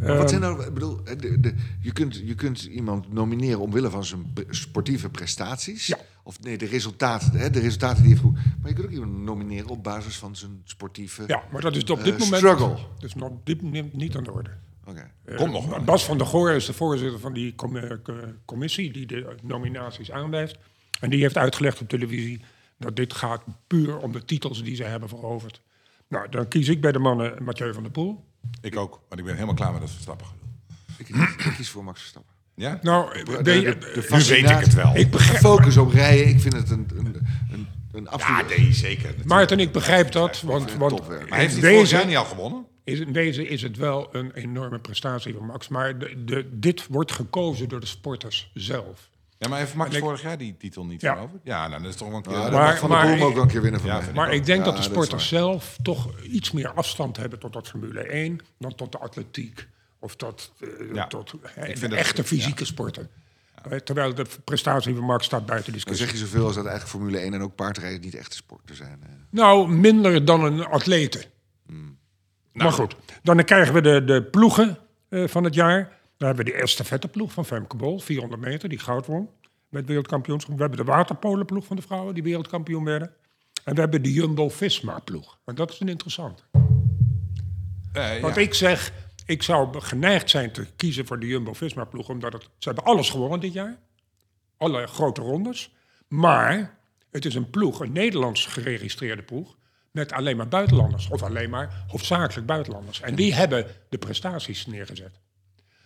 Maar 0.00 0.08
Ehm, 0.08 0.18
wat 0.18 0.28
zijn 0.28 0.40
nou, 0.40 0.64
ik 0.66 0.74
bedoel, 0.74 1.04
de, 1.04 1.40
de, 1.40 1.54
je, 1.80 1.92
kunt, 1.92 2.20
je 2.24 2.34
kunt 2.34 2.62
iemand 2.62 3.12
nomineren 3.12 3.60
omwille 3.60 3.90
van 3.90 4.04
zijn 4.04 4.32
sportieve 4.50 5.08
prestaties. 5.08 5.86
Ja. 5.86 5.98
Of 6.30 6.40
nee, 6.42 6.58
de 6.58 6.66
resultaten, 6.66 7.32
hè, 7.32 7.50
de 7.50 7.60
resultaten 7.60 8.02
die 8.02 8.12
hij 8.14 8.22
heeft 8.22 8.40
goed. 8.40 8.58
Maar 8.60 8.68
je 8.68 8.74
kunt 8.74 8.86
ook 8.86 8.92
iemand 8.92 9.12
nomineren 9.18 9.68
op 9.68 9.82
basis 9.84 10.16
van 10.18 10.36
zijn 10.36 10.60
sportieve. 10.64 11.24
Ja, 11.26 11.42
maar 11.52 11.60
dat 11.60 11.76
is 11.76 11.82
op 11.84 11.98
Eh, 11.98 12.04
dit 12.04 12.18
moment 12.18 12.36
struggle. 12.36 12.76
dus 12.98 13.14
nog 13.14 13.28
op 13.28 13.46
dit 13.46 13.62
moment 13.62 13.92
niet 13.92 14.16
aan 14.16 14.24
de 14.24 14.32
orde. 14.32 14.50
Oké. 14.84 15.10
Komt 15.36 15.52
nog 15.52 15.66
wel. 15.66 15.84
Bas 15.84 16.04
van 16.04 16.18
der 16.18 16.26
Goor 16.26 16.50
is 16.50 16.66
de 16.66 16.72
voorzitter 16.72 17.20
van 17.20 17.32
die 17.32 17.54
com- 17.54 17.76
eh, 17.76 17.96
co- 18.02 18.32
commissie 18.44 18.92
die 18.92 19.06
de 19.06 19.34
nominaties 19.42 20.10
aanwijst. 20.10 20.56
En 21.00 21.10
die 21.10 21.20
heeft 21.20 21.36
uitgelegd 21.36 21.80
op 21.80 21.88
televisie 21.88 22.40
dat 22.78 22.96
dit 22.96 23.12
gaat 23.14 23.42
puur 23.66 23.96
om 23.98 24.12
de 24.12 24.24
titels 24.24 24.62
die 24.62 24.74
ze 24.76 24.84
hebben 24.84 25.08
veroverd. 25.08 25.60
Nou, 26.08 26.28
dan 26.28 26.48
kies 26.48 26.68
ik 26.68 26.80
bij 26.80 26.92
de 26.92 26.98
mannen 26.98 27.42
Mathieu 27.42 27.72
van 27.74 27.82
der 27.82 27.92
Poel. 27.92 28.24
Ik 28.60 28.76
ook, 28.76 29.00
want 29.08 29.20
ik 29.20 29.24
ben 29.26 29.34
helemaal 29.34 29.54
klaar 29.54 29.72
met 29.72 29.80
dat 29.80 29.90
Verstappen. 29.90 30.26
Ik, 30.98 31.08
ik 31.08 31.52
kies 31.56 31.68
voor 31.70 31.84
Max 31.84 32.00
Verstappen. 32.00 32.29
Ja? 32.60 32.78
Nou, 32.82 33.24
De, 33.24 33.24
de, 33.24 33.42
de, 33.42 33.62
de 33.78 34.06
nu 34.10 34.18
weet 34.24 34.50
ik 34.50 34.56
het 34.58 34.74
wel. 34.74 34.90
ik 34.96 35.02
De 35.04 35.08
begrijp, 35.08 35.40
focus 35.40 35.76
op 35.76 35.92
rijden, 35.92 36.28
ik 36.28 36.40
vind 36.40 36.54
het 36.54 36.70
een, 36.70 36.88
een, 36.96 37.06
een, 37.06 37.66
een 37.92 38.02
Ja, 38.04 38.10
absoluut... 38.10 38.56
nee, 38.58 38.72
zeker. 38.72 39.02
natuurlijk. 39.02 39.28
Maarten, 39.28 39.58
ik 39.60 39.72
begrijp 39.72 40.12
dat, 40.12 40.40
want, 40.40 40.74
want. 40.74 41.08
Maar 41.08 41.38
heeft 41.38 41.54
in, 41.56 41.60
hij 41.62 41.72
vorig 41.72 41.90
jaar 41.90 41.98
deze, 42.00 42.06
niet 42.06 42.16
al 42.16 42.24
gewonnen? 42.24 42.64
is, 42.84 43.00
in 43.00 43.12
deze 43.12 43.48
is 43.48 43.62
het 43.62 43.76
wel 43.76 44.08
een 44.12 44.32
enorme 44.34 44.78
prestatie 44.78 45.34
van 45.34 45.46
Max. 45.46 45.68
Maar 45.68 45.98
de, 45.98 46.24
de, 46.24 46.48
dit 46.52 46.86
wordt 46.86 47.12
gekozen 47.12 47.68
door 47.68 47.80
de 47.80 47.86
sporters 47.86 48.50
zelf. 48.54 49.08
Ja, 49.38 49.48
maar 49.48 49.58
heeft 49.58 49.74
Max 49.74 49.94
ik- 49.94 50.00
vorig 50.02 50.22
jaar 50.22 50.38
die 50.38 50.56
titel 50.58 50.84
niet 50.86 51.00
Ja. 51.00 51.14
veroverd? 51.14 51.40
Ja, 51.44 51.68
nou, 51.68 51.82
dat 51.82 51.90
is 51.90 51.96
toch 51.96 52.08
wel 52.08 52.16
een 52.16 52.22
keer... 52.22 52.32
Ja, 52.32 52.50
Maar- 52.50 52.78
Van 52.78 52.88
maar 52.88 53.06
Poel 53.06 53.10
hem 53.12 53.22
ook 53.22 53.36
een 53.36 53.48
keer 53.48 53.62
winnen 53.62 53.80
van 53.80 53.90
Ja, 53.90 54.00
ik 54.00 54.14
Maar 54.14 54.32
ik 54.34 54.46
denk 54.46 54.58
Ja, 54.58 54.64
dat 54.64 54.76
de 54.76 54.82
sporters 54.82 55.28
zelf 55.28 55.76
toch 55.82 56.20
iets 56.22 56.50
meer 56.50 56.72
afstand 56.72 57.16
hebben 57.16 57.38
tot 57.38 57.52
dat 57.52 57.68
Formule 57.68 58.00
1 58.00 58.38
dan 58.58 58.74
tot 58.74 58.92
de 58.92 58.98
atletiek. 58.98 59.68
Of 60.00 60.16
tot, 60.16 60.52
eh, 60.60 60.68
Ja. 60.94 61.06
tot 61.06 61.32
eh, 61.42 61.62
vind 61.64 61.80
de 61.80 61.88
dat- 61.88 61.98
echte 61.98 62.24
fysieke 62.24 62.64
sporten. 62.64 63.10
Eh, 63.70 63.78
Terwijl 63.78 64.14
de 64.14 64.26
prestatie 64.44 64.94
van 64.94 65.04
Max 65.04 65.24
staat 65.24 65.46
buiten 65.46 65.72
Dan 65.72 65.74
discussie. 65.74 66.06
zeg 66.06 66.14
je 66.18 66.26
zoveel 66.26 66.44
als 66.46 66.54
dat 66.54 66.66
eigenlijk 66.66 66.96
Formule 66.96 67.24
1 67.24 67.34
en 67.34 67.42
ook 67.42 67.54
paardrijden 67.54 68.00
niet 68.00 68.14
echte 68.14 68.36
sporten 68.36 68.76
zijn. 68.76 69.00
Nou, 69.30 69.68
minder 69.68 70.24
dan 70.24 70.44
een 70.44 70.64
atlete. 70.64 71.24
Nou. 71.66 71.94
maar 72.52 72.72
goed, 72.72 72.96
dan 73.22 73.44
krijgen 73.44 73.74
we 73.74 73.80
de, 73.80 74.04
de 74.04 74.22
ploegen 74.22 74.78
eh, 75.08 75.28
van 75.28 75.44
het 75.44 75.54
jaar. 75.54 75.98
Dan 76.16 76.28
hebben 76.28 76.44
we 76.44 76.50
de 76.50 76.56
estafetteploeg 76.56 77.32
van 77.32 77.44
Femke 77.44 77.76
Bol, 77.76 77.98
400 78.00 78.42
meter, 78.42 78.68
die 78.68 78.78
goud 78.78 79.06
won 79.06 79.28
met 79.68 79.86
wereldkampioenschap. 79.86 80.54
We 80.54 80.60
hebben 80.60 80.78
de 80.78 80.92
waterpolenploeg 80.92 81.64
van 81.66 81.76
de 81.76 81.82
vrouwen, 81.82 82.14
die 82.14 82.22
wereldkampioen 82.22 82.84
werden. 82.84 83.10
En 83.64 83.74
we 83.74 83.80
hebben 83.80 84.02
de 84.02 84.12
Jumbo-Visma-ploeg. 84.12 85.38
En 85.44 85.54
dat 85.54 85.70
is 85.70 85.80
een 85.80 85.88
interessante. 85.88 86.42
Eh, 87.92 88.20
Want 88.20 88.34
ja. 88.34 88.40
ik 88.40 88.54
zeg, 88.54 88.92
ik 89.30 89.42
zou 89.42 89.80
geneigd 89.80 90.30
zijn 90.30 90.52
te 90.52 90.66
kiezen 90.76 91.06
voor 91.06 91.20
de 91.20 91.26
Jumbo-Visma-ploeg... 91.26 92.08
omdat 92.08 92.32
het, 92.32 92.42
ze 92.58 92.68
hebben 92.68 92.84
alles 92.84 93.10
gewonnen 93.10 93.40
dit 93.40 93.52
jaar. 93.52 93.78
Alle 94.56 94.86
grote 94.86 95.20
rondes. 95.20 95.74
Maar 96.08 96.78
het 97.10 97.24
is 97.24 97.34
een 97.34 97.50
ploeg, 97.50 97.80
een 97.80 97.92
Nederlands 97.92 98.46
geregistreerde 98.46 99.22
ploeg... 99.22 99.56
met 99.90 100.12
alleen 100.12 100.36
maar 100.36 100.48
buitenlanders. 100.48 101.08
Of 101.08 101.22
alleen 101.22 101.50
maar 101.50 101.84
hoofdzakelijk 101.88 102.46
buitenlanders. 102.46 103.00
En 103.00 103.14
die 103.14 103.34
hebben 103.34 103.66
de 103.88 103.98
prestaties 103.98 104.66
neergezet. 104.66 105.20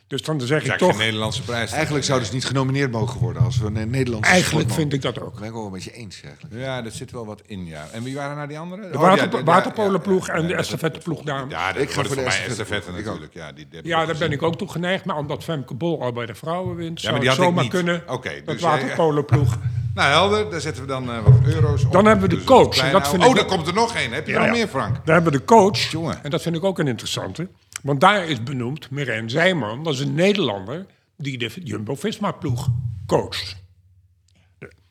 Dus 0.06 0.22
dan 0.22 0.40
zeg 0.40 0.64
ik 0.64 0.72
toch... 0.78 0.90
geen 0.90 0.98
Nederlandse 0.98 1.42
prijs. 1.42 1.72
Eigenlijk 1.72 2.04
zou 2.04 2.18
dus 2.20 2.30
niet 2.30 2.44
genomineerd 2.44 2.90
mogen 2.90 3.20
worden 3.20 3.42
als 3.42 3.58
we 3.58 3.66
een 3.66 3.90
Nederlandse 3.90 4.30
Eigenlijk 4.30 4.70
vind 4.70 4.92
ik 4.92 5.02
dat 5.02 5.20
ook. 5.20 5.38
Ben 5.38 5.48
ik 5.48 5.52
wel 5.52 5.64
een 5.66 5.72
beetje 5.72 5.92
eens 5.92 6.20
eigenlijk. 6.22 6.54
Ja, 6.54 6.84
er 6.84 6.90
zit 6.90 7.10
wel 7.10 7.26
wat 7.26 7.42
in, 7.46 7.66
ja. 7.66 7.86
En 7.92 8.02
wie 8.02 8.14
waren 8.14 8.36
nou 8.36 8.48
die 8.48 8.58
anderen? 8.58 8.92
De 8.92 8.98
Oh, 8.98 9.44
waterpolenploeg 9.44 10.28
en 10.28 10.42
de 10.42 10.48
dat- 10.48 10.58
estafetteploeg 10.58 11.22
dames. 11.22 11.52
Ja, 11.52 11.68
Ik 11.74 11.76
ik 11.76 11.90
ga 11.90 12.02
voor 12.04 12.16
de 12.16 12.22
mij 12.22 12.44
estafette. 12.48 12.90
natuurlijk. 12.92 13.34
Ja, 13.34 13.52
die, 13.52 13.66
Ja, 13.82 14.04
daar 14.06 14.16
ben 14.18 14.32
ik 14.32 14.42
ook 14.42 14.56
toe 14.58 14.68
geneigd. 14.70 15.04
Maar 15.04 15.16
omdat 15.16 15.44
Femke 15.44 15.74
Bol 15.74 16.02
al 16.02 16.12
bij 16.12 16.26
de 16.26 16.34
vrouwen 16.34 16.76
wint... 16.76 17.00
Ja, 17.00 17.08
zou 17.10 17.26
het 17.26 17.34
zomaar 17.34 17.68
kunnen 17.68 18.02
Oké, 18.08 18.30
dat 18.44 18.46
dus 18.54 18.60
jij- 18.60 18.70
waterpolenploeg... 18.70 19.56
Nou, 19.94 20.10
helder. 20.10 20.50
Daar 20.50 20.60
zetten 20.60 20.82
we 20.82 20.88
dan 20.88 21.10
eh, 21.10 21.22
wat 21.24 21.32
euro's 21.54 21.84
op. 21.84 21.92
Dan 21.92 22.04
hebben 22.04 22.22
we 22.24 22.30
de 22.30 22.36
Dus 22.36 22.44
coach, 22.44 22.78
en 22.78 22.92
dat 22.92 23.08
vind 23.08 23.24
Oh, 23.24 23.34
daar 23.34 23.44
komt 23.44 23.66
er 23.66 23.74
nog 23.74 23.94
één. 23.94 24.12
Heb 24.12 24.26
je 24.26 24.32
Ja, 24.32 24.38
nog 24.38 24.46
ja. 24.46 24.52
meer, 24.52 24.68
Frank? 24.68 24.94
Daar 25.04 25.14
hebben 25.14 25.32
we 25.32 25.38
de 25.38 25.44
coach, 25.44 25.78
Jongen. 25.78 26.18
en 26.24 26.30
dat 26.30 26.42
vind 26.42 26.56
ik 26.56 26.64
ook 26.64 26.78
een 26.78 26.86
interessante. 26.88 27.48
Want 27.84 28.00
daar 28.00 28.28
is 28.28 28.42
benoemd 28.42 28.90
Miren 28.90 29.30
Zijman, 29.30 29.84
dat 29.84 29.94
is 29.94 30.00
een 30.00 30.14
Nederlander... 30.14 30.86
die 31.16 31.38
de 31.38 31.50
Jumbo-Visma-ploeg 31.62 32.68
coacht. 33.06 33.62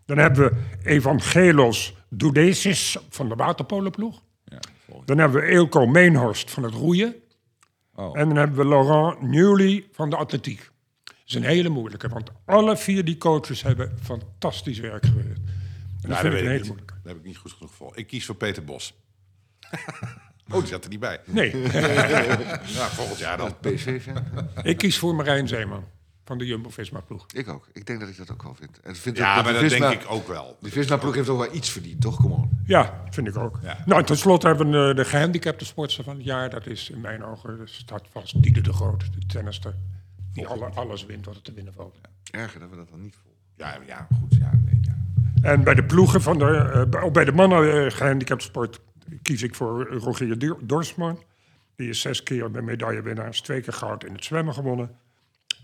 Dan 0.05 0.17
hebben 0.17 0.49
we 0.51 0.89
Evangelos 0.89 1.93
Doudesis 2.09 2.97
van 3.09 3.29
de 3.29 3.35
waterpolenploeg. 3.35 4.21
Ja. 4.45 4.59
Dan 5.05 5.17
hebben 5.17 5.41
we 5.41 5.47
Eelco 5.47 5.85
Meenhorst 5.85 6.51
van 6.51 6.63
het 6.63 6.73
roeien. 6.73 7.15
Oh. 7.95 8.19
En 8.19 8.27
dan 8.27 8.37
hebben 8.37 8.57
we 8.57 8.67
Laurent 8.67 9.21
Newley 9.21 9.87
van 9.91 10.09
de 10.09 10.15
atletiek. 10.15 10.71
Dat 11.03 11.15
is 11.25 11.33
een 11.33 11.43
hele 11.43 11.69
moeilijke, 11.69 12.07
want 12.07 12.29
alle 12.45 12.77
vier 12.77 13.05
die 13.05 13.17
coaches 13.17 13.61
hebben 13.61 13.97
fantastisch 14.01 14.79
werk 14.79 15.05
gewerkt. 15.05 15.39
En 16.01 16.09
dat 16.09 16.11
Ja, 16.11 16.17
vind 16.17 16.31
dat 16.33 16.41
ik 16.41 16.45
een 16.47 16.51
hele 16.51 16.65
moeilijke. 16.65 16.93
Dat 16.93 17.11
heb 17.11 17.17
ik 17.17 17.23
niet 17.23 17.37
goed 17.37 17.51
genoeg 17.51 17.73
voor. 17.73 17.97
Ik 17.97 18.07
kies 18.07 18.25
voor 18.25 18.35
Peter 18.35 18.63
Bos. 18.63 18.93
oh, 20.51 20.57
die 20.59 20.67
zat 20.67 20.83
er 20.83 20.89
niet 20.89 20.99
bij. 20.99 21.19
Nee, 21.25 21.57
Ja, 21.61 22.87
volgend 22.99 23.19
jaar 23.19 23.37
dan. 23.37 23.55
PSV-fan? 23.59 24.23
ik 24.63 24.77
kies 24.77 24.97
voor 24.99 25.15
Marijn 25.15 25.47
Zeeman 25.47 25.83
van 26.25 26.37
de 26.37 26.45
Jumbo-Visma-ploeg. 26.45 27.25
ik 27.33 27.47
ook. 27.49 27.67
Ik 27.73 27.85
denk 27.85 27.99
dat 27.99 28.09
ik 28.09 28.17
dat 28.17 28.31
ook 28.31 28.43
wel 28.43 28.55
vind. 28.55 28.79
En 28.79 28.95
vind 28.95 29.17
Ja, 29.17 29.41
maar 29.41 29.53
dat 29.53 29.61
Visma- 29.61 29.89
denk 29.89 30.01
ik 30.01 30.11
ook 30.11 30.27
wel. 30.27 30.57
De 30.59 30.69
Visma-ploeg 30.69 31.15
heeft 31.15 31.29
ook 31.29 31.37
wel 31.37 31.53
iets 31.55 31.69
verdiend, 31.69 32.01
toch? 32.01 32.15
Kom 32.15 32.31
on. 32.31 32.49
Ja, 32.65 33.03
vind 33.09 33.27
ik 33.27 33.37
ook. 33.37 33.59
Ja. 33.63 33.77
Nou, 33.85 34.03
tenslotte 34.03 34.47
hebben 34.47 34.71
we 34.71 34.89
eh, 34.89 34.95
de 34.95 35.05
gehandicapte 35.05 35.65
sportster 35.65 36.03
van 36.03 36.15
het 36.15 36.25
jaar. 36.25 36.49
Dat 36.49 36.65
is 36.67 36.89
in 36.89 37.01
mijn 37.01 37.23
ogen, 37.25 37.57
dat 37.57 37.69
staat 37.69 38.03
vast, 38.11 38.41
Diede 38.43 38.61
de 38.61 38.73
Groot, 38.73 38.99
de 39.19 39.25
tennister. 39.25 39.73
Die 40.33 40.47
alle, 40.47 40.65
alles 40.65 41.05
wint 41.05 41.25
wat 41.25 41.35
er 41.35 41.41
te 41.41 41.53
winnen 41.53 41.73
valt. 41.73 41.95
Erger 42.31 42.59
dat 42.59 42.69
we 42.69 42.75
dat 42.75 42.89
dan 42.89 43.01
niet 43.01 43.15
volgen. 43.23 43.39
Ja, 43.57 43.77
ja 43.87 44.07
goed. 44.19 44.35
Ja, 44.39 44.51
nee, 44.65 44.79
ja. 44.81 44.95
En 45.49 45.63
bij 45.63 45.73
de 45.73 45.83
ploegen 45.83 46.21
van 46.21 46.37
de, 46.37 46.45
eh, 46.73 46.89
bij- 46.89 47.01
ook 47.01 47.13
bij 47.13 47.25
de 47.25 47.31
mannen 47.31 47.85
eh, 47.85 47.91
gehandicapte 47.91 48.45
sport 48.45 48.79
kies 49.21 49.41
ik 49.41 49.55
voor 49.55 49.87
Rogier 49.87 50.57
Dorsman. 50.61 51.23
Die 51.75 51.89
is 51.89 52.01
zes 52.01 52.23
keer 52.23 52.51
bij 52.51 52.61
medaillewinnaars, 52.61 53.41
twee 53.41 53.61
keer 53.61 53.73
goud 53.73 54.03
in 54.03 54.13
het 54.13 54.23
zwemmen 54.23 54.53
gewonnen. 54.53 54.97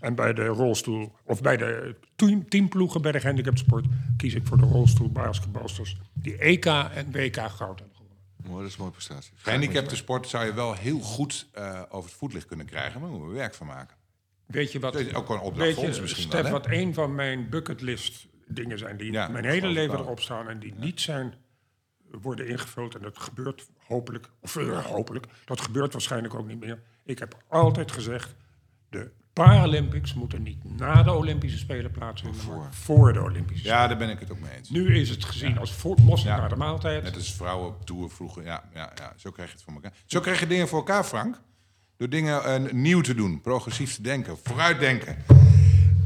En 0.00 0.14
bij 0.14 0.32
de 0.32 0.46
rolstoel, 0.46 1.12
of 1.24 1.40
bij 1.40 1.56
de 1.56 1.96
team, 2.16 2.48
teamploegen 2.48 3.02
bij 3.02 3.12
de 3.12 3.20
gehandicapte 3.20 3.62
sport, 3.62 3.86
kies 4.16 4.34
ik 4.34 4.46
voor 4.46 4.58
de 4.58 4.64
rolstoelbasketbalsters. 4.64 5.96
Die 6.12 6.36
EK 6.36 6.66
en 6.66 7.12
WK 7.12 7.36
goud 7.36 7.78
hebben 7.78 7.96
gewonnen. 7.96 8.18
Mooi, 8.36 8.58
dat 8.58 8.66
is 8.66 8.72
een 8.72 8.80
mooie 8.80 8.92
prestatie. 8.92 9.32
Gehandicapte 9.36 9.96
sport 9.96 10.28
zou 10.28 10.46
je 10.46 10.54
wel 10.54 10.74
heel 10.74 10.98
goed 10.98 11.48
eh, 11.52 11.82
over 11.88 12.10
het 12.10 12.18
voetlicht 12.18 12.46
kunnen 12.46 12.66
krijgen. 12.66 12.92
Maar 12.92 13.10
daar 13.10 13.18
moeten 13.18 13.28
we 13.28 13.38
werk 13.38 13.54
van 13.54 13.66
maken. 13.66 13.96
Weet 14.46 14.72
je 14.72 14.80
wat, 14.80 15.14
ook 15.14 15.28
wel 15.28 15.36
een 15.36 15.42
opdracht 15.42 15.74
voor 15.74 15.84
ons 15.84 16.00
misschien 16.00 16.22
Stef, 16.22 16.42
wel, 16.42 16.44
hè? 16.44 16.50
wat 16.50 16.66
een 16.70 16.94
van 16.94 17.14
mijn 17.14 17.48
bucketlist 17.48 18.26
dingen 18.46 18.78
zijn 18.78 18.96
die 18.96 19.12
Ja, 19.12 19.28
mijn 19.28 19.44
hele 19.44 19.68
leven 19.68 19.98
erop 19.98 20.20
staan 20.20 20.48
en 20.48 20.58
die 20.58 20.74
niet 20.76 21.00
zijn 21.00 21.34
worden 22.22 22.48
ingevuld. 22.48 22.94
En 22.94 23.02
dat 23.02 23.18
gebeurt 23.18 23.68
hopelijk, 23.86 24.28
of 24.40 24.56
eh, 24.56 24.84
hopelijk, 24.86 25.26
dat 25.44 25.60
gebeurt 25.60 25.92
waarschijnlijk 25.92 26.34
ook 26.34 26.46
niet 26.46 26.60
meer. 26.60 26.82
Ik 27.04 27.18
heb 27.18 27.36
altijd 27.48 27.92
gezegd, 27.92 28.34
de 28.88 29.10
Paralympics 29.32 30.14
moeten 30.14 30.42
niet 30.42 30.64
na 30.78 31.02
de 31.02 31.12
Olympische 31.12 31.58
Spelen 31.58 31.90
plaatsvinden, 31.90 32.40
maar 32.48 32.74
voor 32.74 33.12
de 33.12 33.22
Olympische 33.22 33.66
Ja, 33.68 33.86
daar 33.86 33.96
ben 33.96 34.10
ik 34.10 34.20
het 34.20 34.32
ook 34.32 34.40
mee 34.40 34.50
eens. 34.56 34.68
Spelen. 34.68 34.86
Nu 34.86 34.96
is 34.98 35.08
het 35.10 35.24
gezien 35.24 35.58
als 35.58 35.72
voor, 35.72 35.96
mosterd 36.02 36.34
Ja. 36.36 36.40
na 36.42 36.48
de 36.48 36.56
maaltijd. 36.56 37.02
Net 37.02 37.14
als 37.14 37.34
vrouwen 37.34 37.68
op 37.68 37.86
tour 37.86 38.10
vroeger. 38.10 38.44
Ja, 38.44 38.64
ja, 38.74 38.92
ja, 38.94 39.12
zo 39.16 39.30
krijg 39.30 39.48
je 39.48 39.54
het 39.54 39.64
voor 39.64 39.74
elkaar. 39.74 39.92
Zo 40.06 40.20
krijg 40.20 40.40
je 40.40 40.46
dingen 40.46 40.68
voor 40.68 40.78
elkaar, 40.78 41.04
Frank. 41.04 41.40
Door 41.96 42.08
dingen 42.08 42.44
eh, 42.44 42.72
nieuw 42.72 43.00
te 43.00 43.14
doen, 43.14 43.40
progressief 43.40 43.94
te 43.94 44.02
denken, 44.02 44.36
vooruitdenken. 44.42 45.16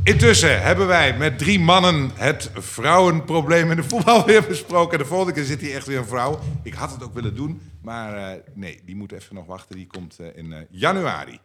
Intussen 0.05 0.63
hebben 0.63 0.87
wij 0.87 1.17
met 1.17 1.39
drie 1.39 1.61
mannen 1.61 2.11
het 2.15 2.51
vrouwenprobleem 2.55 3.71
in 3.71 3.77
de 3.77 3.83
voetbal 3.83 4.25
weer 4.27 4.47
besproken. 4.47 4.99
De 4.99 5.05
volgende 5.05 5.33
keer 5.33 5.45
zit 5.45 5.61
hier 5.61 5.75
echt 5.75 5.87
weer 5.87 5.99
een 5.99 6.07
vrouw. 6.07 6.39
Ik 6.63 6.75
had 6.75 6.91
het 6.91 7.03
ook 7.03 7.15
willen 7.15 7.35
doen, 7.35 7.61
maar 7.83 8.17
uh, 8.17 8.41
nee, 8.55 8.81
die 8.85 8.97
moet 8.97 9.13
even 9.13 9.35
nog 9.35 9.47
wachten. 9.47 9.77
Die 9.77 9.87
komt 9.87 10.19
uh, 10.21 10.27
in 10.35 10.47
uh, 10.51 10.57
januari. 10.71 11.39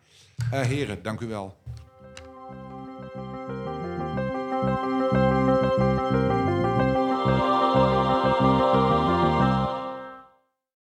heren, 0.51 1.03
dank 1.03 1.19
u 1.19 1.27
wel. 1.27 1.57